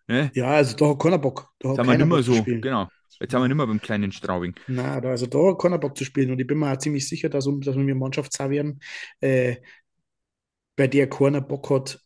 Ne? 0.06 0.30
Ja, 0.34 0.48
also 0.48 0.76
da 0.76 0.88
hat 0.88 0.98
keiner 0.98 1.18
Bock. 1.18 1.48
Da 1.60 1.70
hat 1.70 1.76
sind 1.76 1.86
wir 1.86 2.06
mehr 2.06 2.22
so, 2.22 2.42
genau. 2.42 2.88
Jetzt 3.20 3.32
sind 3.32 3.40
wir 3.40 3.48
nicht 3.48 3.56
mehr 3.56 3.66
beim 3.66 3.80
kleinen 3.80 4.12
Straubing. 4.12 4.54
Nein, 4.66 5.04
also 5.04 5.26
da 5.26 5.50
hat 5.50 5.58
keiner 5.58 5.78
Bock 5.78 5.96
zu 5.96 6.04
spielen. 6.04 6.30
Und 6.30 6.40
ich 6.40 6.46
bin 6.46 6.58
mir 6.58 6.72
auch 6.72 6.78
ziemlich 6.78 7.06
sicher, 7.06 7.28
dass, 7.28 7.48
dass 7.60 7.76
wir 7.76 7.94
Mannschaft 7.94 8.32
sein 8.32 8.50
werden, 8.50 8.80
äh, 9.20 9.56
bei 10.80 10.86
der 10.86 11.10
keiner 11.10 11.42
Bock 11.42 11.68
hat, 11.68 12.00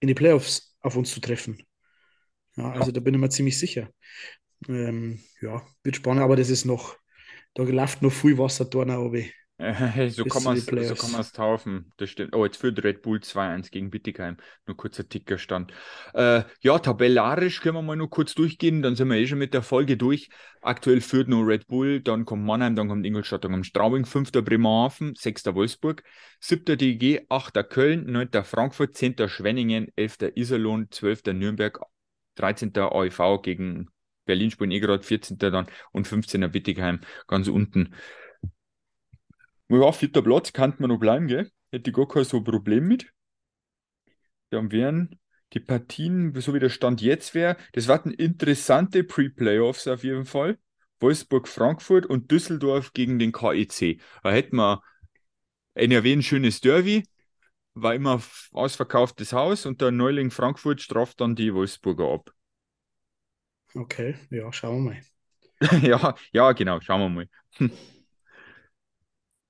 in 0.00 0.08
die 0.08 0.14
Playoffs 0.14 0.78
auf 0.80 0.96
uns 0.96 1.10
zu 1.12 1.20
treffen. 1.20 1.62
Ja, 2.56 2.72
also 2.72 2.90
da 2.90 3.00
bin 3.00 3.12
ich 3.12 3.20
mir 3.20 3.28
ziemlich 3.28 3.58
sicher. 3.58 3.90
Ähm, 4.66 5.20
ja, 5.42 5.60
wird 5.82 5.96
spannend, 5.96 6.22
aber 6.22 6.34
das 6.34 6.48
ist 6.48 6.64
noch, 6.64 6.96
da 7.52 7.64
läuft 7.64 8.00
noch 8.00 8.10
viel 8.10 8.38
Wasser 8.38 8.64
da 8.64 8.86
nach 8.86 8.96
oben. 8.96 9.30
so, 10.08 10.24
kann 10.24 10.42
man 10.42 10.56
so 10.56 10.94
kann 10.96 11.12
man 11.12 11.20
es 11.20 11.30
taufen. 11.30 11.92
Das 11.96 12.10
stimmt. 12.10 12.34
Oh, 12.34 12.44
jetzt 12.44 12.56
führt 12.56 12.82
Red 12.82 13.02
Bull 13.02 13.20
2-1 13.20 13.70
gegen 13.70 13.88
Bittigheim. 13.88 14.36
Nur 14.66 14.76
kurzer 14.76 15.08
Tickerstand. 15.08 15.72
Äh, 16.12 16.42
ja, 16.60 16.78
tabellarisch 16.80 17.60
können 17.60 17.76
wir 17.76 17.82
mal 17.82 17.94
nur 17.94 18.10
kurz 18.10 18.34
durchgehen. 18.34 18.82
Dann 18.82 18.96
sind 18.96 19.08
wir 19.08 19.16
eh 19.16 19.26
schon 19.28 19.38
mit 19.38 19.54
der 19.54 19.62
Folge 19.62 19.96
durch. 19.96 20.28
Aktuell 20.60 21.00
führt 21.00 21.28
nur 21.28 21.46
Red 21.46 21.68
Bull, 21.68 22.00
dann 22.00 22.24
kommt 22.24 22.44
Mannheim, 22.44 22.74
dann 22.74 22.88
kommt 22.88 23.06
Ingolstadt, 23.06 23.44
dann 23.44 23.52
kommt 23.52 23.66
Straubing, 23.66 24.06
5. 24.06 24.32
Bremerhaven, 24.32 25.14
6. 25.14 25.44
Wolfsburg, 25.54 26.02
7. 26.40 26.76
DG, 26.76 27.26
8. 27.28 27.62
Köln, 27.70 28.10
9. 28.10 28.42
Frankfurt, 28.42 28.96
10. 28.96 29.28
Schwenningen, 29.28 29.86
11. 29.94 30.32
Iserlohn, 30.34 30.88
12. 30.90 31.32
Nürnberg, 31.32 31.78
13. 32.34 32.72
AEV 32.76 33.40
gegen 33.42 33.88
Berlin 34.24 34.50
spielen 34.50 34.72
eh 34.72 34.80
gerade 34.80 35.02
14. 35.02 35.38
dann 35.38 35.66
und 35.92 36.08
15er 36.08 36.48
Bittigheim 36.48 37.00
ganz 37.28 37.46
unten. 37.46 37.94
Ja, 39.74 39.92
vierter 39.92 40.22
Platz 40.22 40.52
kann 40.54 40.74
man 40.78 40.88
noch 40.88 40.98
bleiben, 40.98 41.26
gell? 41.26 41.50
Hätte 41.70 41.90
ich 41.90 41.96
gar 41.96 42.08
kein 42.08 42.24
so 42.24 42.42
Problem 42.42 42.88
mit. 42.88 43.12
Dann 44.50 44.70
wären 44.72 45.18
die 45.52 45.60
Partien, 45.60 46.34
so 46.40 46.54
wie 46.54 46.58
der 46.58 46.68
Stand 46.70 47.00
jetzt 47.00 47.34
wäre, 47.34 47.56
das 47.72 47.88
waren 47.88 48.12
interessante 48.12 49.04
Pre-Playoffs 49.04 49.86
auf 49.88 50.04
jeden 50.04 50.24
Fall. 50.26 50.58
Wolfsburg, 51.00 51.48
Frankfurt 51.48 52.06
und 52.06 52.30
Düsseldorf 52.30 52.92
gegen 52.92 53.18
den 53.18 53.32
KEC. 53.32 54.00
Da 54.22 54.30
hätten 54.32 54.56
wir 54.56 54.82
NRW 55.74 56.14
ein 56.14 56.22
schönes 56.22 56.60
Derby, 56.60 57.04
war 57.74 57.94
immer 57.94 58.22
ausverkauftes 58.52 59.32
Haus 59.32 59.66
und 59.66 59.80
der 59.80 59.92
Neuling 59.92 60.30
Frankfurt 60.30 60.82
straft 60.82 61.20
dann 61.20 61.36
die 61.36 61.54
Wolfsburger 61.54 62.12
ab. 62.12 62.32
Okay, 63.76 64.16
ja, 64.30 64.52
schauen 64.52 64.84
wir 64.84 64.90
mal. 64.94 65.02
ja, 65.82 66.14
ja, 66.32 66.52
genau, 66.52 66.80
schauen 66.80 67.00
wir 67.00 67.08
mal. 67.08 67.28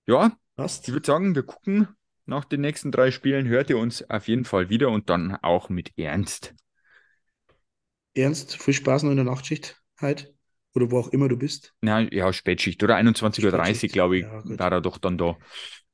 Ja, 0.06 0.32
Passt. 0.56 0.86
ich 0.86 0.94
würde 0.94 1.06
sagen, 1.06 1.34
wir 1.34 1.42
gucken 1.42 1.88
nach 2.26 2.44
den 2.44 2.60
nächsten 2.60 2.92
drei 2.92 3.10
Spielen. 3.10 3.48
Hört 3.48 3.70
ihr 3.70 3.78
uns 3.78 4.08
auf 4.08 4.28
jeden 4.28 4.44
Fall 4.44 4.70
wieder 4.70 4.90
und 4.90 5.10
dann 5.10 5.36
auch 5.42 5.68
mit 5.68 5.92
Ernst. 5.98 6.54
Ernst, 8.14 8.56
viel 8.56 8.74
Spaß 8.74 9.02
noch 9.02 9.10
in 9.10 9.16
der 9.16 9.24
Nachtschicht 9.24 9.80
heute. 10.00 10.34
Oder 10.74 10.90
wo 10.90 10.98
auch 10.98 11.08
immer 11.08 11.28
du 11.28 11.36
bist. 11.36 11.72
Na, 11.82 12.00
ja, 12.00 12.32
Spätschicht 12.32 12.82
oder 12.82 12.96
21.30 12.96 13.84
Uhr, 13.84 13.88
glaube 13.90 14.18
ich, 14.18 14.24
ja, 14.24 14.42
war 14.44 14.72
er 14.72 14.80
doch 14.80 14.98
dann 14.98 15.16
da. 15.18 15.36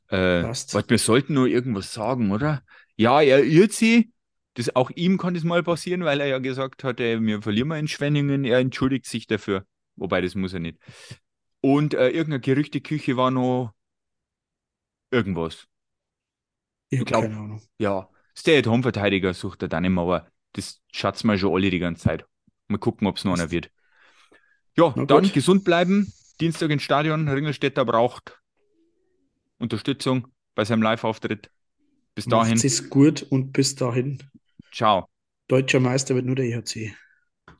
Äh, 0.09 0.42
Passt. 0.42 0.75
wir 0.88 0.99
sollten 0.99 1.35
nur 1.35 1.46
irgendwas 1.46 1.92
sagen, 1.92 2.31
oder? 2.31 2.62
Ja, 2.96 3.20
er 3.20 3.44
irrt 3.44 3.73
sie. 3.73 4.11
Das, 4.55 4.75
auch 4.75 4.90
ihm 4.90 5.18
kann 5.18 5.35
das 5.35 5.44
mal 5.44 5.62
passieren, 5.62 6.05
weil 6.05 6.20
er 6.20 6.27
ja 6.27 6.38
gesagt 6.38 6.83
hat, 6.83 6.99
ey, 6.99 7.20
wir 7.20 7.42
verlieren 7.42 7.68
mal 7.68 7.79
in 7.79 7.88
Schwenningen. 7.88 8.44
Er 8.44 8.59
entschuldigt 8.59 9.07
sich 9.07 9.27
dafür. 9.27 9.64
Wobei, 9.96 10.23
das 10.23 10.35
muss 10.35 10.55
er 10.55 10.61
nicht. 10.61 10.79
Und 11.61 11.94
äh, 11.94 12.09
irgendeine 12.09 12.40
Gerüchteküche 12.40 13.16
war 13.16 13.31
noch 13.31 13.75
irgendwas. 15.11 15.66
Ich, 16.88 17.01
ich 17.01 17.05
glaube, 17.05 17.29
keine 17.29 17.40
Ahnung. 17.40 17.62
Ja, 17.79 18.09
Stay-at-Home-Verteidiger 18.37 19.35
sucht 19.35 19.62
er 19.62 19.68
dann 19.68 19.85
immer, 19.85 20.03
aber 20.03 20.31
das 20.53 20.81
schatzen 20.92 21.29
wir 21.31 21.38
schon 21.38 21.55
alle 21.55 21.70
die 21.70 21.79
ganze 21.79 22.03
Zeit. 22.03 22.27
Mal 22.68 22.79
gucken, 22.79 23.07
ob 23.07 23.16
es 23.16 23.25
noch 23.25 23.35
einer 23.35 23.51
wird. 23.51 23.70
Ja, 24.77 24.92
Na 24.96 25.05
dann 25.05 25.25
gut. 25.25 25.33
gesund 25.35 25.64
bleiben. 25.64 26.12
Dienstag 26.40 26.70
ins 26.70 26.83
Stadion. 26.83 27.29
Ringelstädter 27.29 27.85
braucht 27.85 28.40
Unterstützung 29.59 30.29
bei 30.55 30.64
seinem 30.64 30.83
Live-Auftritt. 30.83 31.51
Bis 32.14 32.27
dahin. 32.27 32.55
Es 32.55 32.64
ist 32.64 32.90
gut 32.90 33.23
und 33.23 33.53
bis 33.53 33.75
dahin. 33.75 34.18
Ciao. 34.73 35.07
Deutscher 35.49 35.81
Meister 35.81 36.14
wird 36.14 36.27
nur 36.27 36.37
der 36.37 36.46
EHC. 36.46 36.94